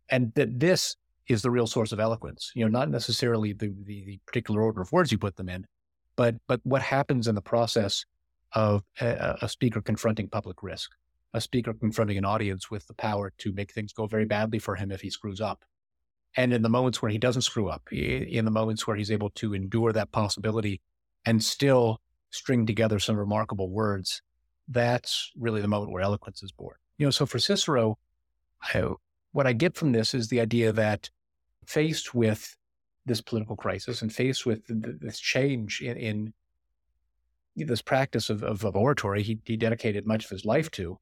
and 0.10 0.32
that 0.36 0.60
this 0.60 0.96
is 1.28 1.42
the 1.42 1.50
real 1.50 1.66
source 1.66 1.92
of 1.92 2.00
eloquence, 2.00 2.52
you 2.54 2.64
know, 2.64 2.70
not 2.70 2.90
necessarily 2.90 3.54
the, 3.54 3.74
the, 3.86 4.06
the 4.06 4.20
particular 4.28 4.62
order 4.62 4.82
of 4.82 4.92
words 4.92 5.12
you 5.12 5.18
put 5.18 5.36
them 5.36 5.50
in, 5.50 5.66
but 6.20 6.36
but 6.48 6.60
what 6.64 6.82
happens 6.82 7.30
in 7.30 7.36
the 7.36 7.42
process 7.42 8.06
of 8.52 8.84
a, 9.00 9.38
a 9.44 9.48
speaker 9.48 9.82
confronting 9.82 10.28
public 10.28 10.62
risk, 10.62 10.92
a 11.34 11.40
speaker 11.40 11.74
confronting 11.74 12.18
an 12.18 12.26
audience 12.26 12.70
with 12.70 12.86
the 12.88 12.94
power 12.94 13.32
to 13.38 13.54
make 13.54 13.72
things 13.72 13.94
go 13.94 14.06
very 14.06 14.26
badly 14.26 14.60
for 14.60 14.76
him 14.76 14.92
if 14.92 15.00
he 15.00 15.10
screws 15.10 15.40
up. 15.40 15.64
And 16.36 16.52
in 16.52 16.62
the 16.62 16.68
moments 16.68 17.02
where 17.02 17.10
he 17.10 17.18
doesn't 17.18 17.44
screw 17.44 17.70
up, 17.70 17.90
in 17.94 18.44
the 18.44 18.52
moments 18.52 18.86
where 18.86 18.98
he's 18.98 19.12
able 19.12 19.30
to 19.36 19.54
endure 19.54 19.94
that 19.94 20.12
possibility 20.12 20.82
and 21.26 21.42
still 21.42 22.02
string 22.32 22.66
together 22.66 23.00
some 23.00 23.16
remarkable 23.16 23.70
words, 23.70 24.22
that's 24.68 25.32
really 25.40 25.62
the 25.62 25.70
moment 25.70 25.94
where 25.94 26.04
eloquence 26.04 26.44
is 26.44 26.52
born. 26.52 26.76
You 26.98 27.08
know, 27.08 27.12
so 27.12 27.26
for 27.26 27.40
Cicero, 27.40 27.98
I, 28.62 28.84
what 29.32 29.48
I 29.48 29.54
get 29.54 29.78
from 29.78 29.94
this 29.94 30.14
is 30.14 30.28
the 30.28 30.42
idea 30.42 30.74
that 30.74 31.12
faced 31.66 32.14
with 32.14 32.58
this 33.10 33.22
political 33.22 33.58
crisis 33.58 34.02
and 34.02 34.14
faced 34.14 34.46
with 34.46 34.62
this 34.68 35.20
change 35.20 35.82
in, 35.82 35.98
in 35.98 36.34
this 37.56 37.82
practice 37.82 38.30
of, 38.30 38.44
of, 38.44 38.64
of 38.64 38.76
oratory 38.76 39.22
he, 39.24 39.40
he, 39.44 39.58
dedicated 39.58 40.06
much 40.06 40.24
of 40.24 40.30
his 40.30 40.46
life 40.46 40.72
to, 40.72 40.98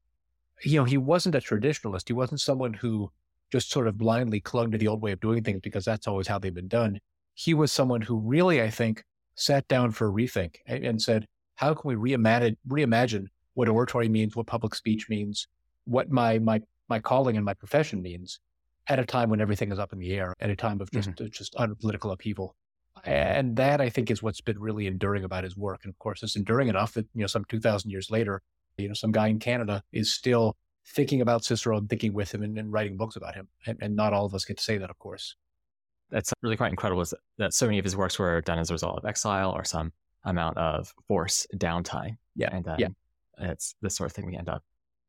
you 0.64 0.78
know, 0.78 0.84
he 0.84 0.98
wasn't 0.98 1.34
a 1.34 1.38
traditionalist. 1.38 2.08
He 2.08 2.14
wasn't 2.14 2.40
someone 2.40 2.74
who 2.74 3.12
just 3.52 3.70
sort 3.70 3.86
of 3.86 3.96
blindly 3.96 4.40
clung 4.40 4.70
to 4.70 4.78
the 4.78 4.88
old 4.88 5.00
way 5.00 5.12
of 5.12 5.20
doing 5.20 5.44
things 5.44 5.60
because 5.60 5.84
that's 5.84 6.08
always 6.08 6.26
how 6.26 6.38
they've 6.38 6.52
been 6.52 6.68
done. 6.68 6.98
He 7.34 7.54
was 7.54 7.70
someone 7.70 8.00
who 8.00 8.18
really, 8.18 8.60
I 8.60 8.70
think, 8.70 9.04
sat 9.36 9.68
down 9.68 9.92
for 9.92 10.08
a 10.08 10.12
rethink 10.12 10.56
and, 10.66 10.84
and 10.84 11.02
said, 11.02 11.26
how 11.54 11.74
can 11.74 11.88
we 11.88 11.94
reimagine, 11.94 12.56
reimagine 12.68 13.26
what 13.54 13.68
oratory 13.68 14.08
means, 14.08 14.34
what 14.34 14.46
public 14.46 14.74
speech 14.74 15.08
means, 15.08 15.46
what 15.84 16.10
my, 16.10 16.38
my, 16.38 16.60
my 16.88 16.98
calling 16.98 17.36
and 17.36 17.44
my 17.44 17.54
profession 17.54 18.02
means? 18.02 18.40
At 18.88 18.98
a 18.98 19.04
time 19.04 19.30
when 19.30 19.40
everything 19.40 19.70
is 19.70 19.78
up 19.78 19.92
in 19.92 19.98
the 19.98 20.12
air, 20.14 20.34
at 20.40 20.50
a 20.50 20.56
time 20.56 20.80
of 20.80 20.90
just 20.90 21.10
mm-hmm. 21.10 21.26
just 21.30 21.54
unpolitical 21.58 22.10
upheaval. 22.10 22.54
And 23.04 23.56
that 23.56 23.80
I 23.80 23.90
think 23.90 24.10
is 24.10 24.22
what's 24.22 24.40
been 24.40 24.58
really 24.58 24.86
enduring 24.86 25.24
about 25.24 25.44
his 25.44 25.56
work. 25.56 25.80
And 25.84 25.90
of 25.90 25.98
course, 25.98 26.22
it's 26.22 26.34
enduring 26.34 26.68
enough 26.68 26.94
that, 26.94 27.06
you 27.14 27.20
know, 27.20 27.28
some 27.28 27.44
2000 27.44 27.90
years 27.90 28.10
later, 28.10 28.42
you 28.76 28.88
know, 28.88 28.94
some 28.94 29.12
guy 29.12 29.28
in 29.28 29.38
Canada 29.38 29.82
is 29.92 30.12
still 30.12 30.56
thinking 30.86 31.20
about 31.20 31.44
Cicero 31.44 31.78
and 31.78 31.88
thinking 31.88 32.12
with 32.12 32.34
him 32.34 32.42
and, 32.42 32.58
and 32.58 32.72
writing 32.72 32.96
books 32.96 33.16
about 33.16 33.34
him. 33.34 33.48
And, 33.66 33.78
and, 33.80 33.94
not 33.94 34.12
all 34.12 34.24
of 34.26 34.34
us 34.34 34.44
get 34.44 34.56
to 34.56 34.62
say 34.62 34.78
that, 34.78 34.90
of 34.90 34.98
course. 34.98 35.36
that's 36.10 36.32
really 36.42 36.56
quite 36.56 36.70
incredible 36.70 37.02
is 37.02 37.14
that 37.36 37.52
so 37.52 37.66
many 37.66 37.78
of 37.78 37.84
his 37.84 37.96
works 37.96 38.18
were 38.18 38.40
done 38.40 38.58
as 38.58 38.70
a 38.70 38.74
result 38.74 38.98
of 38.98 39.04
exile 39.04 39.52
or 39.52 39.64
some 39.64 39.92
amount 40.24 40.56
of 40.56 40.92
forced 41.06 41.46
downtime. 41.56 42.16
Yeah. 42.34 42.48
And 42.52 42.64
then 42.64 42.76
yeah. 42.78 42.88
it's 43.38 43.74
the 43.80 43.90
sort 43.90 44.10
of 44.10 44.16
thing 44.16 44.26
we 44.26 44.36
end 44.36 44.48
up 44.48 44.64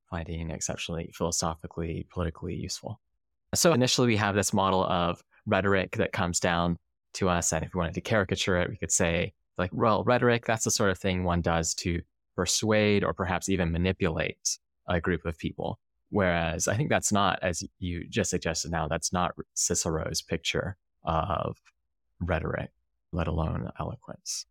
finding 0.09 0.51
exceptionally 0.51 1.11
philosophically, 1.13 2.07
politically 2.11 2.55
useful. 2.55 2.99
So 3.55 3.73
initially 3.73 4.07
we 4.07 4.17
have 4.17 4.35
this 4.35 4.53
model 4.53 4.83
of 4.85 5.21
rhetoric 5.45 5.97
that 5.97 6.11
comes 6.11 6.39
down 6.39 6.77
to 7.13 7.29
us. 7.29 7.51
And 7.51 7.65
if 7.65 7.73
we 7.73 7.79
wanted 7.79 7.95
to 7.95 8.01
caricature 8.01 8.57
it, 8.57 8.69
we 8.69 8.77
could 8.77 8.91
say 8.91 9.33
like, 9.57 9.71
well, 9.73 10.03
rhetoric, 10.03 10.45
that's 10.45 10.63
the 10.63 10.71
sort 10.71 10.91
of 10.91 10.99
thing 10.99 11.23
one 11.23 11.41
does 11.41 11.73
to 11.75 12.01
persuade 12.35 13.03
or 13.03 13.13
perhaps 13.13 13.49
even 13.49 13.71
manipulate 13.71 14.57
a 14.87 15.01
group 15.01 15.25
of 15.25 15.37
people. 15.37 15.79
Whereas 16.11 16.67
I 16.67 16.75
think 16.75 16.89
that's 16.89 17.11
not, 17.11 17.39
as 17.41 17.63
you 17.79 18.07
just 18.07 18.29
suggested 18.29 18.71
now, 18.71 18.87
that's 18.87 19.11
not 19.13 19.33
Cicero's 19.53 20.21
picture 20.21 20.77
of 21.03 21.57
rhetoric, 22.19 22.71
let 23.11 23.27
alone 23.27 23.69
eloquence. 23.79 24.45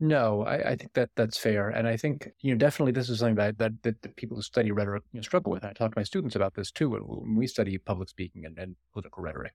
No, 0.00 0.44
I, 0.44 0.70
I, 0.70 0.76
think 0.76 0.92
that 0.92 1.10
that's 1.16 1.36
fair, 1.36 1.70
and 1.70 1.88
I 1.88 1.96
think 1.96 2.30
you 2.40 2.52
know 2.52 2.58
definitely 2.58 2.92
this 2.92 3.08
is 3.08 3.18
something 3.18 3.34
that 3.34 3.58
that, 3.58 3.82
that 3.82 4.00
the 4.00 4.08
people 4.10 4.36
who 4.36 4.42
study 4.42 4.70
rhetoric 4.70 5.02
you 5.12 5.18
know, 5.18 5.22
struggle 5.22 5.50
with. 5.50 5.64
I 5.64 5.72
talk 5.72 5.92
to 5.92 5.98
my 5.98 6.04
students 6.04 6.36
about 6.36 6.54
this 6.54 6.70
too 6.70 6.90
when 6.90 7.34
we 7.34 7.48
study 7.48 7.76
public 7.78 8.08
speaking 8.08 8.44
and, 8.44 8.56
and 8.58 8.76
political 8.92 9.24
rhetoric. 9.24 9.54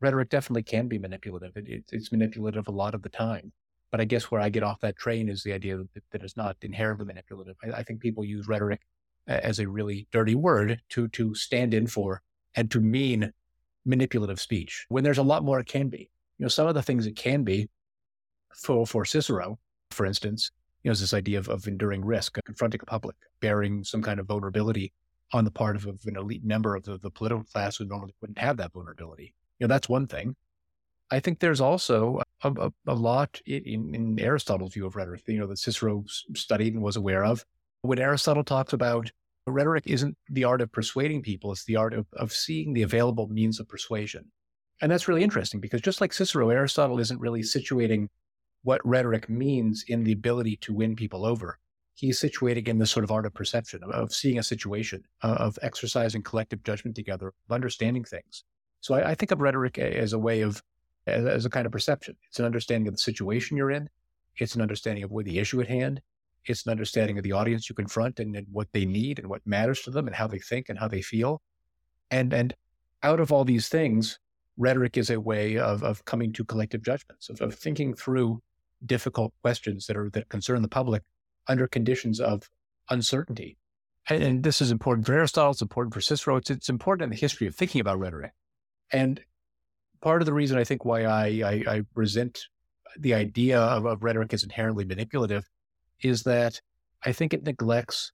Rhetoric 0.00 0.30
definitely 0.30 0.64
can 0.64 0.88
be 0.88 0.98
manipulative. 0.98 1.56
It, 1.56 1.68
it, 1.68 1.84
it's 1.92 2.10
manipulative 2.10 2.66
a 2.66 2.72
lot 2.72 2.94
of 2.94 3.02
the 3.02 3.08
time, 3.08 3.52
but 3.92 4.00
I 4.00 4.04
guess 4.04 4.32
where 4.32 4.40
I 4.40 4.48
get 4.48 4.64
off 4.64 4.80
that 4.80 4.96
train 4.96 5.28
is 5.28 5.44
the 5.44 5.52
idea 5.52 5.76
that, 5.76 6.02
that 6.10 6.22
it's 6.22 6.36
not 6.36 6.56
inherently 6.62 7.06
manipulative. 7.06 7.54
I, 7.62 7.78
I 7.78 7.82
think 7.84 8.00
people 8.00 8.24
use 8.24 8.48
rhetoric 8.48 8.80
as 9.28 9.60
a 9.60 9.68
really 9.68 10.08
dirty 10.10 10.34
word 10.34 10.80
to 10.88 11.06
to 11.08 11.36
stand 11.36 11.72
in 11.72 11.86
for 11.86 12.22
and 12.56 12.68
to 12.72 12.80
mean 12.80 13.32
manipulative 13.84 14.40
speech 14.40 14.86
when 14.88 15.04
there's 15.04 15.18
a 15.18 15.22
lot 15.22 15.44
more 15.44 15.60
it 15.60 15.68
can 15.68 15.88
be. 15.88 16.10
You 16.38 16.44
know, 16.44 16.48
some 16.48 16.66
of 16.66 16.74
the 16.74 16.82
things 16.82 17.06
it 17.06 17.14
can 17.14 17.44
be 17.44 17.68
for 18.56 18.84
for 18.84 19.04
Cicero 19.04 19.60
for 19.90 20.06
instance, 20.06 20.50
you 20.82 20.88
know, 20.88 20.92
is 20.92 21.00
this 21.00 21.14
idea 21.14 21.38
of, 21.38 21.48
of 21.48 21.66
enduring 21.66 22.04
risk, 22.04 22.38
confronting 22.44 22.80
a 22.82 22.86
public, 22.86 23.16
bearing 23.40 23.84
some 23.84 24.02
kind 24.02 24.20
of 24.20 24.26
vulnerability 24.26 24.92
on 25.32 25.44
the 25.44 25.50
part 25.50 25.76
of, 25.76 25.86
of 25.86 26.00
an 26.06 26.16
elite 26.16 26.44
member 26.44 26.74
of 26.74 26.84
the, 26.84 26.98
the 26.98 27.10
political 27.10 27.44
class 27.44 27.76
who 27.76 27.84
normally 27.84 28.14
wouldn't 28.20 28.38
have 28.38 28.56
that 28.56 28.72
vulnerability. 28.72 29.34
You 29.58 29.66
know, 29.66 29.72
that's 29.72 29.88
one 29.88 30.06
thing. 30.06 30.36
I 31.10 31.20
think 31.20 31.40
there's 31.40 31.60
also 31.60 32.20
a, 32.42 32.52
a, 32.52 32.72
a 32.86 32.94
lot 32.94 33.40
in, 33.46 33.94
in, 33.94 34.20
Aristotle's 34.20 34.74
view 34.74 34.86
of 34.86 34.94
rhetoric, 34.94 35.22
you 35.26 35.38
know, 35.38 35.46
that 35.46 35.58
Cicero 35.58 36.04
studied 36.34 36.74
and 36.74 36.82
was 36.82 36.96
aware 36.96 37.24
of. 37.24 37.44
When 37.82 37.98
Aristotle 37.98 38.44
talks 38.44 38.72
about 38.72 39.10
rhetoric 39.46 39.84
isn't 39.86 40.16
the 40.28 40.44
art 40.44 40.60
of 40.60 40.70
persuading 40.70 41.22
people, 41.22 41.50
it's 41.52 41.64
the 41.64 41.76
art 41.76 41.94
of, 41.94 42.06
of 42.12 42.32
seeing 42.32 42.74
the 42.74 42.82
available 42.82 43.26
means 43.28 43.58
of 43.58 43.68
persuasion. 43.68 44.26
And 44.80 44.92
that's 44.92 45.08
really 45.08 45.24
interesting 45.24 45.60
because 45.60 45.80
just 45.80 46.00
like 46.00 46.12
Cicero, 46.12 46.50
Aristotle 46.50 47.00
isn't 47.00 47.20
really 47.20 47.40
situating 47.40 48.08
what 48.62 48.84
rhetoric 48.86 49.28
means 49.28 49.84
in 49.88 50.04
the 50.04 50.12
ability 50.12 50.56
to 50.56 50.74
win 50.74 50.96
people 50.96 51.24
over. 51.24 51.58
He's 51.94 52.20
situating 52.20 52.68
in 52.68 52.78
this 52.78 52.90
sort 52.90 53.04
of 53.04 53.10
art 53.10 53.26
of 53.26 53.34
perception, 53.34 53.82
of, 53.82 53.90
of 53.90 54.14
seeing 54.14 54.38
a 54.38 54.42
situation, 54.42 55.02
uh, 55.22 55.36
of 55.38 55.58
exercising 55.62 56.22
collective 56.22 56.62
judgment 56.62 56.94
together, 56.94 57.28
of 57.28 57.52
understanding 57.54 58.04
things. 58.04 58.44
So 58.80 58.94
I, 58.94 59.10
I 59.10 59.14
think 59.14 59.32
of 59.32 59.40
rhetoric 59.40 59.78
as 59.78 60.12
a 60.12 60.18
way 60.18 60.42
of, 60.42 60.62
as, 61.06 61.26
as, 61.26 61.44
a 61.44 61.50
kind 61.50 61.66
of 61.66 61.72
perception. 61.72 62.16
It's 62.28 62.38
an 62.38 62.44
understanding 62.44 62.88
of 62.88 62.94
the 62.94 62.98
situation 62.98 63.56
you're 63.56 63.70
in. 63.70 63.88
It's 64.36 64.54
an 64.54 64.62
understanding 64.62 65.02
of 65.02 65.10
what 65.10 65.24
the 65.24 65.38
issue 65.38 65.60
at 65.60 65.68
hand. 65.68 66.00
It's 66.44 66.64
an 66.66 66.70
understanding 66.70 67.18
of 67.18 67.24
the 67.24 67.32
audience 67.32 67.68
you 67.68 67.74
confront 67.74 68.20
and, 68.20 68.36
and 68.36 68.46
what 68.52 68.68
they 68.72 68.84
need 68.84 69.18
and 69.18 69.28
what 69.28 69.44
matters 69.44 69.82
to 69.82 69.90
them 69.90 70.06
and 70.06 70.14
how 70.14 70.28
they 70.28 70.38
think 70.38 70.68
and 70.68 70.78
how 70.78 70.88
they 70.88 71.02
feel. 71.02 71.42
And, 72.10 72.32
and 72.32 72.54
out 73.02 73.20
of 73.20 73.32
all 73.32 73.44
these 73.44 73.68
things, 73.68 74.18
rhetoric 74.56 74.96
is 74.96 75.10
a 75.10 75.20
way 75.20 75.58
of, 75.58 75.82
of 75.82 76.04
coming 76.04 76.32
to 76.34 76.44
collective 76.44 76.82
judgments, 76.82 77.28
of, 77.28 77.40
of 77.40 77.54
thinking 77.54 77.94
through 77.94 78.40
difficult 78.84 79.32
questions 79.42 79.86
that 79.86 79.96
are 79.96 80.10
that 80.10 80.28
concern 80.28 80.62
the 80.62 80.68
public 80.68 81.02
under 81.46 81.66
conditions 81.66 82.20
of 82.20 82.48
uncertainty. 82.90 83.56
And, 84.08 84.22
and 84.22 84.42
this 84.42 84.60
is 84.60 84.70
important 84.70 85.06
for 85.06 85.14
Aristotle. 85.14 85.52
It's 85.52 85.62
important 85.62 85.94
for 85.94 86.00
Cicero. 86.00 86.36
It's, 86.36 86.50
it's 86.50 86.68
important 86.68 87.04
in 87.04 87.10
the 87.10 87.16
history 87.16 87.46
of 87.46 87.54
thinking 87.54 87.80
about 87.80 87.98
rhetoric. 87.98 88.32
And 88.92 89.20
part 90.00 90.22
of 90.22 90.26
the 90.26 90.32
reason 90.32 90.58
I 90.58 90.64
think 90.64 90.84
why 90.84 91.04
I, 91.04 91.26
I, 91.26 91.64
I 91.68 91.82
resent 91.94 92.46
the 92.98 93.14
idea 93.14 93.58
of, 93.60 93.84
of 93.86 94.02
rhetoric 94.02 94.32
as 94.32 94.42
inherently 94.42 94.84
manipulative 94.84 95.44
is 96.00 96.22
that 96.22 96.60
I 97.04 97.12
think 97.12 97.34
it 97.34 97.44
neglects 97.44 98.12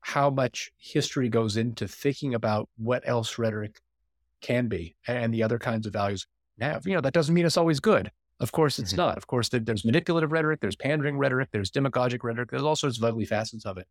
how 0.00 0.28
much 0.28 0.70
history 0.76 1.28
goes 1.28 1.56
into 1.56 1.88
thinking 1.88 2.34
about 2.34 2.68
what 2.76 3.02
else 3.06 3.38
rhetoric 3.38 3.80
can 4.40 4.68
be 4.68 4.96
and 5.06 5.32
the 5.32 5.42
other 5.42 5.58
kinds 5.58 5.86
of 5.86 5.92
values 5.92 6.26
have. 6.60 6.86
You 6.86 6.94
know, 6.94 7.00
that 7.00 7.14
doesn't 7.14 7.34
mean 7.34 7.46
it's 7.46 7.56
always 7.56 7.80
good. 7.80 8.10
Of 8.40 8.52
course, 8.52 8.78
it's 8.78 8.92
mm-hmm. 8.92 9.02
not. 9.02 9.16
Of 9.16 9.26
course, 9.26 9.48
there's 9.48 9.84
manipulative 9.84 10.32
rhetoric, 10.32 10.60
there's 10.60 10.76
pandering 10.76 11.18
rhetoric, 11.18 11.50
there's 11.52 11.70
demagogic 11.70 12.24
rhetoric, 12.24 12.50
there's 12.50 12.62
all 12.62 12.76
sorts 12.76 12.98
of 12.98 13.04
ugly 13.04 13.24
facets 13.24 13.64
of 13.64 13.78
it. 13.78 13.86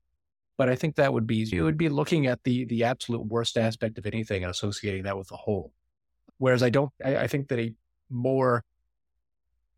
But 0.58 0.70
I 0.70 0.76
think 0.76 0.96
that 0.96 1.14
would 1.14 1.26
be 1.26 1.48
it 1.52 1.62
would 1.62 1.78
be 1.78 1.90
looking 1.90 2.28
at 2.28 2.44
the 2.44 2.66
the 2.66 2.84
absolute 2.84 3.26
worst 3.26 3.58
aspect 3.58 3.98
of 3.98 4.06
anything 4.06 4.44
and 4.44 4.52
associating 4.52 5.04
that 5.04 5.18
with 5.18 5.30
the 5.30 5.38
whole. 5.38 5.74
Whereas 6.38 6.62
I 6.62 6.70
don't, 6.70 6.92
I, 7.04 7.18
I 7.18 7.28
think 7.28 7.48
that 7.48 7.60
a 7.60 7.74
more 8.10 8.64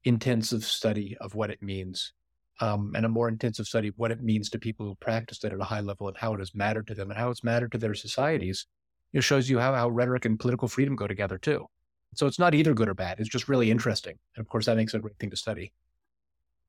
intensive 0.03 0.63
study 0.63 1.15
of 1.21 1.35
what 1.35 1.49
it 1.49 1.61
means 1.61 2.13
um, 2.61 2.93
and 2.95 3.05
a 3.05 3.09
more 3.09 3.27
intensive 3.27 3.65
study 3.65 3.89
of 3.89 3.95
what 3.97 4.11
it 4.11 4.21
means 4.21 4.49
to 4.49 4.59
people 4.59 4.85
who 4.85 4.95
practice 4.95 5.43
it 5.43 5.51
at 5.51 5.59
a 5.59 5.63
high 5.63 5.81
level 5.81 6.07
and 6.07 6.17
how 6.17 6.33
it 6.33 6.39
has 6.39 6.55
mattered 6.55 6.87
to 6.87 6.95
them 6.95 7.09
and 7.09 7.19
how 7.19 7.29
it's 7.29 7.43
mattered 7.43 7.71
to 7.71 7.77
their 7.77 7.93
societies. 7.93 8.67
It 9.13 9.23
shows 9.23 9.49
you 9.49 9.59
how, 9.59 9.73
how 9.73 9.89
rhetoric 9.89 10.25
and 10.25 10.39
political 10.39 10.67
freedom 10.67 10.95
go 10.95 11.07
together 11.07 11.37
too. 11.37 11.67
So 12.15 12.27
it's 12.27 12.39
not 12.39 12.55
either 12.55 12.73
good 12.73 12.89
or 12.89 12.93
bad. 12.93 13.19
It's 13.19 13.29
just 13.29 13.47
really 13.47 13.69
interesting. 13.71 14.17
And 14.35 14.43
of 14.43 14.49
course, 14.49 14.65
that 14.65 14.77
makes 14.77 14.93
it 14.93 14.97
a 14.97 15.01
great 15.01 15.17
thing 15.19 15.29
to 15.29 15.37
study. 15.37 15.73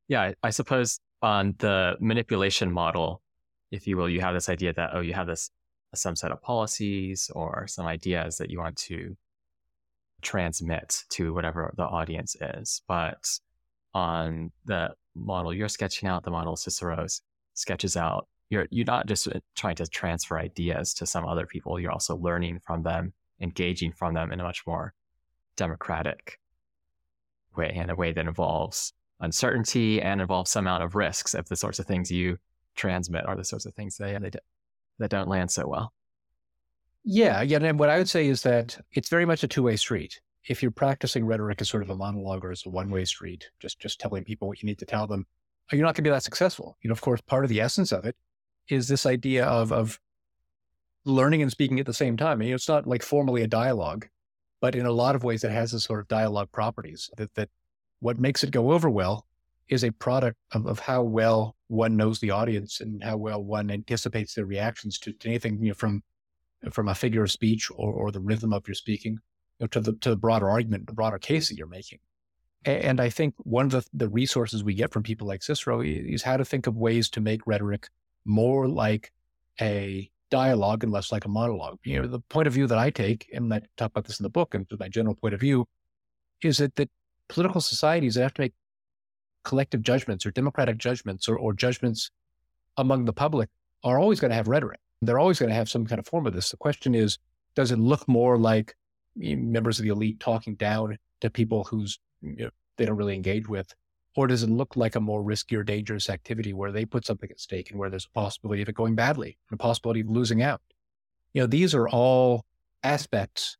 Yeah, 0.08 0.32
I 0.42 0.50
suppose 0.50 1.00
on 1.22 1.54
the 1.58 1.96
manipulation 2.00 2.70
model, 2.70 3.22
if 3.70 3.86
you 3.86 3.96
will, 3.96 4.08
you 4.08 4.20
have 4.20 4.34
this 4.34 4.48
idea 4.48 4.72
that, 4.74 4.90
oh, 4.92 5.00
you 5.00 5.14
have 5.14 5.26
this 5.26 5.50
some 5.94 6.16
set 6.16 6.30
of 6.30 6.42
policies 6.42 7.30
or 7.34 7.66
some 7.66 7.86
ideas 7.86 8.36
that 8.38 8.50
you 8.50 8.58
want 8.58 8.76
to 8.76 9.16
transmit 10.22 11.04
to 11.10 11.32
whatever 11.32 11.72
the 11.76 11.84
audience 11.84 12.36
is. 12.40 12.82
But 12.86 13.38
on 13.94 14.52
the 14.64 14.90
model 15.14 15.54
you're 15.54 15.68
sketching 15.68 16.08
out, 16.08 16.24
the 16.24 16.30
model 16.30 16.56
Cicero's 16.56 17.22
sketches 17.54 17.96
out, 17.96 18.28
you're 18.50 18.66
you're 18.70 18.86
not 18.86 19.06
just 19.06 19.26
uh, 19.28 19.40
trying 19.56 19.76
to 19.76 19.86
transfer 19.86 20.38
ideas 20.38 20.94
to 20.94 21.06
some 21.06 21.26
other 21.26 21.46
people. 21.46 21.80
You're 21.80 21.92
also 21.92 22.16
learning 22.16 22.60
from 22.64 22.82
them, 22.82 23.12
engaging 23.40 23.92
from 23.92 24.14
them 24.14 24.32
in 24.32 24.40
a 24.40 24.44
much 24.44 24.62
more 24.66 24.94
democratic 25.56 26.38
way 27.56 27.72
and 27.74 27.90
a 27.90 27.94
way 27.94 28.12
that 28.12 28.26
involves 28.26 28.92
uncertainty 29.20 30.00
and 30.00 30.20
involves 30.20 30.50
some 30.50 30.66
amount 30.66 30.82
of 30.82 30.94
risks 30.94 31.34
if 31.34 31.46
the 31.46 31.56
sorts 31.56 31.78
of 31.78 31.86
things 31.86 32.10
you 32.10 32.38
transmit 32.74 33.26
are 33.26 33.36
the 33.36 33.44
sorts 33.44 33.66
of 33.66 33.74
things 33.74 33.96
that, 33.96 34.20
they, 34.20 34.30
that 34.98 35.10
don't 35.10 35.28
land 35.28 35.50
so 35.50 35.66
well. 35.66 35.92
Yeah. 37.04 37.40
Yeah. 37.42 37.58
And 37.62 37.78
what 37.78 37.88
I 37.88 37.98
would 37.98 38.08
say 38.08 38.26
is 38.26 38.42
that 38.42 38.78
it's 38.92 39.08
very 39.08 39.24
much 39.24 39.42
a 39.42 39.48
two 39.48 39.62
way 39.62 39.76
street. 39.76 40.20
If 40.48 40.62
you're 40.62 40.70
practicing 40.70 41.24
rhetoric 41.24 41.60
as 41.60 41.68
sort 41.68 41.82
of 41.82 41.90
a 41.90 41.96
monologue 41.96 42.44
or 42.44 42.52
as 42.52 42.64
a 42.66 42.68
one 42.68 42.90
way 42.90 43.04
street, 43.04 43.48
just, 43.58 43.80
just 43.80 44.00
telling 44.00 44.24
people 44.24 44.48
what 44.48 44.62
you 44.62 44.66
need 44.66 44.78
to 44.78 44.86
tell 44.86 45.06
them, 45.06 45.26
you're 45.72 45.82
not 45.82 45.94
going 45.94 45.96
to 45.96 46.02
be 46.02 46.10
that 46.10 46.22
successful. 46.22 46.76
You 46.82 46.88
know, 46.88 46.92
of 46.92 47.00
course, 47.00 47.20
part 47.20 47.44
of 47.44 47.48
the 47.48 47.60
essence 47.60 47.90
of 47.90 48.04
it 48.04 48.16
is 48.68 48.86
this 48.86 49.06
idea 49.06 49.44
of, 49.44 49.72
of 49.72 49.98
learning 51.04 51.42
and 51.42 51.50
speaking 51.50 51.80
at 51.80 51.86
the 51.86 51.94
same 51.94 52.16
time. 52.16 52.32
I 52.32 52.44
mean, 52.44 52.54
it's 52.54 52.68
not 52.68 52.86
like 52.86 53.02
formally 53.02 53.42
a 53.42 53.48
dialogue. 53.48 54.08
But 54.60 54.74
in 54.74 54.86
a 54.86 54.92
lot 54.92 55.14
of 55.14 55.24
ways, 55.24 55.44
it 55.44 55.50
has 55.50 55.72
this 55.72 55.84
sort 55.84 56.00
of 56.00 56.08
dialogue 56.08 56.50
properties 56.52 57.10
that, 57.16 57.34
that 57.34 57.50
what 58.00 58.18
makes 58.18 58.42
it 58.42 58.50
go 58.50 58.72
over 58.72 58.88
well 58.88 59.26
is 59.68 59.84
a 59.84 59.90
product 59.90 60.38
of, 60.52 60.66
of 60.66 60.78
how 60.80 61.02
well 61.02 61.56
one 61.68 61.96
knows 61.96 62.20
the 62.20 62.30
audience 62.30 62.80
and 62.80 63.02
how 63.02 63.16
well 63.16 63.42
one 63.42 63.70
anticipates 63.70 64.34
their 64.34 64.46
reactions 64.46 64.98
to, 65.00 65.12
to 65.12 65.28
anything 65.28 65.60
you 65.60 65.68
know, 65.68 65.74
from 65.74 66.02
from 66.70 66.88
a 66.88 66.94
figure 66.94 67.22
of 67.22 67.30
speech 67.30 67.70
or, 67.70 67.92
or 67.92 68.10
the 68.10 68.20
rhythm 68.20 68.52
of 68.52 68.66
your 68.66 68.74
speaking 68.74 69.12
you 69.12 69.64
know, 69.64 69.66
to 69.66 69.80
the 69.80 69.92
to 69.94 70.10
the 70.10 70.16
broader 70.16 70.48
argument, 70.48 70.86
the 70.86 70.92
broader 70.92 71.18
case 71.18 71.48
that 71.48 71.56
you're 71.56 71.66
making. 71.66 71.98
And 72.64 73.00
I 73.00 73.10
think 73.10 73.34
one 73.38 73.66
of 73.66 73.72
the, 73.72 73.84
the 73.92 74.08
resources 74.08 74.64
we 74.64 74.74
get 74.74 74.92
from 74.92 75.04
people 75.04 75.28
like 75.28 75.42
Cicero 75.42 75.82
is 75.82 76.24
how 76.24 76.36
to 76.36 76.44
think 76.44 76.66
of 76.66 76.76
ways 76.76 77.08
to 77.10 77.20
make 77.20 77.46
rhetoric 77.46 77.88
more 78.24 78.66
like 78.66 79.12
a 79.60 80.10
dialogue 80.30 80.84
and 80.84 80.92
less 80.92 81.12
like 81.12 81.24
a 81.24 81.28
monologue. 81.28 81.78
You 81.84 82.02
know, 82.02 82.08
the 82.08 82.20
point 82.20 82.46
of 82.46 82.52
view 82.52 82.66
that 82.66 82.78
I 82.78 82.90
take, 82.90 83.28
and 83.32 83.52
I 83.52 83.60
talk 83.76 83.90
about 83.90 84.04
this 84.04 84.18
in 84.18 84.24
the 84.24 84.30
book, 84.30 84.54
and 84.54 84.66
my 84.78 84.88
general 84.88 85.14
point 85.14 85.34
of 85.34 85.40
view, 85.40 85.66
is 86.42 86.58
that 86.58 86.74
that 86.76 86.90
political 87.28 87.60
societies 87.60 88.14
that 88.14 88.22
have 88.22 88.34
to 88.34 88.42
make 88.42 88.54
collective 89.44 89.82
judgments 89.82 90.26
or 90.26 90.30
democratic 90.32 90.78
judgments 90.78 91.28
or, 91.28 91.36
or 91.38 91.52
judgments 91.52 92.10
among 92.76 93.04
the 93.04 93.12
public 93.12 93.48
are 93.84 93.98
always 93.98 94.20
going 94.20 94.30
to 94.30 94.36
have 94.36 94.48
rhetoric. 94.48 94.80
They're 95.02 95.18
always 95.18 95.38
going 95.38 95.50
to 95.50 95.54
have 95.54 95.68
some 95.68 95.86
kind 95.86 95.98
of 95.98 96.06
form 96.06 96.26
of 96.26 96.34
this. 96.34 96.50
The 96.50 96.56
question 96.56 96.94
is, 96.94 97.18
does 97.54 97.70
it 97.70 97.78
look 97.78 98.06
more 98.08 98.38
like 98.38 98.74
members 99.14 99.78
of 99.78 99.84
the 99.84 99.90
elite 99.90 100.20
talking 100.20 100.56
down 100.56 100.98
to 101.20 101.30
people 101.30 101.64
who's 101.64 101.98
you 102.20 102.36
know, 102.36 102.50
they 102.76 102.84
don't 102.84 102.96
really 102.96 103.14
engage 103.14 103.48
with, 103.48 103.72
or 104.16 104.26
does 104.26 104.42
it 104.42 104.50
look 104.50 104.76
like 104.76 104.96
a 104.96 105.00
more 105.00 105.22
risky 105.22 105.54
or 105.54 105.62
dangerous 105.62 106.08
activity 106.08 106.52
where 106.52 106.72
they 106.72 106.84
put 106.84 107.04
something 107.04 107.30
at 107.30 107.38
stake 107.38 107.70
and 107.70 107.78
where 107.78 107.90
there's 107.90 108.06
a 108.06 108.18
possibility 108.18 108.62
of 108.62 108.68
it 108.68 108.74
going 108.74 108.94
badly 108.94 109.36
and 109.50 109.60
a 109.60 109.62
possibility 109.62 110.00
of 110.00 110.08
losing 110.08 110.42
out? 110.42 110.62
You 111.34 111.42
know, 111.42 111.46
these 111.46 111.74
are 111.74 111.88
all 111.88 112.46
aspects 112.82 113.58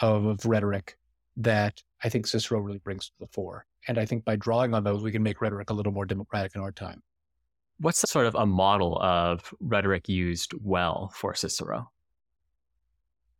of, 0.00 0.26
of 0.26 0.44
rhetoric 0.44 0.98
that 1.38 1.82
I 2.02 2.10
think 2.10 2.26
Cicero 2.26 2.60
really 2.60 2.78
brings 2.78 3.06
to 3.06 3.12
the 3.18 3.26
fore. 3.28 3.64
And 3.88 3.98
I 3.98 4.04
think 4.04 4.24
by 4.24 4.36
drawing 4.36 4.74
on 4.74 4.84
those, 4.84 5.02
we 5.02 5.10
can 5.10 5.22
make 5.22 5.40
rhetoric 5.40 5.70
a 5.70 5.74
little 5.74 5.92
more 5.92 6.06
democratic 6.06 6.54
in 6.54 6.60
our 6.60 6.72
time. 6.72 7.02
What's 7.80 8.08
sort 8.10 8.26
of 8.26 8.34
a 8.34 8.46
model 8.46 8.98
of 9.00 9.52
rhetoric 9.58 10.08
used 10.08 10.52
well 10.62 11.10
for 11.14 11.34
Cicero? 11.34 11.90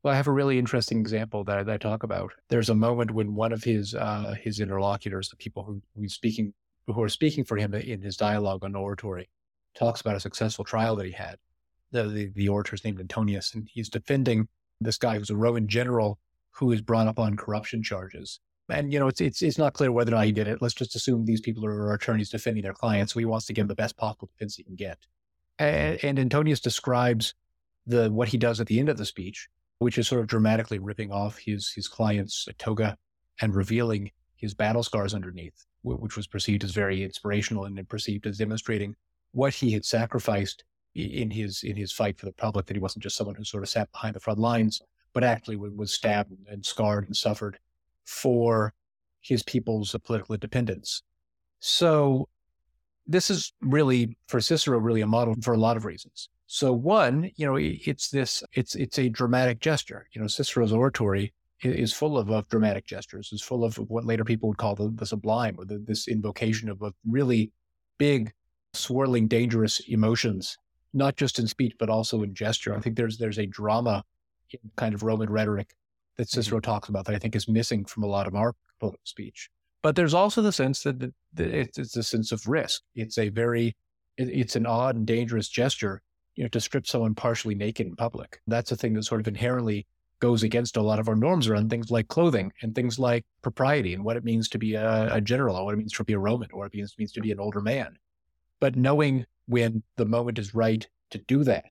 Well, 0.05 0.13
I 0.13 0.19
have 0.19 0.27
a 0.27 0.33
really 0.33 0.59
interesting 0.59 1.01
example 1.01 1.45
that, 1.45 1.71
I 1.71 1.79
talk 1.79 2.03
about. 2.03 2.35
There's 2.51 2.69
a 2.69 2.75
moment 2.75 3.13
when 3.13 3.35
one 3.35 3.55
of 3.55 3.65
his 3.65 3.95
uh, 3.95 4.35
his 4.39 4.61
interlocutors, 4.61 5.31
the 5.31 5.37
people 5.37 5.65
who 5.65 5.81
who's 5.97 6.13
speaking 6.13 6.53
who 6.87 7.03
are 7.03 7.09
speaking 7.09 7.43
for 7.43 7.57
him 7.57 7.73
in 7.73 8.03
his 8.03 8.19
dialogue 8.19 8.65
on 8.65 8.75
oratory, 8.75 9.31
talks 9.75 10.03
about 10.03 10.17
a 10.17 10.21
successful 10.21 10.63
trial 10.63 10.95
that 10.97 11.07
he 11.07 11.13
had. 11.13 11.39
The, 11.91 12.03
the, 12.03 12.31
the 12.35 12.49
orator 12.51 12.75
is 12.75 12.85
named 12.85 13.01
Antonius, 13.01 13.55
and 13.55 13.67
he's 13.73 13.89
defending 13.89 14.47
this 14.79 14.99
guy 14.99 15.17
who's 15.17 15.31
a 15.31 15.37
Roman 15.37 15.69
general 15.69 16.19
who 16.51 16.71
is 16.71 16.83
brought 16.83 17.07
up 17.07 17.19
on 17.19 17.39
corruption 17.39 17.83
charges. 17.83 18.41
And 18.69 18.93
you 18.93 18.99
know, 18.99 19.09
it's 19.09 19.23
it's 19.23 19.41
it's 19.41 19.57
not 19.57 19.73
clear 19.73 19.91
whether 19.91 20.13
or 20.13 20.17
not 20.17 20.27
he 20.27 20.33
did 20.33 20.49
it. 20.49 20.61
Let's 20.61 20.75
just 20.75 20.95
assume 20.95 21.25
these 21.25 21.41
people 21.41 21.65
are 21.65 21.95
attorneys 21.95 22.29
defending 22.29 22.63
their 22.63 22.75
clients, 22.75 23.15
so 23.15 23.21
he 23.21 23.25
wants 23.25 23.47
to 23.47 23.55
give 23.55 23.69
the 23.69 23.75
best 23.75 23.97
possible 23.97 24.29
defense 24.35 24.57
he 24.57 24.65
can 24.65 24.77
get. 24.77 24.99
And, 25.59 25.99
and 26.05 26.19
Antonius 26.19 26.61
describes 26.61 27.33
the 27.87 28.13
what 28.13 28.29
he 28.29 28.37
does 28.37 28.61
at 28.61 28.67
the 28.67 28.79
end 28.79 28.91
of 28.91 28.99
the 28.99 29.07
speech, 29.07 29.49
which 29.85 29.99
is 29.99 30.09
sort 30.09 30.23
of 30.23 30.27
dramatically 30.27 30.79
ripping 30.79 31.13
off 31.13 31.37
his 31.37 31.71
his 31.77 31.89
client's 31.89 32.49
toga 32.57 32.97
and 33.43 33.55
revealing 33.55 34.11
his 34.35 34.55
battle 34.55 34.83
scars 34.83 35.13
underneath, 35.13 35.67
which 35.83 36.17
was 36.17 36.27
perceived 36.27 36.65
as 36.65 36.71
very 36.71 37.03
inspirational 37.03 37.67
and 37.67 37.87
perceived 37.87 38.27
as 38.27 38.39
demonstrating 38.39 38.97
what 39.33 39.53
he 39.53 39.73
had 39.73 39.85
sacrificed 39.85 40.65
in 40.95 41.31
his 41.31 41.63
in 41.65 41.77
his 41.77 41.93
fight 41.93 42.19
for 42.19 42.25
the 42.25 42.33
public. 42.33 42.65
That 42.65 42.77
he 42.77 42.81
wasn't 42.81 43.03
just 43.03 43.15
someone 43.15 43.37
who 43.37 43.45
sort 43.45 43.63
of 43.63 43.69
sat 43.69 43.93
behind 43.93 44.17
the 44.17 44.21
front 44.21 44.39
lines, 44.39 44.81
but 45.13 45.23
actually 45.23 45.57
was 45.57 45.93
stabbed 45.93 46.33
and 46.49 46.65
scarred 46.65 47.05
and 47.05 47.15
suffered 47.15 47.59
for 48.07 48.73
his 49.21 49.43
people's 49.43 49.95
political 50.03 50.35
independence. 50.35 51.03
So 51.61 52.31
this 53.07 53.29
is 53.29 53.53
really 53.61 54.17
for 54.29 54.41
Cicero 54.41 54.79
really 54.79 55.03
a 55.03 55.07
model 55.07 55.35
for 55.43 55.53
a 55.53 55.59
lot 55.59 55.77
of 55.77 55.85
reasons. 55.85 56.31
So 56.47 56.73
one, 56.73 57.31
you 57.37 57.47
know, 57.47 57.57
it's 57.57 58.11
this 58.11 58.43
it's 58.53 58.75
it's 58.75 58.99
a 58.99 59.09
dramatic 59.09 59.61
gesture. 59.61 60.07
You 60.13 60.21
know, 60.21 60.27
Cicero's 60.27 60.73
oratory 60.73 61.33
is 61.63 61.93
full 61.93 62.19
of, 62.19 62.31
of 62.31 62.49
dramatic 62.49 62.87
gestures. 62.87 63.31
Is 63.33 63.43
full 63.43 63.65
of 63.65 63.77
what 63.77 64.05
later 64.05 64.25
people 64.25 64.49
would 64.51 64.59
call 64.59 64.75
the, 64.75 64.91
the 64.95 65.07
sublime 65.07 65.57
or 65.59 65.65
the, 65.65 65.79
this 65.79 66.09
invocation 66.09 66.69
of, 66.69 66.83
of 66.83 66.95
really 67.09 67.51
big, 67.99 68.33
swirling, 68.75 69.27
dangerous 69.27 69.81
emotions, 69.89 70.59
not 70.93 71.17
just 71.17 71.39
in 71.39 71.47
speech 71.47 71.75
but 71.79 71.89
also 71.89 72.23
in 72.23 72.35
gesture. 72.35 72.77
I 72.77 72.81
think 72.81 72.97
there's 72.97 73.19
there's 73.19 73.39
a 73.39 73.47
drama 73.47 74.05
in 74.51 74.59
kind 74.77 74.95
of 74.95 75.03
Roman 75.03 75.31
rhetoric 75.31 75.75
that 76.17 76.25
mm-hmm. 76.25 76.41
Cicero 76.41 76.59
mm-hmm. 76.59 76.71
talks 76.71 76.89
about 76.89 77.07
that 77.07 77.15
I 77.15 77.19
think 77.19 77.35
is 77.35 77.49
missing 77.49 77.85
from 77.85 78.03
a 78.03 78.09
lot 78.09 78.27
of 78.27 78.35
our 78.35 78.55
speech. 79.05 79.51
But 79.83 79.97
there's 79.97 80.15
also 80.15 80.43
the 80.43 80.53
sense 80.53 80.83
that, 80.83 80.99
that, 81.01 81.15
that 81.35 81.55
it's 81.55 81.97
a 81.97 82.03
sense 82.03 82.33
of 82.33 82.47
risk. 82.47 82.83
It's 82.95 83.19
a 83.19 83.29
very, 83.29 83.77
it, 84.17 84.29
it's 84.29 84.57
an 84.57 84.67
odd 84.67 84.97
and 84.97 85.07
dangerous 85.07 85.49
gesture, 85.49 86.03
you 86.37 86.45
know, 86.45 86.49
to 86.49 86.61
strip 86.61 86.87
someone 86.87 87.15
partially 87.15 87.55
naked 87.55 87.87
in 87.87 87.97
public. 87.97 88.41
That's 88.47 88.73
a 88.73 88.77
thing 88.77 88.95
that 88.95 89.05
sort 89.05 89.21
of 89.21 89.29
inherently 89.29 89.87
goes 90.21 90.43
against 90.43 90.77
a 90.77 90.83
lot 90.83 90.99
of 90.99 91.09
our 91.09 91.17
norms 91.17 91.49
around 91.49 91.69
things 91.69 91.91
like 91.91 92.09
clothing 92.09 92.53
and 92.63 92.75
things 92.75 92.99
like 92.99 93.25
propriety 93.43 93.95
and 93.95 94.05
what 94.05 94.17
it 94.17 94.25
means 94.25 94.49
to 94.49 94.59
be 94.59 94.75
a, 94.75 95.15
a 95.15 95.21
general 95.21 95.57
or 95.57 95.65
what 95.65 95.75
it 95.75 95.79
means 95.79 95.93
to 95.93 96.05
be 96.05 96.13
a 96.15 96.19
Roman 96.19 96.49
or 96.53 96.61
what 96.61 96.67
it 96.73 96.77
means, 96.77 96.95
means 96.99 97.13
to 97.13 97.21
be 97.21 97.33
an 97.33 97.41
older 97.41 97.61
man. 97.61 97.99
But 98.61 98.77
knowing 98.77 99.27
when 99.47 99.83
the 99.97 100.07
moment 100.07 100.39
is 100.39 100.55
right 100.55 100.87
to 101.11 101.19
do 101.19 101.45
that 101.45 101.67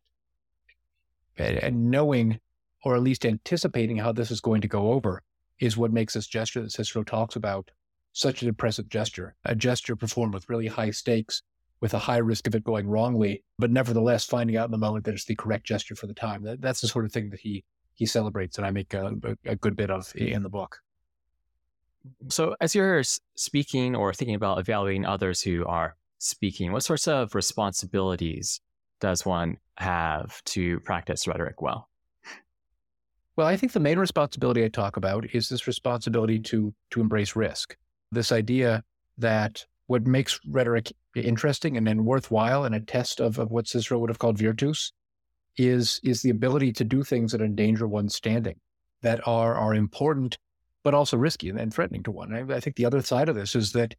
and, 1.38 1.58
and 1.58 1.90
knowing 1.90 2.40
or 2.84 2.96
at 2.96 3.02
least 3.02 3.26
anticipating 3.26 3.98
how 3.98 4.12
this 4.12 4.30
is 4.30 4.42
going 4.42 4.62
to 4.62 4.68
go 4.68 4.92
over, 4.92 5.22
is 5.60 5.78
what 5.78 5.94
makes 5.94 6.14
this 6.14 6.28
gesture 6.28 6.62
that 6.62 6.72
Cicero 6.72 7.04
talks 7.04 7.36
about 7.36 7.72
such 8.12 8.42
an 8.42 8.50
impressive 8.50 8.90
gesture. 8.90 9.36
A 9.46 9.56
gesture 9.56 9.96
performed 9.96 10.34
with 10.34 10.50
really 10.50 10.68
high 10.68 10.92
stakes, 10.92 11.42
with 11.84 11.94
a 11.94 12.00
high 12.00 12.18
risk 12.18 12.48
of 12.48 12.56
it 12.56 12.64
going 12.64 12.88
wrongly, 12.88 13.44
but 13.60 13.70
nevertheless 13.70 14.24
finding 14.24 14.56
out 14.56 14.64
in 14.64 14.72
the 14.72 14.78
moment 14.78 15.04
that 15.04 15.14
it's 15.14 15.26
the 15.26 15.36
correct 15.36 15.66
gesture 15.66 15.96
for 15.96 16.08
the 16.08 16.14
time. 16.14 16.42
That, 16.42 16.62
that's 16.62 16.80
the 16.80 16.88
sort 16.88 17.04
of 17.04 17.12
thing 17.12 17.30
that 17.32 17.42
he 17.42 17.66
he 17.96 18.06
celebrates, 18.06 18.58
and 18.58 18.66
I 18.66 18.72
make 18.72 18.94
a, 18.94 19.12
a 19.46 19.58
good 19.58 19.76
bit 19.76 19.92
of 19.92 20.10
in 20.16 20.44
the 20.44 20.50
book. 20.50 20.80
So, 22.30 22.56
as 22.62 22.74
you're 22.74 23.04
speaking 23.36 23.98
or 23.98 24.14
thinking 24.14 24.34
about 24.34 24.60
evaluating 24.60 25.06
others 25.06 25.42
who 25.42 25.66
are 25.66 25.98
speaking, 26.20 26.72
what 26.72 26.84
sorts 26.84 27.06
of 27.06 27.36
responsibilities 27.36 28.62
does 29.02 29.26
one 29.26 29.58
have 29.78 30.42
to 30.46 30.80
practice 30.80 31.28
rhetoric 31.28 31.62
well? 31.62 31.90
Well, 33.36 33.48
I 33.48 33.58
think 33.58 33.74
the 33.74 33.82
main 33.82 34.00
responsibility 34.00 34.64
I 34.64 34.70
talk 34.70 34.96
about 34.96 35.26
is 35.36 35.50
this 35.50 35.68
responsibility 35.68 36.40
to 36.40 36.74
to 36.92 37.02
embrace 37.02 37.36
risk. 37.36 37.76
This 38.10 38.32
idea 38.32 38.86
that 39.18 39.66
what 39.88 40.06
makes 40.06 40.40
rhetoric 40.48 40.92
interesting 41.16 41.78
and 41.78 41.86
then 41.86 42.06
worthwhile 42.06 42.64
and 42.64 42.74
a 42.74 42.80
test 42.80 43.20
of, 43.20 43.38
of 43.38 43.52
what 43.52 43.68
Cicero 43.68 44.00
would 44.00 44.10
have 44.10 44.20
called 44.20 44.38
virtus 44.38 44.92
is 45.58 46.00
is 46.04 46.22
the 46.22 46.32
ability 46.32 46.72
to 46.74 46.84
do 46.84 47.04
things 47.04 47.32
that 47.32 47.42
endanger 47.42 47.88
one's 47.88 48.16
standing, 48.16 48.60
that 49.02 49.26
are 49.28 49.56
are 49.56 49.76
important 49.76 50.38
but 50.84 50.94
also 50.94 51.16
risky 51.18 51.50
and, 51.50 51.60
and 51.60 51.74
threatening 51.74 52.04
to 52.04 52.12
one. 52.12 52.34
I, 52.34 52.56
I 52.56 52.60
think 52.60 52.76
the 52.76 52.86
other 52.86 53.02
side 53.02 53.30
of 53.30 53.36
this 53.36 53.56
is 53.56 53.72
that 53.72 53.96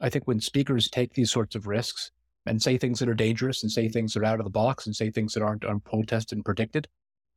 I 0.00 0.08
think 0.08 0.26
when 0.26 0.40
speakers 0.40 0.88
take 0.88 1.14
these 1.14 1.30
sorts 1.30 1.56
of 1.56 1.66
risks 1.66 2.12
and 2.46 2.62
say 2.62 2.78
things 2.78 3.00
that 3.00 3.08
are 3.08 3.14
dangerous 3.14 3.62
and 3.62 3.70
say 3.70 3.88
things 3.88 4.14
that 4.14 4.22
are 4.22 4.26
out 4.26 4.40
of 4.40 4.44
the 4.44 4.50
box 4.50 4.86
and 4.86 4.94
say 4.94 5.10
things 5.10 5.34
that 5.34 5.42
aren't, 5.42 5.64
aren't 5.64 5.84
protested 5.84 6.38
and 6.38 6.44
predicted, 6.44 6.88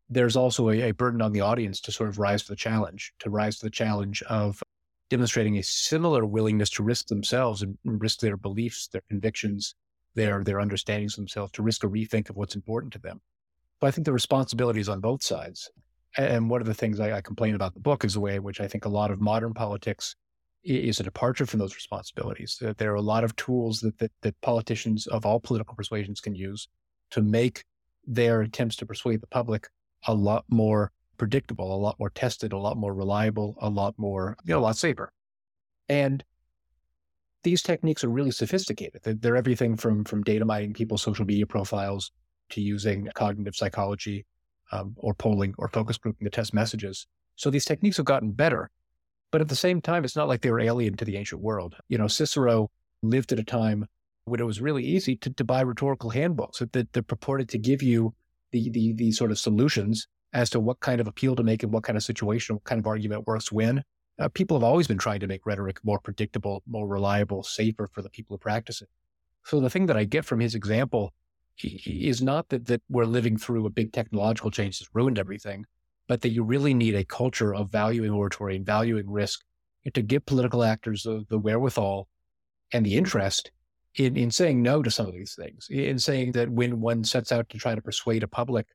there's 0.10 0.36
also 0.36 0.70
a, 0.70 0.90
a, 0.90 0.92
burden 0.92 1.22
on 1.22 1.32
the 1.32 1.42
audience 1.42 1.82
to 1.82 1.92
sort 1.92 2.10
of 2.10 2.20
rise 2.20 2.44
to 2.44 2.50
the 2.50 2.56
challenge, 2.56 3.14
to 3.20 3.30
rise 3.30 3.58
to 3.58 3.66
the 3.66 3.72
challenge 3.72 4.22
of 4.24 4.62
demonstrating 5.12 5.58
a 5.58 5.64
similar 5.64 6.26
willingness 6.26 6.70
to 6.70 6.84
risk 6.84 7.08
themselves 7.08 7.62
and 7.62 7.78
risk 7.84 8.22
their 8.22 8.38
beliefs, 8.38 8.88
their 8.88 9.04
convictions, 9.10 9.76
their 10.16 10.42
their 10.44 10.62
understandings 10.62 11.16
themselves, 11.16 11.52
to 11.52 11.62
risk 11.62 11.84
a 11.84 11.88
rethink 11.88 12.30
of 12.30 12.38
what's 12.38 12.56
important 12.56 12.94
to 12.94 13.00
them. 13.00 13.20
But 13.82 13.88
I 13.88 13.92
think 13.92 14.06
the 14.06 14.14
responsibility 14.14 14.80
is 14.80 14.88
on 14.88 15.02
both 15.02 15.22
sides. 15.22 15.70
And 16.18 16.50
one 16.50 16.62
of 16.62 16.68
the 16.68 16.74
things 16.74 17.00
I, 17.00 17.18
I 17.18 17.22
complain 17.22 17.56
about 17.56 17.74
the 17.74 17.80
book 17.82 18.06
is 18.06 18.14
the 18.14 18.22
way 18.22 18.36
in 18.36 18.44
which 18.44 18.62
I 18.62 18.68
think 18.68 18.86
a 18.86 18.90
lot 18.90 19.12
of 19.12 19.20
modern 19.20 19.54
politics 19.54 20.16
is 20.64 21.00
a 21.00 21.04
departure 21.04 21.46
from 21.46 21.60
those 21.60 21.76
responsibilities. 21.76 22.58
That 22.62 22.78
there 22.78 22.92
are 22.94 22.96
a 22.96 23.02
lot 23.02 23.26
of 23.26 23.36
tools 23.36 23.82
that, 23.82 23.98
that 24.00 24.12
that 24.22 24.40
politicians 24.42 25.08
of 25.08 25.26
all 25.26 25.42
political 25.42 25.76
persuasions 25.76 26.22
can 26.22 26.36
use 26.36 26.70
to 27.10 27.22
make 27.22 27.66
their 28.08 28.42
attempts 28.42 28.78
to 28.78 28.86
persuade 28.86 29.20
the 29.20 29.28
public 29.28 29.68
a 30.08 30.14
lot 30.14 30.46
more 30.48 30.94
predictable, 31.22 31.72
a 31.72 31.78
lot 31.78 32.00
more 32.00 32.10
tested, 32.10 32.52
a 32.52 32.58
lot 32.58 32.78
more 32.78 32.96
reliable, 32.96 33.56
a 33.62 33.70
lot 33.70 33.94
more, 34.00 34.36
you 34.44 34.52
know, 34.52 34.60
a 34.60 34.66
lot 34.68 34.76
safer. 34.76 35.14
And 35.88 36.24
these 37.44 37.62
techniques 37.62 38.04
are 38.04 38.10
really 38.10 38.32
sophisticated. 38.32 39.02
They're, 39.04 39.14
they're 39.14 39.36
everything 39.36 39.78
from 39.78 40.04
from 40.04 40.24
data 40.24 40.46
mining 40.46 40.74
people's 40.74 41.04
social 41.04 41.24
media 41.24 41.46
profiles 41.46 42.12
to 42.50 42.60
using 42.60 43.08
cognitive 43.14 43.56
psychology 43.56 44.26
um, 44.72 44.96
or 44.98 45.14
polling 45.14 45.54
or 45.60 45.68
focus 45.68 46.00
grouping 46.00 46.26
to 46.26 46.32
test 46.32 46.56
messages. 46.56 47.06
So 47.36 47.52
these 47.52 47.66
techniques 47.66 47.98
have 47.98 48.08
gotten 48.08 48.32
better, 48.32 48.72
but 49.30 49.42
at 49.42 49.48
the 49.48 49.56
same 49.56 49.80
time, 49.80 50.04
it's 50.04 50.16
not 50.16 50.28
like 50.28 50.42
they 50.42 50.50
were 50.50 50.60
alien 50.60 50.98
to 50.98 51.06
the 51.06 51.18
ancient 51.18 51.44
world. 51.44 51.76
You 51.88 52.00
know, 52.00 52.08
Cicero 52.08 52.72
lived 53.04 53.32
at 53.32 53.38
a 53.38 53.44
time 53.44 53.86
when 54.26 54.40
it 54.40 54.46
was 54.48 54.60
really 54.60 54.84
easy 54.84 55.18
to, 55.18 55.30
to 55.30 55.44
buy 55.44 55.62
rhetorical 55.62 56.10
handbooks 56.10 56.64
that, 56.72 56.94
that 56.94 57.08
purported 57.08 57.48
to 57.50 57.60
give 57.60 57.84
you 57.84 58.16
the, 58.52 58.72
the, 58.72 58.94
the 58.94 59.12
sort 59.12 59.30
of 59.30 59.38
solutions 59.38 60.08
as 60.34 60.50
to 60.52 60.60
what 60.60 60.80
kind 60.80 61.02
of 61.02 61.08
appeal 61.08 61.36
to 61.36 61.44
make 61.44 61.64
and 61.64 61.72
what 61.72 61.84
kind 61.84 61.98
of 61.98 62.04
situation, 62.04 62.56
what 62.56 62.64
kind 62.64 62.80
of 62.80 62.88
argument 62.88 63.28
works 63.28 63.52
when. 63.52 63.84
Uh, 64.20 64.30
people 64.30 64.58
have 64.58 64.64
always 64.64 64.88
been 64.88 64.98
trying 64.98 65.20
to 65.20 65.28
make 65.28 65.46
rhetoric 65.46 65.80
more 65.84 66.00
predictable, 66.00 66.62
more 66.68 66.88
reliable, 66.88 67.44
safer 67.44 67.90
for 67.92 68.02
the 68.02 68.10
people 68.10 68.36
who 68.36 68.40
practice 68.40 68.82
it. 68.82 68.90
So 69.46 69.60
the 69.60 69.70
thing 69.70 69.88
that 69.88 69.98
I 69.98 70.04
get 70.04 70.26
from 70.26 70.40
his 70.40 70.56
example 70.56 71.14
is 71.64 72.22
not 72.22 72.50
that, 72.50 72.66
that 72.68 72.82
we're 72.90 73.06
living 73.06 73.38
through 73.38 73.66
a 73.66 73.70
big 73.72 73.92
technological 73.92 74.52
change 74.52 74.80
that's 74.80 74.94
ruined 74.94 75.20
everything, 75.20 75.66
but 76.08 76.22
that 76.22 76.30
you 76.30 76.44
really 76.44 76.74
need 76.74 76.96
a 76.96 77.04
culture 77.04 77.54
of 77.54 77.72
valuing 77.72 78.12
oratory 78.12 78.56
and 78.56 78.66
valuing 78.66 79.10
risk 79.10 79.42
to 79.94 80.02
give 80.02 80.26
political 80.26 80.64
actors 80.64 81.04
the, 81.04 81.26
the 81.30 81.40
wherewithal 81.40 82.08
and 82.72 82.86
the 82.86 82.96
interest 82.96 83.52
in, 83.96 84.16
in 84.16 84.32
saying 84.32 84.62
no 84.62 84.82
to 84.82 84.92
some 84.92 85.08
of 85.08 85.14
these 85.14 85.36
things, 85.36 85.68
in 85.70 86.00
saying 86.00 86.34
that 86.34 86.50
when 86.50 86.80
one 86.80 87.04
sets 87.04 87.32
out 87.32 87.50
to 87.50 87.58
try 87.58 87.76
to 87.76 87.82
persuade 87.82 88.24
a 88.24 88.28
public, 88.28 88.68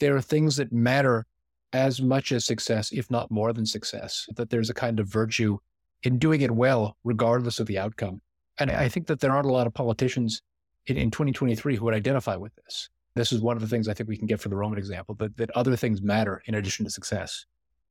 there 0.00 0.16
are 0.16 0.20
things 0.20 0.56
that 0.56 0.72
matter 0.72 1.26
as 1.72 2.02
much 2.02 2.32
as 2.32 2.44
success, 2.44 2.90
if 2.92 3.10
not 3.10 3.30
more 3.30 3.52
than 3.52 3.64
success, 3.64 4.26
that 4.36 4.50
there's 4.50 4.70
a 4.70 4.74
kind 4.74 4.98
of 4.98 5.06
virtue 5.06 5.58
in 6.02 6.18
doing 6.18 6.40
it 6.40 6.50
well, 6.50 6.96
regardless 7.04 7.60
of 7.60 7.66
the 7.66 7.78
outcome. 7.78 8.20
And 8.58 8.70
I 8.70 8.88
think 8.88 9.06
that 9.06 9.20
there 9.20 9.32
aren't 9.32 9.46
a 9.46 9.52
lot 9.52 9.66
of 9.66 9.72
politicians 9.74 10.42
in, 10.86 10.96
in 10.96 11.10
2023 11.10 11.76
who 11.76 11.84
would 11.84 11.94
identify 11.94 12.36
with 12.36 12.54
this. 12.56 12.88
This 13.14 13.32
is 13.32 13.40
one 13.40 13.56
of 13.56 13.62
the 13.62 13.68
things 13.68 13.88
I 13.88 13.94
think 13.94 14.08
we 14.08 14.16
can 14.16 14.26
get 14.26 14.40
from 14.40 14.50
the 14.50 14.56
Roman 14.56 14.78
example, 14.78 15.14
that, 15.16 15.36
that 15.36 15.50
other 15.52 15.76
things 15.76 16.02
matter 16.02 16.42
in 16.46 16.54
addition 16.54 16.84
to 16.84 16.90
success. 16.90 17.46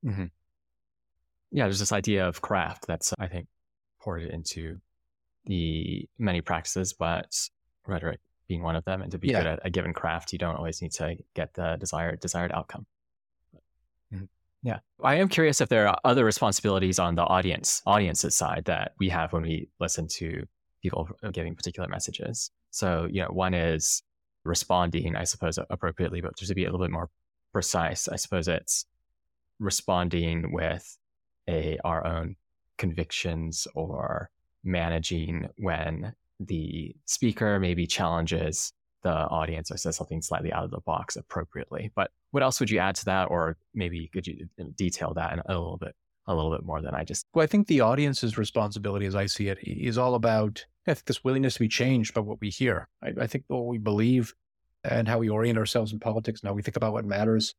Mm-hmm. 0.06 0.26
Yeah, 1.52 1.64
there's 1.64 1.80
this 1.80 1.92
idea 1.92 2.28
of 2.28 2.42
craft 2.42 2.86
that's, 2.88 3.14
I 3.18 3.28
think, 3.28 3.48
poured 4.02 4.24
into 4.24 4.80
the 5.46 6.08
many 6.18 6.42
practices, 6.42 6.94
but 6.94 7.34
rhetoric 7.86 8.20
being 8.50 8.62
one 8.62 8.76
of 8.76 8.84
them. 8.84 9.02
And 9.02 9.12
to 9.14 9.18
be 9.18 9.30
yeah. 9.30 9.44
good 9.44 9.48
at 9.48 9.60
a 9.64 9.70
given 9.70 9.94
craft, 9.94 10.34
you 10.34 10.40
don't 10.40 10.58
always 10.58 10.82
need 10.82 10.92
to 10.94 11.16
get 11.36 11.54
the 11.54 11.78
desired 11.80 12.20
desired 12.20 12.52
outcome. 12.52 12.86
Mm-hmm. 14.14 14.26
Yeah. 14.64 14.80
I 15.02 15.16
am 15.16 15.30
curious 15.30 15.62
if 15.62 15.70
there 15.70 15.88
are 15.88 15.98
other 16.04 16.26
responsibilities 16.26 17.00
on 17.00 17.16
the 17.16 17.24
audience, 17.24 17.82
audience's 17.86 18.36
side 18.36 18.66
that 18.66 18.94
we 19.00 19.08
have 19.08 19.32
when 19.32 19.44
we 19.44 19.70
listen 19.80 20.08
to 20.18 20.46
people 20.82 21.08
giving 21.32 21.56
particular 21.56 21.88
messages. 21.88 22.52
So, 22.72 23.08
you 23.10 23.22
know, 23.22 23.30
one 23.30 23.54
is 23.54 24.04
responding, 24.44 25.16
I 25.16 25.24
suppose, 25.24 25.58
appropriately, 25.70 26.20
but 26.20 26.38
just 26.38 26.50
to 26.50 26.56
be 26.56 26.66
a 26.66 26.72
little 26.72 26.86
bit 26.86 26.92
more 26.92 27.10
precise, 27.54 28.08
I 28.08 28.16
suppose 28.18 28.48
it's 28.48 28.86
responding 29.60 30.52
with 30.52 30.98
a 31.48 31.78
our 31.84 32.06
own 32.06 32.36
convictions 32.78 33.68
or 33.76 34.30
managing 34.64 35.50
when 35.58 36.14
the 36.40 36.96
speaker 37.06 37.60
maybe 37.60 37.86
challenges 37.86 38.74
the 39.04 39.10
audience 39.10 39.72
or 39.72 39.78
says 39.78 39.96
something 39.96 40.22
slightly 40.22 40.52
out 40.52 40.64
of 40.64 40.72
the 40.72 40.82
box 40.82 41.16
appropriately. 41.16 41.92
But 41.96 42.12
what 42.32 42.44
else 42.44 42.60
would 42.60 42.70
you 42.70 42.80
add 42.80 42.96
to 42.96 43.06
that, 43.06 43.30
or 43.30 43.58
maybe 43.74 44.10
could 44.14 44.28
you 44.28 44.48
uh, 44.60 44.66
detail 44.76 45.14
that 45.16 45.34
in 45.34 45.40
a 45.46 45.58
little 45.58 45.78
bit, 45.78 45.96
a 46.28 46.36
little 46.36 46.52
bit 46.52 46.66
more 46.66 46.82
than 46.82 46.94
I 46.94 47.04
just? 47.04 47.26
Well, 47.34 47.44
I 47.44 47.48
think 47.48 47.68
the 47.68 47.82
audience's 47.82 48.38
responsibility, 48.38 49.06
as 49.06 49.16
I 49.16 49.26
see 49.26 49.48
it, 49.48 49.58
is 49.62 49.98
all 49.98 50.16
about 50.16 50.66
I 50.88 50.94
think 50.94 51.06
this 51.06 51.24
willingness 51.24 51.56
to 51.56 51.60
be 51.60 51.68
changed 51.68 52.14
by 52.14 52.22
what 52.22 52.42
we 52.42 52.50
hear. 52.50 52.88
I, 53.04 53.14
I 53.22 53.28
think 53.28 53.46
what 53.48 53.68
we 53.68 53.78
believe 53.78 54.34
and 54.84 55.08
how 55.08 55.20
we 55.20 55.30
orient 55.30 55.58
ourselves 55.58 55.94
in 55.94 56.00
politics 56.00 56.42
and 56.42 56.50
how 56.50 56.54
we 56.54 56.62
think 56.62 56.78
about 56.78 56.94
what 56.94 57.06
matters 57.06 57.54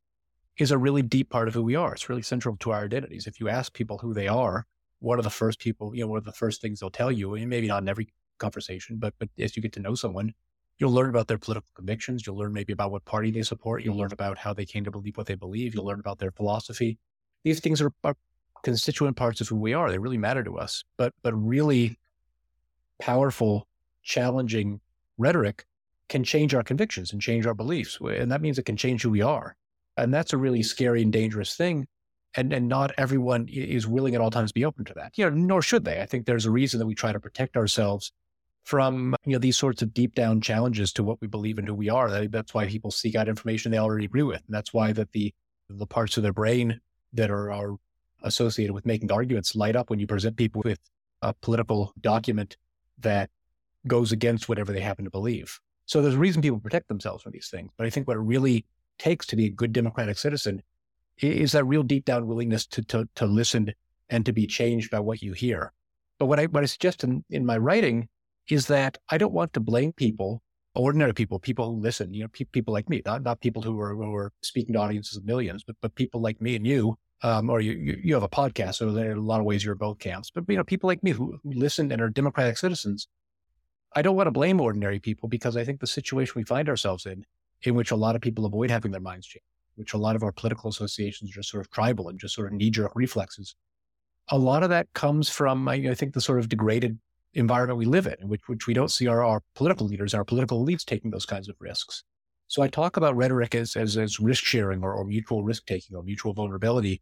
is 0.59 0.71
a 0.71 0.79
really 0.79 1.03
deep 1.03 1.31
part 1.31 1.49
of 1.49 1.55
who 1.55 1.63
we 1.63 1.77
are. 1.77 1.93
It's 1.93 2.09
really 2.09 2.23
central 2.23 2.57
to 2.59 2.73
our 2.73 2.85
identities. 2.85 3.27
If 3.27 3.41
you 3.41 3.49
ask 3.49 3.73
people 3.73 3.99
who 3.99 4.13
they 4.15 4.29
are, 4.29 4.67
what 4.99 5.19
are 5.19 5.23
the 5.23 5.31
first 5.31 5.59
people, 5.59 5.95
you 5.95 6.03
know, 6.03 6.09
what 6.09 6.19
are 6.19 6.25
the 6.25 6.33
first 6.33 6.61
things 6.61 6.81
they'll 6.81 6.91
tell 6.91 7.13
you? 7.13 7.31
Mean, 7.31 7.49
maybe 7.49 7.69
not 7.69 7.83
in 7.83 7.89
every 7.89 8.09
conversation, 8.41 8.97
but 8.99 9.15
but 9.19 9.29
as 9.39 9.57
you 9.57 9.63
get 9.63 9.73
to 9.75 9.81
know 9.81 9.95
someone, 9.95 10.35
you'll 10.79 10.91
learn 10.93 11.11
about 11.11 11.29
their 11.29 11.39
political 11.39 11.71
convictions. 11.75 12.27
You'll 12.27 12.39
learn 12.39 12.53
maybe 12.53 12.73
about 12.73 12.91
what 12.91 13.05
party 13.05 13.31
they 13.31 13.43
support. 13.43 13.85
You'll 13.85 13.97
learn 13.97 14.09
mm-hmm. 14.09 14.15
about 14.15 14.39
how 14.39 14.53
they 14.53 14.65
came 14.65 14.85
to 14.85 14.91
believe 14.91 15.17
what 15.17 15.27
they 15.27 15.35
believe. 15.37 15.75
You'll 15.75 15.87
learn 15.87 16.01
about 16.01 16.19
their 16.19 16.33
philosophy. 16.33 16.99
These 17.45 17.61
things 17.61 17.81
are, 17.81 17.93
are 18.03 18.17
constituent 18.65 19.17
parts 19.17 19.41
of 19.41 19.49
who 19.49 19.57
we 19.57 19.73
are. 19.73 19.91
They 19.91 19.99
really 19.99 20.19
matter 20.19 20.43
to 20.43 20.59
us. 20.59 20.85
But 20.97 21.15
but 21.23 21.35
really 21.35 21.97
powerful, 23.01 23.69
challenging 24.03 24.81
rhetoric 25.19 25.65
can 26.09 26.25
change 26.25 26.55
our 26.55 26.63
convictions 26.63 27.13
and 27.13 27.23
change 27.23 27.47
our 27.47 27.55
beliefs. 27.55 27.99
And 28.01 28.31
that 28.33 28.43
means 28.43 28.59
it 28.59 28.65
can 28.65 28.77
change 28.77 29.03
who 29.03 29.11
we 29.11 29.23
are. 29.23 29.57
And 29.97 30.13
that's 30.13 30.33
a 30.33 30.37
really 30.37 30.63
scary 30.63 31.03
and 31.03 31.13
dangerous 31.13 31.57
thing. 31.57 31.87
And, 32.35 32.53
and 32.53 32.69
not 32.69 32.93
everyone 32.97 33.49
is 33.49 33.89
willing 33.89 34.15
at 34.15 34.21
all 34.21 34.31
times 34.31 34.51
to 34.51 34.55
be 34.55 34.65
open 34.65 34.85
to 34.85 34.95
that. 34.95 35.17
You 35.17 35.29
know, 35.29 35.37
nor 35.37 35.63
should 35.63 35.85
they. 35.85 36.01
I 36.01 36.07
think 36.07 36.27
there's 36.27 36.47
a 36.47 36.51
reason 36.51 36.79
that 36.79 36.87
we 36.87 36.95
try 36.95 37.13
to 37.13 37.19
protect 37.19 37.57
ourselves 37.57 38.13
from 38.65 39.15
you 39.25 39.33
know 39.33 39.39
these 39.39 39.57
sorts 39.57 39.83
of 39.83 39.95
deep 39.95 40.15
down 40.15 40.41
challenges 40.41 40.93
to 40.93 41.03
what 41.03 41.21
we 41.21 41.27
believe 41.27 41.59
and 41.59 41.67
who 41.67 41.75
we 41.75 41.89
are. 41.89 42.27
That's 42.27 42.55
why 42.55 42.67
people 42.67 42.91
seek 42.91 43.15
out 43.15 43.29
information 43.29 43.71
they 43.71 43.79
already 43.79 44.05
agree 44.05 44.23
with. 44.23 44.43
And 44.47 44.55
that's 44.55 44.73
why 44.73 44.93
that 44.93 45.13
the 45.13 45.35
the 45.69 45.87
parts 45.87 46.17
of 46.17 46.23
their 46.23 46.33
brain 46.33 46.81
that 47.13 47.31
are, 47.31 47.51
are 47.53 47.77
associated 48.23 48.73
with 48.73 48.87
making 48.87 49.11
arguments 49.11 49.55
light 49.55 49.77
up 49.77 49.91
when 49.91 49.99
you 49.99 50.07
present 50.07 50.37
people 50.37 50.63
with 50.65 50.79
a 51.23 51.33
political 51.35 51.93
document 52.01 52.57
that 52.99 53.31
goes 53.87 54.13
against 54.13 54.49
whatever 54.49 54.73
they 54.73 54.81
happen 54.81 55.05
to 55.05 55.11
believe. 55.11 55.59
So 55.87 56.03
there's 56.03 56.15
a 56.15 56.19
reason 56.19 56.43
people 56.43 56.61
protect 56.61 56.89
themselves 56.89 57.23
from 57.23 57.33
these 57.33 57.49
things. 57.49 57.71
But 57.77 57.87
I 57.87 57.91
think 57.91 58.07
what 58.07 58.17
it 58.17 58.21
really 58.21 58.65
takes 58.99 59.27
to 59.27 59.37
be 59.37 59.47
a 59.47 59.51
good 59.51 59.73
democratic 59.73 60.19
citizen 60.19 60.63
is 61.19 61.53
that 61.53 61.65
real 61.65 61.83
deep 61.83 62.05
down 62.05 62.27
willingness 62.27 62.67
to, 62.67 62.83
to, 62.83 63.09
to 63.17 63.27
listen 63.27 63.73
and 64.09 64.25
to 64.27 64.33
be 64.33 64.47
changed 64.47 64.91
by 64.91 65.01
what 65.01 65.23
you 65.23 65.33
hear. 65.33 65.73
But 66.19 66.27
what 66.27 66.39
I, 66.39 66.47
what 66.47 66.63
I 66.63 66.67
suggest 66.67 67.05
in, 67.05 67.25
in 67.31 67.47
my 67.47 67.57
writing 67.57 68.09
is 68.51 68.67
that 68.67 68.99
I 69.09 69.19
don't 69.19 69.33
want 69.33 69.53
to 69.55 69.61
blame 69.61 69.93
people, 69.93 70.43
ordinary 70.75 71.15
people, 71.15 71.39
people 71.39 71.67
who 71.67 71.81
listen, 71.81 72.13
you 72.15 72.23
know, 72.23 72.29
pe- 72.29 72.45
people 72.45 72.73
like 72.73 72.89
me, 72.89 73.03
not, 73.05 73.23
not 73.23 73.41
people 73.41 73.63
who 73.63 73.79
are, 73.81 73.95
who 73.95 74.15
are 74.15 74.33
speaking 74.43 74.75
to 74.75 74.81
audiences 74.81 75.17
of 75.17 75.25
millions, 75.25 75.65
but, 75.65 75.77
but 75.81 75.95
people 75.95 76.21
like 76.21 76.41
me 76.41 76.57
and 76.57 76.67
you, 76.67 76.97
um, 77.23 77.51
or 77.51 77.61
you, 77.61 77.73
you, 77.73 78.01
you 78.03 78.15
have 78.15 78.23
a 78.23 78.29
podcast. 78.29 78.77
So 78.77 78.91
there 78.93 79.11
are 79.11 79.15
a 79.15 79.21
lot 79.21 79.41
of 79.41 79.47
ways 79.47 79.65
you're 79.65 79.75
both 79.75 79.99
camps, 79.99 80.31
but 80.31 80.45
you 80.49 80.57
know, 80.57 80.65
people 80.65 80.89
like 80.89 81.03
me 81.03 81.11
who, 81.11 81.39
who 81.43 81.53
listen 81.53 81.91
and 81.93 82.01
are 82.01 82.09
democratic 82.09 82.59
citizens, 82.59 83.09
I 83.95 84.03
don't 84.03 84.17
want 84.17 84.29
to 84.29 84.33
blame 84.33 84.61
ordinary 84.61 85.01
people 85.01 85.29
because 85.29 85.57
I 85.57 85.65
think 85.65 85.81
the 85.81 85.87
situation 85.87 86.35
we 86.37 86.45
find 86.45 86.69
ourselves 86.69 87.07
in, 87.07 87.25
in 87.63 87.75
which 87.75 87.91
a 87.91 87.97
lot 87.97 88.15
of 88.15 88.23
people 88.23 88.47
avoid 88.47 88.71
having 88.71 88.93
their 88.93 89.01
minds 89.01 89.27
changed, 89.27 89.45
which 89.75 89.95
a 89.95 89.99
lot 89.99 90.17
of 90.17 90.23
our 90.23 90.33
political 90.33 90.71
associations 90.71 91.31
are 91.31 91.35
just 91.35 91.51
sort 91.51 91.61
of 91.65 91.71
tribal 91.71 92.09
and 92.09 92.19
just 92.19 92.35
sort 92.35 92.47
of 92.47 92.53
knee 92.53 92.71
jerk 92.71 92.93
reflexes. 92.95 93.55
A 94.29 94.39
lot 94.39 94.63
of 94.63 94.71
that 94.71 94.87
comes 94.95 95.29
from, 95.29 95.69
I, 95.69 95.75
I 95.75 95.95
think, 95.95 96.15
the 96.15 96.21
sort 96.21 96.39
of 96.39 96.49
degraded 96.49 96.99
environment 97.35 97.79
we 97.79 97.85
live 97.85 98.07
in, 98.07 98.29
which, 98.29 98.43
which 98.47 98.67
we 98.67 98.75
don't 98.75 98.91
see 98.91 99.07
our, 99.07 99.23
our 99.23 99.43
political 99.55 99.87
leaders, 99.87 100.15
our 100.15 100.25
political 100.25 100.65
elites 100.65 100.85
taking 100.85 101.11
those 101.11 101.27
kinds 101.27 101.49
of 101.49 101.57
risks. 101.61 102.03
So 102.49 102.63
I 102.63 102.69
talk 102.69 102.97
about 102.97 103.17
rhetoric 103.17 103.55
as, 103.55 103.77
as, 103.77 103.97
as 103.97 104.19
risk 104.19 104.45
sharing 104.45 104.83
or, 104.83 104.93
or 104.93 105.05
mutual 105.05 105.45
risk 105.45 105.67
taking 105.67 105.97
or 105.97 106.03
mutual 106.03 106.33
vulnerability. 106.33 107.01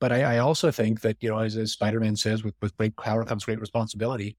But 0.00 0.12
I, 0.12 0.34
I, 0.34 0.38
also 0.38 0.70
think 0.70 1.00
that, 1.02 1.16
you 1.20 1.28
know, 1.28 1.38
as, 1.38 1.56
as 1.56 1.72
Spider-Man 1.72 2.16
says, 2.16 2.42
with, 2.42 2.54
with 2.60 2.76
great 2.76 2.96
power 2.96 3.24
comes 3.24 3.44
great 3.44 3.60
responsibility. 3.60 4.36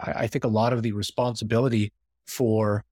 I, 0.00 0.12
I 0.12 0.26
think 0.26 0.44
a 0.44 0.48
lot 0.48 0.72
of 0.72 0.82
the 0.82 0.92
responsibility 0.92 1.92
for 2.26 2.84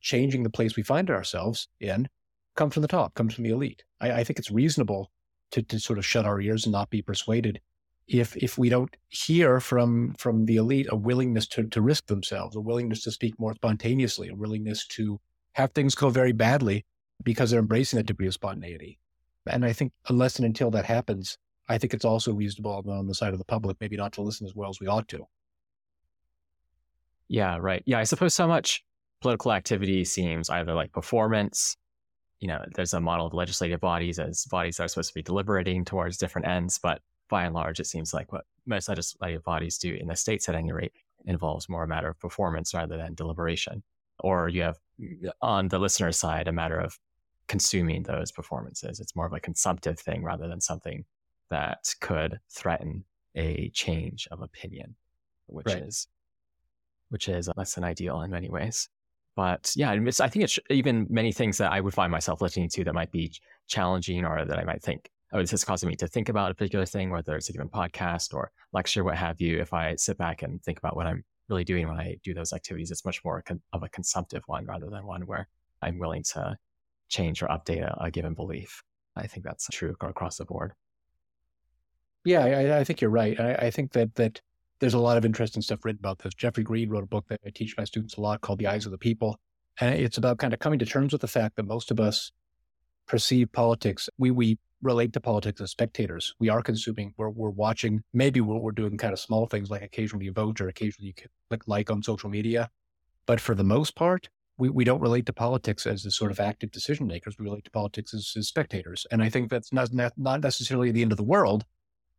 changing 0.00 0.44
the 0.44 0.50
place 0.50 0.76
we 0.76 0.82
find 0.82 1.10
ourselves 1.10 1.68
in 1.80 2.08
comes 2.54 2.74
from 2.74 2.82
the 2.82 2.88
top, 2.88 3.14
comes 3.14 3.34
from 3.34 3.44
the 3.44 3.50
elite. 3.50 3.82
I, 4.00 4.12
I 4.12 4.24
think 4.24 4.38
it's 4.38 4.50
reasonable 4.50 5.10
to, 5.52 5.62
to 5.62 5.80
sort 5.80 5.98
of 5.98 6.06
shut 6.06 6.26
our 6.26 6.40
ears 6.40 6.64
and 6.64 6.72
not 6.72 6.90
be 6.90 7.02
persuaded 7.02 7.60
if 8.10 8.36
if 8.36 8.58
we 8.58 8.68
don't 8.68 8.96
hear 9.08 9.60
from 9.60 10.14
from 10.18 10.46
the 10.46 10.56
elite 10.56 10.88
a 10.90 10.96
willingness 10.96 11.46
to 11.46 11.62
to 11.68 11.80
risk 11.80 12.06
themselves, 12.06 12.56
a 12.56 12.60
willingness 12.60 13.02
to 13.04 13.12
speak 13.12 13.38
more 13.38 13.54
spontaneously, 13.54 14.28
a 14.28 14.34
willingness 14.34 14.86
to 14.88 15.20
have 15.52 15.70
things 15.72 15.94
go 15.94 16.10
very 16.10 16.32
badly 16.32 16.84
because 17.22 17.50
they're 17.50 17.60
embracing 17.60 17.98
that 17.98 18.06
degree 18.06 18.26
of 18.26 18.34
spontaneity. 18.34 18.98
And 19.46 19.64
I 19.64 19.72
think 19.72 19.92
unless 20.08 20.36
and 20.36 20.46
until 20.46 20.70
that 20.72 20.84
happens, 20.86 21.38
I 21.68 21.78
think 21.78 21.94
it's 21.94 22.04
also 22.04 22.32
reasonable 22.32 22.82
on 22.88 23.06
the 23.06 23.14
side 23.14 23.32
of 23.32 23.38
the 23.38 23.44
public 23.44 23.76
maybe 23.80 23.96
not 23.96 24.12
to 24.14 24.22
listen 24.22 24.46
as 24.46 24.54
well 24.54 24.70
as 24.70 24.80
we 24.80 24.88
ought 24.88 25.08
to. 25.08 25.26
Yeah, 27.28 27.58
right. 27.60 27.82
Yeah, 27.86 28.00
I 28.00 28.04
suppose 28.04 28.34
so 28.34 28.48
much 28.48 28.84
political 29.20 29.52
activity 29.52 30.04
seems 30.04 30.50
either 30.50 30.74
like 30.74 30.92
performance. 30.92 31.76
You 32.40 32.48
know, 32.48 32.64
there's 32.74 32.92
a 32.92 33.00
model 33.00 33.26
of 33.26 33.34
legislative 33.34 33.80
bodies 33.80 34.18
as 34.18 34.46
bodies 34.46 34.78
that 34.78 34.84
are 34.84 34.88
supposed 34.88 35.10
to 35.10 35.14
be 35.14 35.22
deliberating 35.22 35.84
towards 35.84 36.16
different 36.16 36.48
ends, 36.48 36.80
but 36.82 37.00
by 37.30 37.44
and 37.44 37.54
large, 37.54 37.80
it 37.80 37.86
seems 37.86 38.12
like 38.12 38.32
what 38.32 38.44
most 38.66 38.88
legislative 38.88 39.42
bodies 39.42 39.78
do 39.78 39.94
in 39.94 40.06
the 40.06 40.16
states 40.16 40.48
at 40.48 40.54
any 40.54 40.72
rate 40.72 40.92
involves 41.24 41.68
more 41.68 41.84
a 41.84 41.88
matter 41.88 42.08
of 42.08 42.18
performance 42.18 42.74
rather 42.74 42.96
than 42.96 43.14
deliberation. 43.14 43.82
Or 44.18 44.48
you 44.48 44.62
have 44.62 44.78
on 45.40 45.68
the 45.68 45.78
listener 45.78 46.12
side 46.12 46.48
a 46.48 46.52
matter 46.52 46.78
of 46.78 46.98
consuming 47.48 48.02
those 48.02 48.30
performances. 48.30 49.00
It's 49.00 49.16
more 49.16 49.26
of 49.26 49.32
a 49.32 49.40
consumptive 49.40 49.98
thing 49.98 50.22
rather 50.22 50.46
than 50.46 50.60
something 50.60 51.04
that 51.48 51.94
could 52.00 52.38
threaten 52.50 53.04
a 53.34 53.70
change 53.70 54.28
of 54.30 54.42
opinion, 54.42 54.94
which 55.46 55.66
right. 55.66 55.82
is 55.82 56.06
which 57.08 57.28
is 57.28 57.48
less 57.56 57.74
than 57.74 57.82
ideal 57.82 58.20
in 58.22 58.30
many 58.30 58.48
ways. 58.48 58.88
But 59.34 59.72
yeah, 59.74 59.90
I 59.90 60.28
think 60.28 60.44
it's 60.44 60.58
even 60.68 61.06
many 61.10 61.32
things 61.32 61.58
that 61.58 61.72
I 61.72 61.80
would 61.80 61.94
find 61.94 62.12
myself 62.12 62.40
listening 62.40 62.68
to 62.70 62.84
that 62.84 62.94
might 62.94 63.10
be 63.10 63.32
challenging 63.66 64.24
or 64.24 64.44
that 64.44 64.58
I 64.58 64.64
might 64.64 64.82
think 64.82 65.10
oh, 65.32 65.40
this 65.40 65.52
is 65.52 65.64
causing 65.64 65.88
me 65.88 65.96
to 65.96 66.08
think 66.08 66.28
about 66.28 66.50
a 66.50 66.54
particular 66.54 66.86
thing, 66.86 67.10
whether 67.10 67.36
it's 67.36 67.48
a 67.48 67.52
given 67.52 67.68
podcast 67.68 68.34
or 68.34 68.50
lecture, 68.72 69.04
what 69.04 69.16
have 69.16 69.40
you. 69.40 69.60
If 69.60 69.72
I 69.72 69.94
sit 69.96 70.18
back 70.18 70.42
and 70.42 70.62
think 70.62 70.78
about 70.78 70.96
what 70.96 71.06
I'm 71.06 71.24
really 71.48 71.64
doing 71.64 71.88
when 71.88 71.98
I 71.98 72.16
do 72.24 72.34
those 72.34 72.52
activities, 72.52 72.90
it's 72.90 73.04
much 73.04 73.24
more 73.24 73.42
of 73.72 73.82
a 73.82 73.88
consumptive 73.88 74.42
one 74.46 74.66
rather 74.66 74.88
than 74.90 75.06
one 75.06 75.22
where 75.26 75.48
I'm 75.82 75.98
willing 75.98 76.22
to 76.34 76.56
change 77.08 77.42
or 77.42 77.48
update 77.48 77.82
a, 77.82 77.96
a 78.04 78.10
given 78.10 78.34
belief. 78.34 78.82
I 79.16 79.26
think 79.26 79.44
that's 79.44 79.68
true 79.68 79.94
across 80.00 80.36
the 80.36 80.44
board. 80.44 80.72
Yeah, 82.24 82.44
I, 82.44 82.80
I 82.80 82.84
think 82.84 83.00
you're 83.00 83.10
right. 83.10 83.38
I, 83.38 83.54
I, 83.54 83.70
think 83.70 83.92
that 83.92 84.14
that 84.16 84.40
there's 84.78 84.94
a 84.94 84.98
lot 84.98 85.16
of 85.16 85.24
interesting 85.24 85.62
stuff 85.62 85.84
written 85.84 86.00
about 86.00 86.18
this. 86.18 86.34
Jeffrey 86.34 86.62
Green 86.62 86.90
wrote 86.90 87.04
a 87.04 87.08
book 87.08 87.26
that 87.28 87.40
I 87.46 87.50
teach 87.50 87.76
my 87.78 87.84
students 87.84 88.16
a 88.16 88.20
lot 88.20 88.40
called 88.40 88.58
The 88.58 88.66
Eyes 88.66 88.84
of 88.84 88.92
the 88.92 88.98
People. 88.98 89.38
And 89.80 89.94
it's 89.94 90.18
about 90.18 90.38
kind 90.38 90.52
of 90.52 90.58
coming 90.58 90.78
to 90.80 90.86
terms 90.86 91.12
with 91.12 91.22
the 91.22 91.28
fact 91.28 91.56
that 91.56 91.66
most 91.66 91.90
of 91.90 91.98
us 91.98 92.30
perceive 93.06 93.50
politics. 93.52 94.08
We 94.18 94.30
we 94.30 94.58
relate 94.82 95.12
to 95.12 95.20
politics 95.20 95.60
as 95.60 95.70
spectators. 95.70 96.34
We 96.38 96.48
are 96.48 96.62
consuming, 96.62 97.14
we're, 97.16 97.30
we're 97.30 97.50
watching, 97.50 98.02
maybe 98.12 98.40
we're, 98.40 98.58
we're 98.58 98.72
doing 98.72 98.96
kind 98.96 99.12
of 99.12 99.20
small 99.20 99.46
things 99.46 99.70
like 99.70 99.82
occasionally 99.82 100.28
vote 100.28 100.60
or 100.60 100.68
occasionally 100.68 101.08
you 101.08 101.28
click 101.48 101.62
like 101.66 101.90
on 101.90 102.02
social 102.02 102.30
media. 102.30 102.70
But 103.26 103.40
for 103.40 103.54
the 103.54 103.64
most 103.64 103.94
part, 103.94 104.28
we, 104.58 104.70
we 104.70 104.84
don't 104.84 105.00
relate 105.00 105.26
to 105.26 105.32
politics 105.32 105.86
as 105.86 106.02
the 106.02 106.10
sort 106.10 106.30
of 106.30 106.40
active 106.40 106.70
decision 106.70 107.06
makers. 107.06 107.36
We 107.38 107.44
relate 107.44 107.64
to 107.64 107.70
politics 107.70 108.14
as, 108.14 108.32
as 108.36 108.48
spectators. 108.48 109.06
And 109.10 109.22
I 109.22 109.28
think 109.28 109.50
that's 109.50 109.72
not, 109.72 109.90
not 109.92 110.42
necessarily 110.42 110.90
the 110.90 111.02
end 111.02 111.12
of 111.12 111.18
the 111.18 111.24
world, 111.24 111.64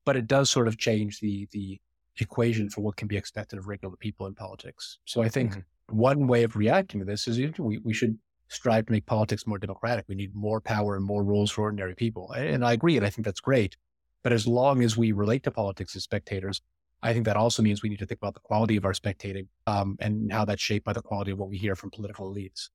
but 0.06 0.16
it 0.16 0.28
does 0.28 0.50
sort 0.50 0.68
of 0.68 0.78
change 0.78 1.20
the, 1.20 1.48
the 1.52 1.80
equation 2.20 2.70
for 2.70 2.82
what 2.82 2.96
can 2.96 3.08
be 3.08 3.18
expected 3.18 3.60
of 3.60 3.68
regular 3.68 3.96
people 3.96 4.26
in 4.28 4.34
politics. 4.34 5.00
So 5.06 5.22
I 5.22 5.30
think 5.30 5.52
mm-hmm. 5.52 5.98
one 5.98 6.28
way 6.28 6.44
of 6.44 6.56
reacting 6.56 7.00
to 7.00 7.06
this 7.06 7.28
is 7.28 7.40
we, 7.58 7.80
we 7.80 7.94
should 7.94 8.18
strive 8.52 8.86
to 8.86 8.92
make 8.92 9.06
politics 9.06 9.48
more 9.48 9.58
democratic. 9.58 10.06
We 10.08 10.16
need 10.16 10.36
more 10.36 10.60
power 10.60 10.96
and 10.96 11.04
more 11.04 11.24
rules 11.24 11.50
for 11.52 11.62
ordinary 11.62 11.96
people. 11.96 12.32
And 12.32 12.66
I 12.66 12.74
agree, 12.74 12.98
and 12.98 13.06
I 13.06 13.10
think 13.10 13.26
that's 13.26 13.40
great. 13.40 13.78
But 14.24 14.34
as 14.34 14.46
long 14.46 14.84
as 14.84 14.98
we 14.98 15.14
relate 15.14 15.44
to 15.44 15.52
politics 15.52 15.96
as 15.96 16.04
spectators, 16.04 16.62
I 17.02 17.14
think 17.14 17.26
that 17.26 17.38
also 17.38 17.64
means 17.64 17.82
we 17.82 17.90
need 17.90 18.00
to 18.00 18.06
think 18.06 18.20
about 18.20 18.36
the 18.36 18.42
quality 18.42 18.76
of 18.76 18.86
our 18.86 18.94
spectating 18.94 19.48
um, 19.66 19.98
and 20.00 20.32
how 20.32 20.46
that's 20.46 20.62
shaped 20.62 20.86
by 20.86 20.94
the 20.94 21.02
quality 21.02 21.32
of 21.32 21.40
what 21.40 21.50
we 21.50 21.58
hear 21.58 21.76
from 21.76 21.90
political 21.90 22.32
elites. 22.32 22.70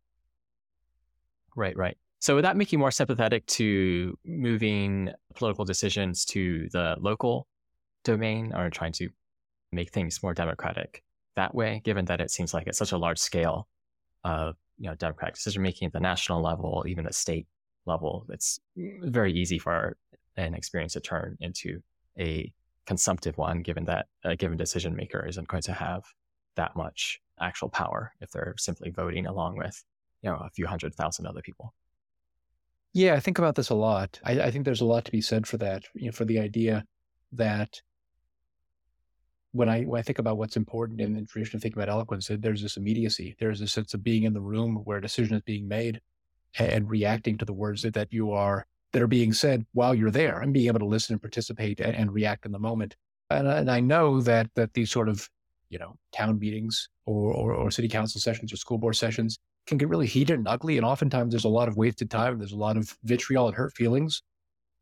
Right, 1.55 1.77
right. 1.77 1.97
So 2.19 2.35
would 2.35 2.45
that 2.45 2.57
make 2.57 2.73
you 2.73 2.79
more 2.79 2.91
sympathetic 2.91 3.47
to 3.47 4.19
moving 4.25 5.11
political 5.35 5.65
decisions 5.65 6.25
to 6.27 6.69
the 6.73 6.97
local 6.99 7.47
domain 8.03 8.53
or 8.55 8.71
trying 8.71 8.93
to 8.93 9.11
make 9.71 9.93
things 9.93 10.23
more 10.23 10.35
democratic 10.35 11.05
that 11.37 11.55
way, 11.55 11.83
given 11.85 12.07
that 12.07 12.21
it 12.21 12.31
seems 12.31 12.53
like 12.53 12.67
it's 12.67 12.79
such 12.79 12.93
a 12.93 12.99
large 12.99 13.19
scale 13.19 13.69
of 14.25 14.57
you 14.79 14.89
know 14.89 14.95
democratic 14.95 15.35
decision 15.35 15.63
making 15.63 15.87
at 15.87 15.93
the 15.93 16.01
national 16.01 16.43
level, 16.43 16.85
even 16.87 17.05
the 17.05 17.13
state 17.13 17.47
level. 17.87 18.27
It's 18.29 18.61
very 18.77 19.33
easy 19.33 19.59
for 19.59 19.97
an 20.37 20.55
experience 20.55 20.95
to 20.95 21.01
turn 21.01 21.37
into 21.41 21.81
a 22.19 22.53
consumptive 22.87 23.37
one, 23.37 23.63
given 23.63 23.85
that 23.87 24.07
a 24.25 24.37
given 24.37 24.57
decision 24.57 24.95
maker 24.95 25.25
isn't 25.27 25.49
going 25.49 25.63
to 25.63 25.73
have 25.73 26.05
that 26.57 26.77
much 26.77 27.21
actual 27.41 27.69
power 27.69 28.13
if 28.21 28.31
they're 28.31 28.55
simply 28.57 28.91
voting 28.91 29.27
along 29.27 29.57
with 29.57 29.85
you 30.23 30.31
know 30.31 30.37
a 30.37 30.51
few 30.51 30.67
hundred 30.67 30.95
thousand 30.95 31.27
other 31.27 31.43
people. 31.43 31.75
Yeah, 32.93 33.15
I 33.15 33.21
think 33.21 33.39
about 33.39 33.57
this 33.57 33.69
a 33.69 33.75
lot. 33.75 34.19
I, 34.25 34.41
I 34.41 34.51
think 34.51 34.65
there's 34.65 34.81
a 34.81 34.87
lot 34.87 35.05
to 35.05 35.13
be 35.13 35.21
said 35.21 35.47
for 35.47 35.59
that. 35.59 35.85
You 35.95 36.07
know, 36.07 36.13
for 36.13 36.25
the 36.25 36.39
idea 36.39 36.85
that 37.33 37.81
when 39.57 39.69
I 39.69 39.83
when 39.83 39.99
I 39.99 40.03
think 40.03 40.19
about 40.19 40.37
what's 40.37 40.57
important 40.57 41.01
in 41.01 41.15
the 41.15 41.23
tradition 41.23 41.57
of 41.57 41.63
thinking 41.63 41.81
about 41.81 41.93
eloquence, 41.93 42.31
there's 42.31 42.63
this 42.63 42.77
immediacy. 42.77 43.37
There's 43.39 43.61
a 43.61 43.69
sense 43.69 43.95
of 43.95 44.03
being 44.03 44.25
in 44.25 44.35
the 44.35 44.41
room 44.41 44.77
where 44.85 44.99
a 44.99 45.03
decision 45.03 45.37
is 45.37 45.43
being 45.43 45.67
made 45.67 46.01
and, 46.59 46.89
reacting 46.89 47.37
to 47.39 47.45
the 47.45 47.53
words 47.53 47.83
that, 47.83 47.95
that 47.95 48.13
you 48.13 48.33
are 48.33 48.67
that 48.93 49.03
are 49.03 49.07
being 49.07 49.33
said 49.33 49.67
while 49.73 49.95
you're 49.95 50.11
there 50.11 50.41
and 50.41 50.53
being 50.53 50.69
able 50.69 50.79
to 50.79 50.87
listen 50.87 51.15
and 51.15 51.23
participate 51.23 51.81
and, 51.81 51.95
and 51.95 52.13
react 52.15 52.47
in 52.47 52.53
the 52.53 52.59
moment. 52.59 52.97
And, 53.31 53.47
and 53.47 53.71
I 53.71 53.81
know 53.81 54.21
that 54.23 54.51
that 54.55 54.75
these 54.75 54.91
sort 54.91 55.09
of 55.09 55.29
you 55.71 55.79
know 55.79 55.97
town 56.13 56.39
meetings 56.39 56.89
or, 57.07 57.33
or, 57.33 57.53
or 57.55 57.71
city 57.71 57.89
council 57.89 58.21
sessions 58.21 58.53
or 58.53 58.57
school 58.57 58.79
board 58.79 58.97
sessions 58.97 59.39
can 59.67 59.79
get 59.79 59.89
really 59.89 60.07
heated 60.07 60.39
and 60.39 60.47
ugly, 60.47 60.77
and 60.77 60.87
oftentimes 60.87 61.33
there's 61.33 61.45
a 61.45 61.49
lot 61.49 61.69
of 61.69 61.77
wasted 61.77 62.11
time. 62.11 62.39
There's 62.39 62.53
a 62.53 62.57
lot 62.57 62.77
of 62.77 62.97
vitriol 63.05 63.49
and 63.49 63.57
hurt 63.57 63.75
feelings 63.75 64.23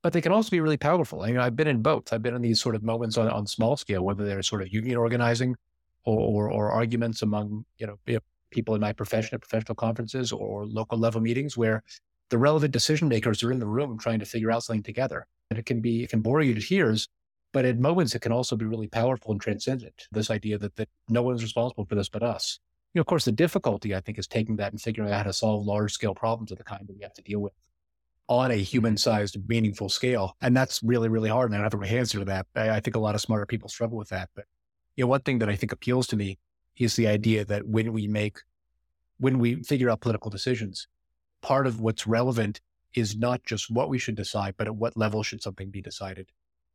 but 0.04 0.12
they 0.12 0.20
can 0.20 0.32
also 0.32 0.50
be 0.50 0.60
really 0.60 0.76
powerful. 0.76 1.22
I 1.22 1.28
mean, 1.28 1.38
I've 1.38 1.56
been 1.56 1.66
in 1.66 1.80
both. 1.80 2.12
I've 2.12 2.22
been 2.22 2.34
in 2.34 2.42
these 2.42 2.60
sort 2.60 2.74
of 2.74 2.82
moments 2.82 3.16
on, 3.16 3.26
on 3.30 3.46
small 3.46 3.74
scale, 3.74 4.04
whether 4.04 4.26
they're 4.26 4.42
sort 4.42 4.60
of 4.60 4.68
union 4.70 4.98
organizing 4.98 5.56
or, 6.04 6.20
or, 6.20 6.52
or 6.52 6.70
arguments 6.70 7.22
among, 7.22 7.64
you 7.78 7.86
know, 7.86 8.20
people 8.50 8.74
in 8.74 8.82
my 8.82 8.92
profession 8.92 9.34
at 9.34 9.40
professional 9.40 9.74
conferences 9.74 10.30
or 10.30 10.66
local 10.66 10.98
level 10.98 11.22
meetings 11.22 11.56
where 11.56 11.82
the 12.28 12.36
relevant 12.36 12.70
decision 12.70 13.08
makers 13.08 13.42
are 13.42 13.50
in 13.50 13.58
the 13.58 13.66
room 13.66 13.98
trying 13.98 14.18
to 14.18 14.26
figure 14.26 14.50
out 14.52 14.62
something 14.62 14.82
together. 14.82 15.26
And 15.48 15.58
it 15.58 15.64
can 15.64 15.80
be, 15.80 16.02
it 16.02 16.10
can 16.10 16.20
bore 16.20 16.42
you 16.42 16.52
to 16.52 16.60
tears, 16.60 17.08
but 17.54 17.64
at 17.64 17.78
moments 17.78 18.14
it 18.14 18.20
can 18.20 18.30
also 18.30 18.56
be 18.56 18.66
really 18.66 18.88
powerful 18.88 19.32
and 19.32 19.40
transcendent. 19.40 20.06
This 20.12 20.30
idea 20.30 20.58
that, 20.58 20.76
that 20.76 20.90
no 21.08 21.22
one's 21.22 21.42
responsible 21.42 21.86
for 21.86 21.94
this 21.94 22.10
but 22.10 22.22
us. 22.22 22.60
You 22.92 22.98
know, 22.98 23.00
of 23.00 23.06
course, 23.06 23.24
the 23.24 23.32
difficulty 23.32 23.94
I 23.94 24.00
think 24.00 24.18
is 24.18 24.26
taking 24.26 24.56
that 24.56 24.72
and 24.72 24.80
figuring 24.80 25.10
out 25.10 25.16
how 25.16 25.22
to 25.22 25.32
solve 25.32 25.64
large 25.64 25.94
scale 25.94 26.14
problems 26.14 26.52
of 26.52 26.58
the 26.58 26.64
kind 26.64 26.86
that 26.86 26.94
we 26.94 27.02
have 27.04 27.14
to 27.14 27.22
deal 27.22 27.40
with 27.40 27.54
on 28.28 28.50
a 28.50 28.56
human 28.56 28.96
sized, 28.96 29.36
meaningful 29.48 29.88
scale. 29.88 30.36
And 30.40 30.56
that's 30.56 30.82
really, 30.82 31.08
really 31.08 31.28
hard. 31.28 31.50
And 31.50 31.60
I 31.60 31.68
don't 31.68 31.82
have 31.82 31.92
a 31.92 31.98
answer 31.98 32.18
to 32.20 32.24
that. 32.26 32.46
I, 32.54 32.70
I 32.70 32.80
think 32.80 32.96
a 32.96 33.00
lot 33.00 33.14
of 33.14 33.20
smarter 33.20 33.46
people 33.46 33.68
struggle 33.68 33.98
with 33.98 34.08
that. 34.08 34.30
But 34.34 34.46
you 34.96 35.04
know, 35.04 35.08
one 35.08 35.20
thing 35.20 35.38
that 35.40 35.48
I 35.48 35.56
think 35.56 35.72
appeals 35.72 36.06
to 36.08 36.16
me 36.16 36.38
is 36.76 36.96
the 36.96 37.06
idea 37.06 37.44
that 37.44 37.66
when 37.66 37.92
we 37.92 38.06
make, 38.06 38.38
when 39.18 39.38
we 39.38 39.62
figure 39.62 39.90
out 39.90 40.00
political 40.00 40.30
decisions, 40.30 40.88
part 41.42 41.66
of 41.66 41.80
what's 41.80 42.06
relevant 42.06 42.60
is 42.94 43.16
not 43.16 43.44
just 43.44 43.70
what 43.70 43.88
we 43.88 43.98
should 43.98 44.14
decide, 44.14 44.54
but 44.56 44.66
at 44.66 44.76
what 44.76 44.96
level 44.96 45.22
should 45.22 45.42
something 45.42 45.70
be 45.70 45.82
decided? 45.82 46.30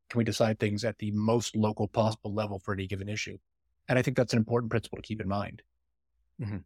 Can 0.09 0.17
we 0.17 0.23
decide 0.23 0.59
things 0.59 0.83
at 0.83 0.97
the 0.97 1.11
most 1.11 1.55
local 1.55 1.87
possible 1.87 2.33
level 2.33 2.59
for 2.59 2.73
any 2.73 2.87
given 2.87 3.09
issue? 3.09 3.37
And 3.87 3.97
I 3.97 4.01
think 4.01 4.17
that's 4.17 4.33
an 4.33 4.39
important 4.39 4.69
principle 4.69 4.97
to 4.97 5.01
keep 5.01 5.21
in 5.21 5.27
mind. 5.27 5.61
Mm-hmm. 6.41 6.57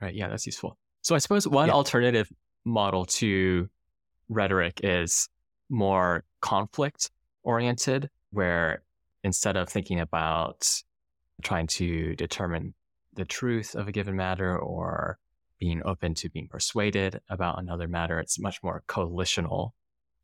Right. 0.00 0.14
Yeah, 0.14 0.28
that's 0.28 0.46
useful. 0.46 0.78
So 1.02 1.14
I 1.14 1.18
suppose 1.18 1.46
one 1.46 1.68
yeah. 1.68 1.74
alternative 1.74 2.30
model 2.64 3.04
to 3.06 3.68
rhetoric 4.30 4.80
is 4.82 5.28
more 5.68 6.24
conflict 6.40 7.10
oriented, 7.42 8.08
where 8.30 8.82
instead 9.22 9.56
of 9.56 9.68
thinking 9.68 10.00
about 10.00 10.82
trying 11.42 11.66
to 11.66 12.14
determine 12.16 12.74
the 13.14 13.24
truth 13.24 13.74
of 13.74 13.88
a 13.88 13.92
given 13.92 14.16
matter 14.16 14.58
or 14.58 15.18
being 15.58 15.82
open 15.84 16.14
to 16.14 16.30
being 16.30 16.48
persuaded 16.48 17.20
about 17.28 17.58
another 17.58 17.86
matter, 17.86 18.18
it's 18.18 18.40
much 18.40 18.62
more 18.62 18.82
coalitional. 18.88 19.72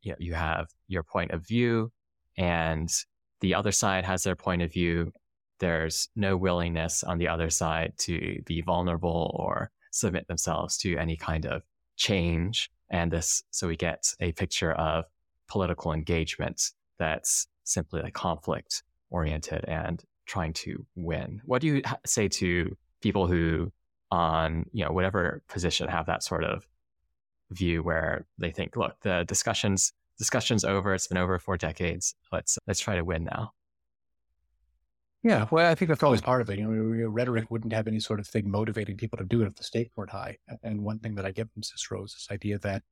You, 0.00 0.12
know, 0.12 0.16
you 0.18 0.34
have 0.34 0.68
your 0.88 1.02
point 1.02 1.32
of 1.32 1.46
view 1.46 1.92
and 2.38 2.88
the 3.40 3.54
other 3.54 3.72
side 3.72 4.04
has 4.04 4.22
their 4.22 4.36
point 4.36 4.62
of 4.62 4.72
view. 4.72 5.12
There's 5.58 6.08
no 6.16 6.36
willingness 6.36 7.02
on 7.02 7.18
the 7.18 7.28
other 7.28 7.50
side 7.50 7.94
to 7.98 8.40
be 8.46 8.62
vulnerable 8.62 9.34
or 9.38 9.70
submit 9.90 10.28
themselves 10.28 10.76
to 10.78 10.96
any 10.96 11.16
kind 11.16 11.46
of 11.46 11.62
change. 11.96 12.70
And 12.90 13.10
this, 13.10 13.42
so 13.50 13.68
we 13.68 13.76
get 13.76 14.12
a 14.20 14.32
picture 14.32 14.72
of 14.72 15.06
political 15.48 15.92
engagement 15.92 16.70
that's 16.98 17.48
simply 17.64 18.02
like 18.02 18.14
conflict 18.14 18.82
oriented 19.10 19.64
and 19.66 20.02
trying 20.26 20.52
to 20.52 20.84
win. 20.94 21.40
What 21.44 21.60
do 21.60 21.68
you 21.68 21.82
say 22.04 22.28
to 22.28 22.76
people 23.00 23.26
who, 23.26 23.72
on 24.10 24.66
you 24.72 24.84
know 24.84 24.92
whatever 24.92 25.42
position, 25.48 25.88
have 25.88 26.06
that 26.06 26.22
sort 26.22 26.44
of 26.44 26.66
view 27.50 27.82
where 27.82 28.26
they 28.38 28.50
think, 28.50 28.76
look, 28.76 29.00
the 29.02 29.24
discussions 29.26 29.92
discussion's 30.18 30.64
over. 30.64 30.94
It's 30.94 31.06
been 31.06 31.18
over 31.18 31.38
for 31.38 31.56
decades. 31.56 32.14
Let's 32.32 32.58
let's 32.66 32.80
try 32.80 32.96
to 32.96 33.04
win 33.04 33.24
now. 33.24 33.52
Yeah, 35.26 35.46
well, 35.50 35.68
I 35.68 35.74
think 35.74 35.88
that's 35.88 36.04
always 36.04 36.20
part 36.20 36.40
of 36.40 36.48
it. 36.50 36.60
You 36.60 36.68
know, 36.68 37.08
rhetoric 37.08 37.50
wouldn't 37.50 37.72
have 37.72 37.88
any 37.88 37.98
sort 37.98 38.20
of 38.20 38.28
thing 38.28 38.48
motivating 38.48 38.96
people 38.96 39.18
to 39.18 39.24
do 39.24 39.42
it 39.42 39.48
if 39.48 39.56
the 39.56 39.64
stakes 39.64 39.90
weren't 39.96 40.12
high. 40.12 40.38
And 40.62 40.84
one 40.84 41.00
thing 41.00 41.16
that 41.16 41.26
I 41.26 41.32
get 41.32 41.52
from 41.52 41.64
Cicero 41.64 42.04
is 42.04 42.12
this 42.12 42.28
idea 42.30 42.60
that 42.60 42.84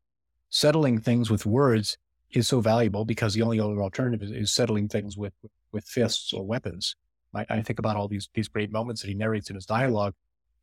settling 0.50 0.98
things 0.98 1.30
with 1.30 1.46
words 1.46 1.96
is 2.32 2.48
so 2.48 2.60
valuable 2.60 3.04
because 3.04 3.34
the 3.34 3.42
only 3.42 3.60
other 3.60 3.80
alternative 3.80 4.20
is, 4.20 4.32
is 4.32 4.52
settling 4.52 4.88
things 4.88 5.16
with, 5.16 5.32
with 5.70 5.84
fists 5.84 6.32
or 6.32 6.44
weapons. 6.44 6.96
I, 7.36 7.46
I, 7.48 7.62
think 7.62 7.78
about 7.78 7.94
all 7.94 8.08
these 8.08 8.28
these 8.34 8.48
great 8.48 8.72
moments 8.72 9.02
that 9.02 9.08
he 9.08 9.14
narrates 9.14 9.48
in 9.48 9.54
his 9.54 9.66
dialogue, 9.66 10.14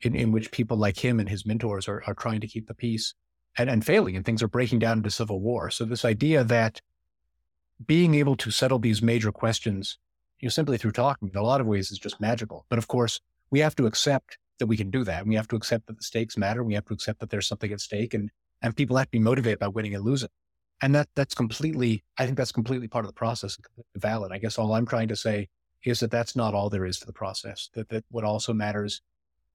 in, 0.01 0.13
in 0.13 0.34
which 0.34 0.51
people 0.51 0.76
like 0.76 0.97
him 0.97 1.22
and 1.22 1.30
his 1.30 1.45
mentors 1.45 1.88
are, 1.88 2.03
are 2.05 2.15
trying 2.15 2.41
to 2.41 2.47
keep 2.47 2.67
the 2.67 2.74
peace 2.74 3.13
and, 3.57 3.69
and 3.69 3.86
failing, 3.86 4.17
and 4.17 4.26
things 4.26 4.43
are 4.43 4.49
breaking 4.49 4.80
down 4.80 4.97
into 4.97 5.09
civil 5.09 5.39
war. 5.39 5.69
So 5.69 5.86
this 5.86 6.03
idea 6.03 6.43
that 6.43 6.82
being 7.86 8.13
able 8.15 8.36
to 8.36 8.51
settle 8.51 8.80
these 8.80 9.01
major 9.01 9.32
questions 9.32 9.97
you 10.42 10.48
know, 10.48 10.50
simply 10.50 10.78
through 10.78 10.92
talking 10.92 11.30
in 11.30 11.38
a 11.38 11.44
lot 11.44 11.62
of 11.62 11.68
ways 11.68 11.92
is 11.92 12.00
just 12.00 12.20
magical. 12.20 12.66
But 12.70 12.80
of 12.80 12.88
course, 12.88 13.22
we 13.52 13.60
have 13.60 13.76
to 13.76 13.86
accept 13.86 14.38
that 14.60 14.68
we 14.68 14.78
can 14.78 14.89
do 14.89 15.04
that. 15.04 15.26
We 15.26 15.36
have 15.36 15.48
to 15.50 15.56
accept 15.56 15.88
that 15.88 15.98
the 15.98 16.04
stakes 16.04 16.38
matter. 16.38 16.64
We 16.64 16.74
have 16.74 16.86
to 16.86 16.94
accept 16.94 17.20
that 17.20 17.30
there's 17.30 17.48
something 17.48 17.72
at 17.72 17.80
stake 17.80 18.14
and, 18.14 18.30
and 18.62 18.76
people 18.76 18.98
have 18.98 19.08
to 19.08 19.12
be 19.12 19.20
motivated 19.20 19.60
by 19.60 19.68
winning 19.68 19.96
and 19.96 20.04
losing. 20.04 20.30
And 20.82 20.96
that, 20.96 21.10
that's 21.16 21.36
completely, 21.36 22.04
I 22.18 22.26
think 22.26 22.38
that's 22.38 22.52
completely 22.52 22.88
part 22.88 23.06
of 23.06 23.10
the 23.10 23.14
process 23.14 23.58
valid. 23.96 24.32
I 24.32 24.39
guess 24.39 24.58
all 24.58 24.74
I'm 24.74 24.86
trying 24.86 25.10
to 25.10 25.16
say 25.16 25.48
is 25.84 26.00
that 26.00 26.12
that's 26.12 26.36
not 26.36 26.54
all 26.54 26.70
there 26.70 26.86
is 26.86 27.00
to 27.00 27.06
the 27.06 27.14
process, 27.14 27.70
that, 27.74 27.89
that 27.89 28.04
what 28.10 28.24
also 28.24 28.54
matters, 28.54 29.02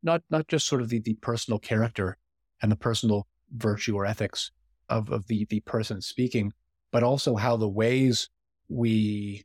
not, 0.03 0.23
not 0.31 0.47
just 0.49 0.67
sort 0.67 0.83
of 0.83 0.89
the, 0.89 1.01
the 1.01 1.15
personal 1.15 1.59
character 1.59 2.17
and 2.63 2.71
the 2.71 2.77
personal 2.77 3.27
virtue 3.57 3.97
or 3.97 4.07
ethics 4.07 4.53
of, 4.89 5.11
of 5.11 5.27
the, 5.27 5.47
the 5.51 5.61
person 5.61 6.01
speaking, 6.01 6.53
but 6.93 7.03
also 7.03 7.37
how 7.37 7.57
the 7.57 7.69
ways 7.69 8.29
we 8.69 9.45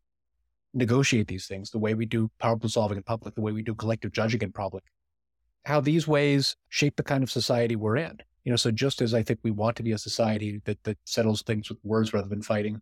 negotiate 0.74 1.28
these 1.28 1.48
things, 1.48 1.70
the 1.70 1.80
way 1.80 1.94
we 1.94 2.06
do 2.06 2.30
problem 2.40 2.70
solving 2.70 2.98
in 2.98 3.04
public, 3.04 3.36
the 3.36 3.42
way 3.42 3.52
we 3.52 3.62
do 3.62 3.76
collective 3.76 4.12
judging 4.12 4.42
in 4.42 4.52
public, 4.52 4.84
how 5.66 5.82
these 5.82 6.08
ways 6.08 6.56
shape 6.70 6.96
the 6.96 7.04
kind 7.04 7.24
of 7.24 7.32
society 7.32 7.76
we're 7.76 7.98
in. 7.98 8.18
You 8.44 8.52
know, 8.52 8.56
so 8.56 8.72
just 8.72 9.02
as 9.02 9.14
I 9.14 9.22
think 9.22 9.40
we 9.44 9.52
want 9.52 9.76
to 9.78 9.84
be 9.84 9.92
a 9.92 9.98
society 9.98 10.62
that, 10.66 10.84
that 10.84 10.98
settles 11.06 11.44
things 11.44 11.70
with 11.70 11.78
words 11.84 12.14
rather 12.14 12.28
than 12.28 12.42
fighting, 12.42 12.82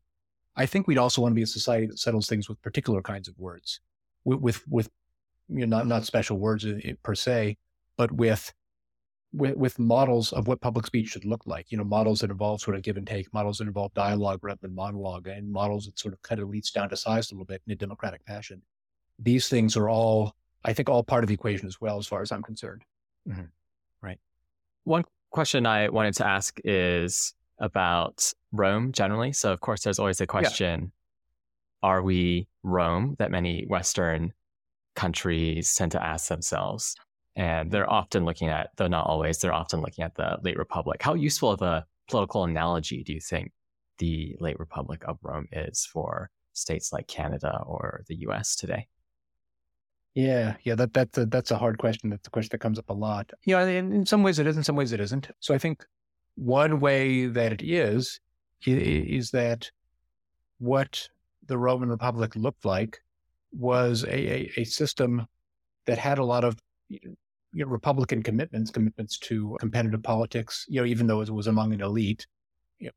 I 0.56 0.66
think 0.66 0.88
we'd 0.88 0.98
also 0.98 1.22
want 1.22 1.34
to 1.34 1.36
be 1.36 1.44
a 1.44 1.48
society 1.48 1.88
that 1.88 2.00
settles 2.00 2.28
things 2.28 2.48
with 2.48 2.62
particular 2.62 3.02
kinds 3.02 3.28
of 3.28 3.38
words, 3.38 3.82
with, 4.24 4.40
with, 4.40 4.68
with 4.68 4.90
you 5.50 5.66
know, 5.66 5.78
not, 5.78 5.88
not 5.88 6.06
special 6.06 6.38
words 6.38 6.66
eh, 6.66 6.80
eh, 6.84 6.94
per 7.04 7.16
se, 7.16 7.58
but 7.98 8.12
with 8.12 8.54
with, 9.34 9.56
with 9.56 9.78
models 9.80 10.34
of 10.34 10.48
what 10.48 10.62
public 10.62 10.86
speech 10.86 11.10
should 11.10 11.26
look 11.26 11.46
like. 11.46 11.72
You 11.72 11.78
know, 11.78 11.84
models 11.84 12.22
that 12.22 12.32
involve 12.32 12.62
sort 12.62 12.76
of 12.76 12.84
give 12.84 12.98
and 12.98 13.06
take, 13.06 13.32
models 13.34 13.60
that 13.60 13.68
involve 13.68 13.94
dialogue 13.94 14.40
rather 14.42 14.60
than 14.62 14.74
monologue, 14.74 15.28
and 15.28 15.52
models 15.52 15.86
that 15.86 16.00
sort 16.00 16.14
of 16.14 16.22
kind 16.22 16.42
of 16.42 16.50
leads 16.50 16.72
down 16.72 16.90
to 16.90 16.98
size 16.98 17.32
a 17.32 17.36
little 17.36 17.46
bit 17.46 17.62
in 17.68 17.74
a 17.74 17.76
democratic 17.76 18.24
fashion. 18.26 18.62
These 19.20 19.50
things 19.50 19.76
are 19.78 19.90
all, 19.90 20.36
I 20.66 20.74
think, 20.74 20.90
all 20.90 21.04
part 21.04 21.24
of 21.24 21.28
the 21.28 21.34
equation 21.34 21.68
as 21.68 21.80
well, 21.80 21.98
as 21.98 22.08
far 22.08 22.22
as 22.22 22.32
I'm 22.32 22.44
concerned. 22.44 22.84
Mm-hmm. 23.28 23.42
Right. 24.02 24.20
One 24.86 25.04
question 25.30 25.66
I 25.66 25.90
wanted 25.90 26.16
to 26.16 26.28
ask 26.28 26.60
is 26.64 27.34
about 27.60 28.34
Rome 28.52 28.92
generally. 28.94 29.34
So, 29.34 29.52
of 29.52 29.60
course, 29.60 29.84
there's 29.84 30.00
always 30.00 30.18
the 30.18 30.28
question: 30.28 30.82
yeah. 30.82 31.90
Are 31.90 32.02
we 32.02 32.48
Rome? 32.64 33.16
That 33.20 33.30
many 33.30 33.66
Western 33.68 34.34
countries 34.96 35.76
tend 35.76 35.92
to 35.92 36.04
ask 36.04 36.30
themselves. 36.30 36.96
And 37.40 37.72
they're 37.72 37.90
often 37.90 38.26
looking 38.26 38.50
at, 38.50 38.72
though 38.76 38.90
not 38.90 39.08
always, 39.08 39.38
they're 39.38 39.54
often 39.54 39.80
looking 39.80 40.04
at 40.04 40.14
the 40.16 40.38
late 40.44 40.58
republic. 40.58 41.02
How 41.02 41.14
useful 41.14 41.52
of 41.52 41.62
a 41.62 41.86
political 42.10 42.44
analogy 42.44 43.02
do 43.02 43.14
you 43.14 43.22
think 43.22 43.54
the 43.98 44.36
late 44.42 44.60
republic 44.60 45.04
of 45.08 45.20
Rome 45.24 45.48
is 45.54 45.86
for 45.86 46.32
states 46.52 46.92
like 46.92 47.08
Canada 47.08 47.62
or 47.66 48.04
the 48.10 48.18
US 48.28 48.58
today? 48.58 48.88
Yeah, 50.16 50.58
yeah, 50.64 50.76
that 50.76 50.94
that's 50.94 51.18
a, 51.18 51.28
that's 51.28 51.52
a 51.52 51.58
hard 51.58 51.78
question. 51.78 52.10
That's 52.10 52.28
a 52.28 52.30
question 52.30 52.50
that 52.52 52.58
comes 52.58 52.78
up 52.78 52.90
a 52.90 52.94
lot. 52.94 53.32
Yeah, 53.46 53.66
in, 53.66 53.94
in 53.94 54.06
some 54.06 54.22
ways 54.22 54.38
it 54.40 54.46
is, 54.46 54.58
in 54.58 54.64
some 54.66 54.76
ways 54.76 54.92
it 54.92 55.00
isn't. 55.00 55.30
So 55.40 55.54
I 55.54 55.60
think 55.60 55.86
one 56.36 56.82
way 56.82 57.28
that 57.28 57.54
it 57.54 57.62
is, 57.62 58.20
is 58.66 59.32
that 59.32 59.72
what 60.58 61.08
the 61.46 61.58
Roman 61.58 61.88
Republic 61.88 62.36
looked 62.36 62.66
like 62.66 63.00
was 63.54 64.04
a, 64.04 64.10
a, 64.14 64.52
a 64.58 64.64
system 64.66 65.26
that 65.86 65.98
had 65.98 66.18
a 66.18 66.26
lot 66.26 66.44
of 66.44 66.58
you 67.52 67.66
know, 67.66 67.72
Republican 67.72 68.22
commitments, 68.24 68.72
commitments 68.72 69.18
to 69.18 69.58
competitive 69.60 70.04
politics, 70.04 70.66
you 70.70 70.80
know, 70.80 70.86
even 70.86 71.08
though 71.08 71.22
it 71.22 71.30
was 71.30 71.48
among 71.48 71.74
an 71.74 71.82
elite, 71.82 72.28
you 72.80 72.88
know, 72.88 72.94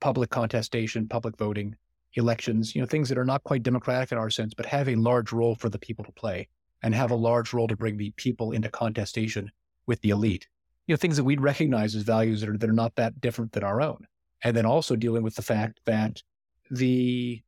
public 0.00 0.30
contestation, 0.30 1.08
public 1.08 1.36
voting, 1.36 1.76
elections, 2.14 2.74
you 2.74 2.80
know, 2.80 2.86
things 2.86 3.08
that 3.08 3.18
are 3.18 3.24
not 3.24 3.44
quite 3.44 3.62
democratic 3.62 4.12
in 4.12 4.18
our 4.18 4.30
sense, 4.30 4.54
but 4.54 4.66
have 4.66 4.88
a 4.88 4.96
large 4.96 5.32
role 5.32 5.54
for 5.54 5.68
the 5.68 5.78
people 5.78 6.04
to 6.04 6.12
play 6.12 6.48
and 6.82 6.94
have 6.94 7.10
a 7.10 7.16
large 7.16 7.52
role 7.52 7.68
to 7.68 7.76
bring 7.76 7.96
the 7.96 8.12
people 8.16 8.52
into 8.52 8.68
contestation 8.68 9.50
with 9.86 10.00
the 10.00 10.10
elite. 10.10 10.48
You 10.86 10.94
know, 10.94 10.96
things 10.96 11.16
that 11.16 11.24
we'd 11.24 11.40
recognize 11.40 11.94
as 11.94 12.02
values 12.02 12.40
that 12.40 12.50
are, 12.50 12.58
that 12.58 12.70
are 12.70 12.72
not 12.72 12.96
that 12.96 13.20
different 13.20 13.52
than 13.52 13.62
our 13.62 13.80
own. 13.80 14.06
And 14.42 14.56
then 14.56 14.66
also 14.66 14.96
dealing 14.96 15.22
with 15.22 15.36
the 15.36 15.42
fact 15.42 15.80
that 15.84 16.22
the 16.70 17.42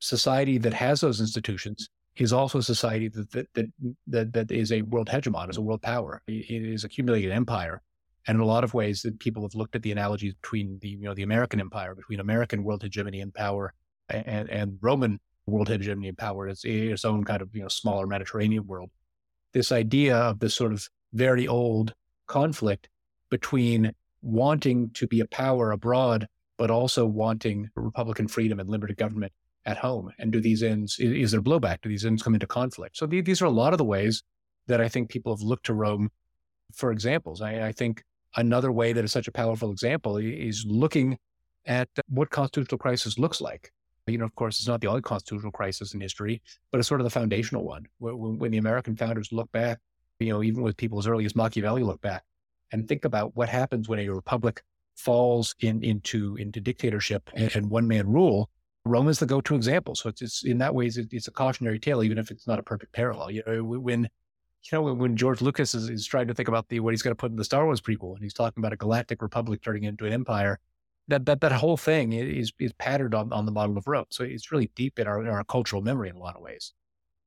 society 0.00 0.58
that 0.58 0.72
has 0.72 1.00
those 1.00 1.20
institutions 1.20 1.90
is 2.16 2.32
also 2.32 2.58
a 2.58 2.62
society 2.62 3.08
that 3.08 3.46
that 3.54 3.70
that 4.06 4.32
that, 4.32 4.50
is 4.50 4.72
a 4.72 4.82
world 4.82 5.08
hegemon, 5.08 5.50
is 5.50 5.56
a 5.56 5.62
world 5.62 5.82
power. 5.82 6.22
It 6.26 6.50
is 6.50 6.84
accumulated 6.84 7.30
empire, 7.30 7.82
and 8.26 8.36
in 8.36 8.40
a 8.40 8.46
lot 8.46 8.64
of 8.64 8.74
ways, 8.74 9.02
that 9.02 9.18
people 9.20 9.42
have 9.42 9.54
looked 9.54 9.76
at 9.76 9.82
the 9.82 9.92
analogies 9.92 10.34
between 10.34 10.78
the 10.80 10.88
you 10.88 11.02
know 11.02 11.14
the 11.14 11.22
American 11.22 11.60
empire, 11.60 11.94
between 11.94 12.20
American 12.20 12.64
world 12.64 12.82
hegemony 12.82 13.20
and 13.20 13.32
power, 13.32 13.72
and 14.08 14.50
and 14.50 14.78
Roman 14.80 15.20
world 15.46 15.68
hegemony 15.68 16.08
and 16.08 16.18
power 16.18 16.48
as 16.48 16.64
its 16.64 17.04
own 17.04 17.24
kind 17.24 17.42
of 17.42 17.54
you 17.54 17.62
know 17.62 17.68
smaller 17.68 18.06
Mediterranean 18.06 18.66
world. 18.66 18.90
This 19.52 19.72
idea 19.72 20.16
of 20.16 20.38
this 20.40 20.54
sort 20.54 20.72
of 20.72 20.88
very 21.12 21.48
old 21.48 21.94
conflict 22.26 22.88
between 23.30 23.92
wanting 24.22 24.90
to 24.90 25.06
be 25.06 25.20
a 25.20 25.26
power 25.26 25.72
abroad, 25.72 26.26
but 26.58 26.70
also 26.70 27.06
wanting 27.06 27.68
Republican 27.74 28.28
freedom 28.28 28.60
and 28.60 28.68
limited 28.68 28.96
government 28.96 29.32
at 29.66 29.78
home? 29.78 30.10
And 30.18 30.32
do 30.32 30.40
these 30.40 30.62
ends, 30.62 30.98
is 30.98 31.32
there 31.32 31.42
blowback? 31.42 31.82
Do 31.82 31.88
these 31.88 32.04
ends 32.04 32.22
come 32.22 32.34
into 32.34 32.46
conflict? 32.46 32.96
So 32.96 33.06
these 33.06 33.42
are 33.42 33.46
a 33.46 33.50
lot 33.50 33.72
of 33.72 33.78
the 33.78 33.84
ways 33.84 34.22
that 34.66 34.80
I 34.80 34.88
think 34.88 35.08
people 35.08 35.34
have 35.34 35.42
looked 35.42 35.66
to 35.66 35.74
Rome 35.74 36.10
for 36.74 36.92
examples. 36.92 37.40
I, 37.40 37.68
I 37.68 37.72
think 37.72 38.02
another 38.36 38.72
way 38.72 38.92
that 38.92 39.04
is 39.04 39.12
such 39.12 39.28
a 39.28 39.32
powerful 39.32 39.70
example 39.70 40.16
is 40.16 40.64
looking 40.66 41.18
at 41.66 41.88
what 42.08 42.30
constitutional 42.30 42.78
crisis 42.78 43.18
looks 43.18 43.40
like. 43.40 43.72
You 44.06 44.18
know, 44.18 44.24
of 44.24 44.34
course, 44.34 44.58
it's 44.58 44.68
not 44.68 44.80
the 44.80 44.86
only 44.86 45.02
constitutional 45.02 45.52
crisis 45.52 45.94
in 45.94 46.00
history, 46.00 46.42
but 46.72 46.78
it's 46.78 46.88
sort 46.88 47.00
of 47.00 47.04
the 47.04 47.10
foundational 47.10 47.64
one. 47.64 47.86
When, 47.98 48.38
when 48.38 48.50
the 48.50 48.58
American 48.58 48.96
founders 48.96 49.30
look 49.30 49.50
back, 49.52 49.78
you 50.18 50.30
know, 50.30 50.42
even 50.42 50.62
with 50.62 50.76
people 50.76 50.98
as 50.98 51.06
early 51.06 51.24
as 51.24 51.36
Machiavelli 51.36 51.82
look 51.82 52.00
back 52.00 52.24
and 52.72 52.88
think 52.88 53.04
about 53.04 53.36
what 53.36 53.48
happens 53.48 53.88
when 53.88 53.98
a 53.98 54.08
republic 54.08 54.62
falls 54.96 55.54
in, 55.60 55.82
into 55.82 56.36
into 56.36 56.60
dictatorship 56.60 57.30
and, 57.34 57.54
and 57.54 57.70
one 57.70 57.86
man 57.88 58.08
rule, 58.08 58.50
Rome 58.84 59.08
is 59.08 59.18
the 59.18 59.26
go-to 59.26 59.54
example. 59.54 59.94
So 59.94 60.08
it's, 60.08 60.22
it's 60.22 60.44
in 60.44 60.58
that 60.58 60.74
way, 60.74 60.86
it, 60.86 61.08
it's 61.12 61.28
a 61.28 61.32
cautionary 61.32 61.78
tale, 61.78 62.02
even 62.02 62.18
if 62.18 62.30
it's 62.30 62.46
not 62.46 62.58
a 62.58 62.62
perfect 62.62 62.92
parallel. 62.92 63.30
You 63.30 63.42
know, 63.46 63.62
when 63.62 64.08
you 64.62 64.70
know 64.72 64.94
when 64.94 65.16
George 65.16 65.40
Lucas 65.40 65.74
is, 65.74 65.88
is 65.90 66.06
trying 66.06 66.28
to 66.28 66.34
think 66.34 66.48
about 66.48 66.68
the 66.68 66.80
what 66.80 66.92
he's 66.92 67.02
going 67.02 67.12
to 67.12 67.20
put 67.20 67.30
in 67.30 67.36
the 67.36 67.44
Star 67.44 67.64
Wars 67.64 67.80
prequel, 67.80 68.14
and 68.14 68.22
he's 68.22 68.34
talking 68.34 68.60
about 68.60 68.72
a 68.72 68.76
galactic 68.76 69.22
republic 69.22 69.62
turning 69.62 69.84
into 69.84 70.06
an 70.06 70.12
empire, 70.12 70.58
that 71.08 71.26
that 71.26 71.40
that 71.40 71.52
whole 71.52 71.76
thing 71.76 72.12
is 72.12 72.52
is 72.58 72.72
patterned 72.74 73.14
on, 73.14 73.32
on 73.32 73.44
the 73.46 73.52
model 73.52 73.76
of 73.76 73.86
Rome. 73.86 74.06
So 74.10 74.24
it's 74.24 74.50
really 74.50 74.70
deep 74.74 74.98
in 74.98 75.06
our 75.06 75.20
in 75.20 75.28
our 75.28 75.44
cultural 75.44 75.82
memory 75.82 76.08
in 76.08 76.16
a 76.16 76.20
lot 76.20 76.36
of 76.36 76.42
ways. 76.42 76.72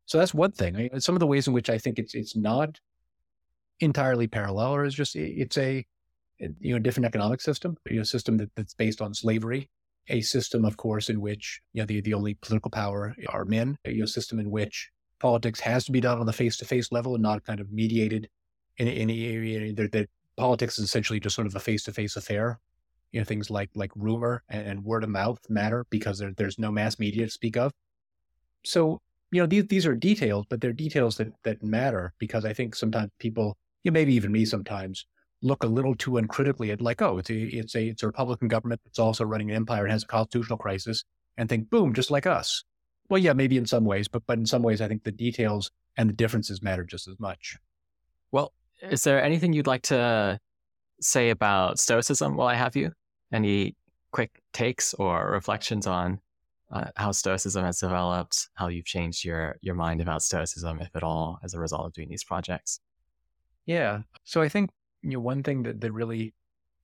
So 0.06 0.18
that's 0.18 0.34
one 0.34 0.52
thing. 0.52 0.76
I 0.76 0.80
mean, 0.80 1.00
some 1.00 1.16
of 1.16 1.20
the 1.20 1.28
ways 1.28 1.48
in 1.48 1.54
which 1.54 1.70
I 1.70 1.78
think 1.78 2.00
it's 2.00 2.16
it's 2.16 2.36
not 2.36 2.80
entirely 3.80 4.28
parallel, 4.28 4.76
or 4.76 4.86
is 4.86 4.96
just 4.96 5.16
it's 5.16 5.58
a 5.58 5.86
you 6.40 6.74
know 6.74 6.80
different 6.80 7.06
economic 7.06 7.42
system, 7.42 7.78
you 7.90 7.98
know, 7.98 8.04
system 8.04 8.38
that, 8.38 8.50
that's 8.56 8.74
based 8.74 9.02
on 9.02 9.14
slavery, 9.14 9.70
a 10.10 10.22
system, 10.22 10.66
of 10.66 10.78
course, 10.78 11.10
in 11.10 11.22
which 11.22 11.62
you 11.74 11.82
know 11.82 11.86
the 11.86 12.02
the 12.02 12.14
only 12.14 12.36
political 12.36 12.72
power 12.72 13.16
are 13.30 13.46
men, 13.46 13.78
a 13.86 13.92
you 13.92 14.00
know, 14.00 14.06
system 14.06 14.40
in 14.40 14.52
which 14.52 14.90
politics 15.20 15.60
has 15.62 15.86
to 15.86 15.92
be 15.92 16.02
done 16.02 16.20
on 16.20 16.26
the 16.26 16.34
face 16.34 16.58
to 16.58 16.66
face 16.66 16.92
level 16.92 17.14
and 17.14 17.24
not 17.24 17.46
kind 17.46 17.60
of 17.60 17.72
mediated 17.72 18.30
in 18.78 18.88
any 18.88 19.28
area 19.28 19.74
that, 19.74 20.10
politics 20.36 20.80
is 20.80 20.86
essentially 20.86 21.20
just 21.20 21.36
sort 21.36 21.46
of 21.46 21.56
a 21.56 21.60
face 21.60 21.84
to 21.84 21.94
face 21.94 22.16
affair. 22.16 22.60
You 23.12 23.20
know, 23.20 23.24
things 23.24 23.52
like 23.52 23.70
like 23.76 23.92
rumor 23.96 24.44
and, 24.50 24.68
and 24.68 24.84
word 24.84 25.04
of 25.04 25.12
mouth 25.12 25.40
matter 25.48 25.86
because 25.92 26.18
there, 26.18 26.34
there's 26.36 26.58
no 26.58 26.72
mass 26.72 26.98
media 26.98 27.26
to 27.26 27.32
speak 27.32 27.56
of. 27.56 27.72
So 28.66 29.00
you 29.32 29.42
know 29.42 29.46
these 29.46 29.68
these 29.68 29.86
are 29.86 29.96
details, 29.96 30.46
but 30.50 30.60
they're 30.60 30.74
details 30.74 31.18
that 31.18 31.34
that 31.44 31.62
matter 31.64 32.14
because 32.18 32.46
I 32.46 32.54
think 32.54 32.76
sometimes 32.76 33.12
people, 33.20 33.58
you 33.84 33.92
know, 33.92 33.94
maybe 33.94 34.16
even 34.16 34.32
me 34.32 34.46
sometimes 34.46 35.06
look 35.44 35.64
a 35.64 35.68
little 35.68 35.94
too 35.94 36.18
uncritically 36.18 36.72
at 36.72 36.82
like, 36.82 37.02
oh, 37.02 37.20
it's 37.20 37.30
a 37.30 37.36
it's 37.36 37.76
a 37.76 37.88
it's 37.90 38.02
a 38.02 38.08
Republican 38.08 38.48
government 38.48 38.82
that's 38.84 38.98
also 38.98 39.24
running 39.26 39.52
an 39.52 39.56
empire 39.56 39.84
and 39.84 39.92
has 39.92 40.04
a 40.04 40.08
constitutional 40.08 40.58
crisis, 40.58 41.04
and 41.38 41.48
think, 41.48 41.70
boom, 41.70 41.94
just 41.94 42.10
like 42.10 42.26
us. 42.26 42.64
Well, 43.10 43.20
yeah, 43.20 43.34
maybe 43.34 43.58
in 43.58 43.66
some 43.66 43.86
ways, 43.86 44.08
but 44.08 44.24
but 44.26 44.40
in 44.40 44.46
some 44.46 44.64
ways, 44.64 44.82
I 44.82 44.88
think 44.88 45.04
the 45.04 45.12
details 45.12 45.70
and 45.98 46.10
the 46.10 46.14
differences 46.14 46.64
matter 46.64 46.84
just 46.84 47.08
as 47.08 47.20
much. 47.20 47.58
Well, 48.32 48.54
is 48.82 49.04
there 49.04 49.22
anything 49.22 49.54
you'd 49.54 49.68
like 49.68 49.84
to 49.84 50.40
say 51.02 51.30
about 51.30 51.78
Stoicism 51.78 52.36
while 52.36 52.48
I 52.48 52.56
have 52.56 52.76
you? 52.76 52.92
Any 53.32 53.76
quick 54.12 54.42
takes 54.54 54.94
or 54.94 55.30
reflections 55.32 55.86
on 55.86 56.20
uh, 56.72 56.86
how 56.96 57.12
Stoicism 57.12 57.64
has 57.66 57.80
developed, 57.80 58.48
how 58.56 58.68
you've 58.68 58.86
changed 58.86 59.26
your 59.26 59.58
your 59.62 59.76
mind 59.76 60.02
about 60.02 60.24
Stoicism, 60.24 60.80
if 60.80 60.96
at 60.96 61.04
all, 61.04 61.40
as 61.44 61.54
a 61.54 61.60
result 61.60 61.86
of 61.86 61.94
doing 61.94 62.10
these 62.10 62.24
projects. 62.24 62.80
Yeah. 63.66 64.02
So 64.24 64.42
I 64.42 64.50
think 64.50 64.72
you 65.04 65.12
know 65.12 65.20
one 65.20 65.44
thing 65.44 65.64
that 65.64 65.82
that 65.82 65.92
really 65.92 66.34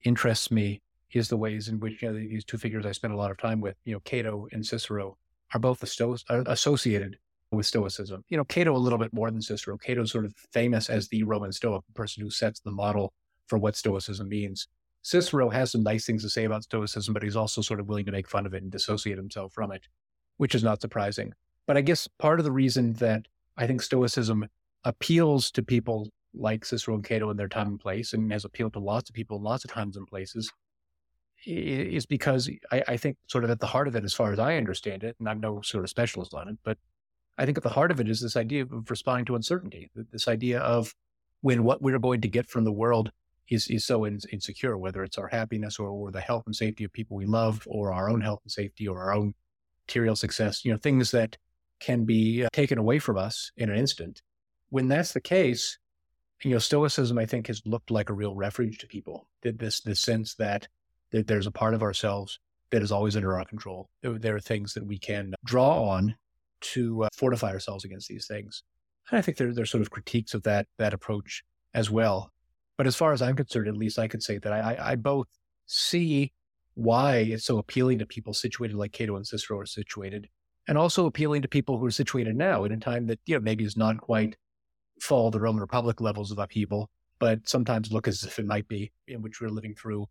interests 0.03 0.51
me 0.51 0.81
is 1.11 1.29
the 1.29 1.37
ways 1.37 1.67
in 1.67 1.79
which 1.79 2.01
you 2.01 2.09
know 2.09 2.13
these 2.13 2.45
two 2.45 2.57
figures 2.57 2.85
I 2.85 2.91
spent 2.91 3.13
a 3.13 3.17
lot 3.17 3.31
of 3.31 3.37
time 3.37 3.61
with, 3.61 3.75
you 3.83 3.93
know, 3.93 3.99
Cato 4.01 4.47
and 4.51 4.65
Cicero, 4.65 5.17
are 5.53 5.59
both 5.59 5.81
associated 5.81 7.17
with 7.51 7.65
Stoicism. 7.65 8.23
You 8.29 8.37
know, 8.37 8.45
Cato 8.45 8.75
a 8.75 8.77
little 8.77 8.99
bit 8.99 9.13
more 9.13 9.31
than 9.31 9.41
Cicero. 9.41 9.77
Cato's 9.77 10.11
sort 10.11 10.25
of 10.25 10.35
famous 10.53 10.89
as 10.89 11.07
the 11.07 11.23
Roman 11.23 11.51
Stoic, 11.51 11.83
the 11.87 11.93
person 11.93 12.21
who 12.21 12.29
sets 12.29 12.59
the 12.59 12.71
model 12.71 13.13
for 13.47 13.57
what 13.57 13.75
Stoicism 13.75 14.29
means. 14.29 14.67
Cicero 15.01 15.49
has 15.49 15.71
some 15.71 15.81
nice 15.81 16.05
things 16.05 16.21
to 16.21 16.29
say 16.29 16.43
about 16.43 16.63
Stoicism, 16.63 17.13
but 17.13 17.23
he's 17.23 17.35
also 17.35 17.61
sort 17.61 17.79
of 17.79 17.87
willing 17.87 18.05
to 18.05 18.11
make 18.11 18.29
fun 18.29 18.45
of 18.45 18.53
it 18.53 18.61
and 18.61 18.71
dissociate 18.71 19.17
himself 19.17 19.53
from 19.53 19.71
it, 19.71 19.87
which 20.37 20.53
is 20.53 20.63
not 20.63 20.81
surprising. 20.81 21.33
But 21.65 21.77
I 21.77 21.81
guess 21.81 22.07
part 22.07 22.39
of 22.39 22.43
the 22.43 22.51
reason 22.51 22.93
that 22.93 23.25
I 23.57 23.65
think 23.65 23.81
Stoicism 23.81 24.47
appeals 24.83 25.49
to 25.51 25.63
people 25.63 26.09
like 26.33 26.65
Cicero 26.65 26.95
and 26.95 27.03
Cato 27.03 27.29
in 27.29 27.37
their 27.37 27.47
time 27.47 27.67
and 27.67 27.79
place 27.79 28.13
and 28.13 28.31
has 28.31 28.45
appealed 28.45 28.73
to 28.73 28.79
lots 28.79 29.09
of 29.09 29.15
people 29.15 29.41
lots 29.41 29.63
of 29.63 29.71
times 29.71 29.97
and 29.97 30.07
places 30.07 30.51
is 31.45 32.05
because 32.05 32.49
I, 32.71 32.83
I, 32.87 32.97
think 32.97 33.17
sort 33.27 33.43
of 33.43 33.49
at 33.49 33.59
the 33.59 33.67
heart 33.67 33.87
of 33.87 33.95
it, 33.95 34.03
as 34.03 34.13
far 34.13 34.33
as 34.33 34.39
I 34.39 34.57
understand 34.57 35.03
it, 35.03 35.15
and 35.19 35.29
I'm 35.29 35.39
no 35.39 35.61
sort 35.61 35.83
of 35.83 35.89
specialist 35.89 36.33
on 36.33 36.49
it, 36.49 36.57
but 36.63 36.77
I 37.37 37.45
think 37.45 37.57
at 37.57 37.63
the 37.63 37.69
heart 37.69 37.91
of 37.91 38.01
it 38.01 38.09
is 38.09 38.19
this 38.19 38.35
idea 38.35 38.63
of 38.63 38.89
responding 38.89 39.25
to 39.25 39.35
uncertainty, 39.35 39.89
this 40.11 40.27
idea 40.27 40.59
of 40.59 40.93
when 41.41 41.63
what 41.63 41.81
we're 41.81 41.99
going 41.99 42.21
to 42.21 42.27
get 42.27 42.49
from 42.49 42.65
the 42.65 42.71
world 42.71 43.11
is, 43.49 43.67
is 43.69 43.85
so 43.85 44.03
in, 44.03 44.19
insecure, 44.31 44.77
whether 44.77 45.03
it's 45.03 45.17
our 45.17 45.29
happiness 45.29 45.79
or, 45.79 45.89
or 45.89 46.11
the 46.11 46.19
health 46.19 46.43
and 46.45 46.55
safety 46.55 46.83
of 46.83 46.91
people 46.91 47.15
we 47.15 47.25
love, 47.25 47.63
or 47.67 47.93
our 47.93 48.09
own 48.09 48.21
health 48.21 48.41
and 48.43 48.51
safety, 48.51 48.87
or 48.87 49.01
our 49.01 49.13
own 49.13 49.33
material 49.87 50.15
success, 50.15 50.65
you 50.65 50.71
know, 50.71 50.77
things 50.77 51.11
that 51.11 51.37
can 51.79 52.03
be 52.03 52.43
uh, 52.43 52.49
taken 52.51 52.77
away 52.77 52.99
from 52.99 53.17
us 53.17 53.51
in 53.55 53.69
an 53.69 53.77
instant. 53.77 54.21
When 54.69 54.89
that's 54.89 55.13
the 55.13 55.21
case, 55.21 55.79
you 56.43 56.51
know, 56.51 56.59
Stoicism, 56.59 57.17
I 57.17 57.25
think, 57.25 57.47
has 57.47 57.61
looked 57.65 57.91
like 57.91 58.09
a 58.09 58.13
real 58.13 58.35
refuge 58.35 58.77
to 58.79 58.87
people. 58.87 59.27
This 59.43 59.81
this 59.81 59.99
sense 59.99 60.35
that 60.35 60.67
that 61.11 61.27
there's 61.27 61.47
a 61.47 61.51
part 61.51 61.73
of 61.73 61.83
ourselves 61.83 62.39
that 62.71 62.81
is 62.81 62.91
always 62.91 63.15
under 63.15 63.37
our 63.37 63.45
control. 63.45 63.89
There, 64.03 64.35
are 64.35 64.39
things 64.39 64.73
that 64.73 64.85
we 64.85 64.99
can 64.99 65.33
draw 65.43 65.89
on 65.89 66.15
to 66.61 67.05
uh, 67.05 67.07
fortify 67.15 67.51
ourselves 67.51 67.83
against 67.83 68.07
these 68.07 68.27
things. 68.27 68.63
And 69.09 69.17
I 69.17 69.21
think 69.21 69.37
there, 69.37 69.53
there's 69.53 69.71
sort 69.71 69.81
of 69.81 69.89
critiques 69.89 70.33
of 70.33 70.43
that 70.43 70.67
that 70.77 70.93
approach 70.93 71.43
as 71.73 71.89
well. 71.89 72.31
But 72.77 72.87
as 72.87 72.95
far 72.95 73.11
as 73.11 73.21
I'm 73.21 73.35
concerned, 73.35 73.67
at 73.67 73.75
least 73.75 73.99
I 73.99 74.07
could 74.07 74.23
say 74.23 74.37
that 74.37 74.53
I, 74.53 74.59
I, 74.59 74.91
I 74.91 74.95
both 74.95 75.27
see 75.65 76.31
why 76.75 77.17
it's 77.17 77.43
so 77.43 77.57
appealing 77.57 77.99
to 77.99 78.05
people 78.05 78.33
situated 78.33 78.77
like 78.77 78.93
Cato 78.93 79.17
and 79.17 79.27
Cicero 79.27 79.59
are 79.59 79.65
situated, 79.65 80.29
and 80.67 80.77
also 80.77 81.05
appealing 81.05 81.41
to 81.41 81.47
people 81.49 81.77
who 81.77 81.85
are 81.85 81.91
situated 81.91 82.37
now 82.37 82.63
in 82.63 82.71
a 82.71 82.77
time 82.77 83.07
that 83.07 83.19
you 83.25 83.35
know 83.35 83.41
maybe 83.41 83.65
is 83.65 83.75
not 83.75 83.99
quite 83.99 84.37
fall 85.01 85.31
the 85.31 85.39
Roman 85.39 85.61
Republic 85.61 86.01
levels 86.01 86.31
of 86.31 86.39
upheaval, 86.39 86.89
but 87.19 87.47
sometimes 87.47 87.91
look 87.91 88.07
as 88.07 88.23
if 88.23 88.39
it 88.39 88.45
might 88.45 88.67
be, 88.67 88.91
in 89.07 89.21
which 89.21 89.41
we're 89.41 89.49
living 89.49 89.75
through 89.75 90.07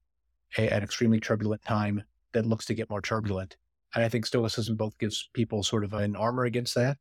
a, 0.56 0.68
an 0.68 0.82
extremely 0.82 1.20
turbulent 1.20 1.62
time 1.62 2.02
that 2.32 2.46
looks 2.46 2.66
to 2.66 2.74
get 2.74 2.90
more 2.90 3.02
turbulent. 3.02 3.56
And 3.94 4.04
I 4.04 4.08
think 4.08 4.26
Stoicism 4.26 4.76
both 4.76 4.98
gives 4.98 5.28
people 5.32 5.62
sort 5.62 5.84
of 5.84 5.94
an 5.94 6.14
armor 6.14 6.44
against 6.44 6.74
that, 6.74 6.98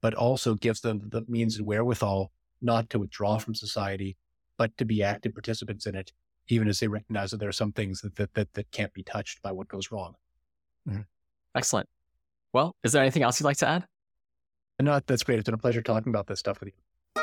but 0.00 0.14
also 0.14 0.54
gives 0.54 0.80
them 0.80 1.02
the 1.10 1.22
means 1.28 1.58
and 1.58 1.66
wherewithal 1.66 2.32
not 2.62 2.88
to 2.90 2.98
withdraw 2.98 3.38
from 3.38 3.54
society, 3.54 4.16
but 4.56 4.76
to 4.78 4.84
be 4.84 5.02
active 5.02 5.34
participants 5.34 5.86
in 5.86 5.94
it, 5.94 6.12
even 6.48 6.68
as 6.68 6.80
they 6.80 6.88
recognize 6.88 7.30
that 7.30 7.38
there 7.38 7.48
are 7.48 7.52
some 7.52 7.72
things 7.72 8.00
that 8.00 8.16
that, 8.16 8.32
that, 8.34 8.52
that 8.54 8.70
can't 8.70 8.92
be 8.94 9.02
touched 9.02 9.42
by 9.42 9.52
what 9.52 9.68
goes 9.68 9.90
wrong. 9.90 10.14
Mm-hmm. 10.88 11.02
Excellent. 11.54 11.88
Well, 12.52 12.74
is 12.82 12.92
there 12.92 13.02
anything 13.02 13.22
else 13.22 13.38
you'd 13.38 13.46
like 13.46 13.58
to 13.58 13.68
add? 13.68 13.86
No, 14.80 14.98
that's 15.06 15.22
great. 15.22 15.38
It's 15.38 15.46
been 15.46 15.54
a 15.54 15.58
pleasure 15.58 15.82
talking 15.82 16.10
about 16.10 16.26
this 16.26 16.38
stuff 16.38 16.58
with 16.60 16.68
you. 16.68 16.72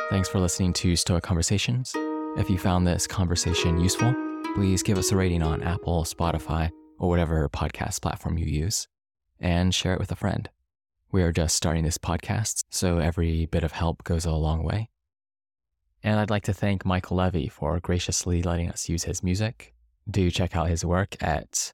Thanks 0.09 0.29
for 0.29 0.39
listening 0.39 0.71
to 0.73 0.95
Stoa 0.95 1.21
Conversations. 1.21 1.93
If 2.38 2.49
you 2.49 2.57
found 2.57 2.88
this 2.88 3.07
conversation 3.07 3.79
useful, 3.79 4.13
please 4.55 4.83
give 4.83 4.97
us 4.97 5.11
a 5.11 5.15
rating 5.15 5.43
on 5.43 5.63
Apple, 5.63 6.03
Spotify, 6.03 6.71
or 6.97 7.09
whatever 7.09 7.47
podcast 7.49 8.01
platform 8.01 8.38
you 8.38 8.45
use, 8.45 8.88
and 9.39 9.75
share 9.75 9.93
it 9.93 9.99
with 9.99 10.11
a 10.11 10.15
friend. 10.15 10.49
We 11.11 11.23
are 11.23 11.31
just 11.31 11.55
starting 11.55 11.83
this 11.83 11.97
podcast, 11.97 12.63
so 12.69 12.99
every 12.99 13.47
bit 13.47 13.63
of 13.63 13.71
help 13.71 14.03
goes 14.03 14.25
a 14.25 14.31
long 14.31 14.63
way. 14.63 14.89
And 16.03 16.19
I'd 16.19 16.29
like 16.29 16.43
to 16.43 16.53
thank 16.53 16.85
Michael 16.85 17.17
Levy 17.17 17.47
for 17.47 17.79
graciously 17.79 18.41
letting 18.41 18.69
us 18.69 18.88
use 18.88 19.03
his 19.03 19.23
music. 19.23 19.73
Do 20.09 20.31
check 20.31 20.55
out 20.55 20.69
his 20.69 20.85
work 20.85 21.21
at 21.21 21.73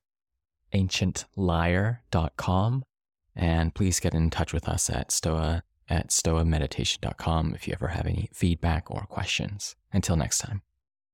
ancientlyre.com. 0.73 2.83
And 3.35 3.73
please 3.73 3.99
get 3.99 4.13
in 4.13 4.29
touch 4.29 4.53
with 4.53 4.69
us 4.69 4.89
at 4.89 5.11
stoa 5.11 5.63
at 5.89 6.09
stoameditation.com 6.09 7.53
if 7.55 7.67
you 7.67 7.73
ever 7.73 7.89
have 7.89 8.05
any 8.05 8.29
feedback 8.33 8.89
or 8.89 9.01
questions. 9.01 9.75
Until 9.91 10.15
next 10.15 10.39
time. 10.39 10.61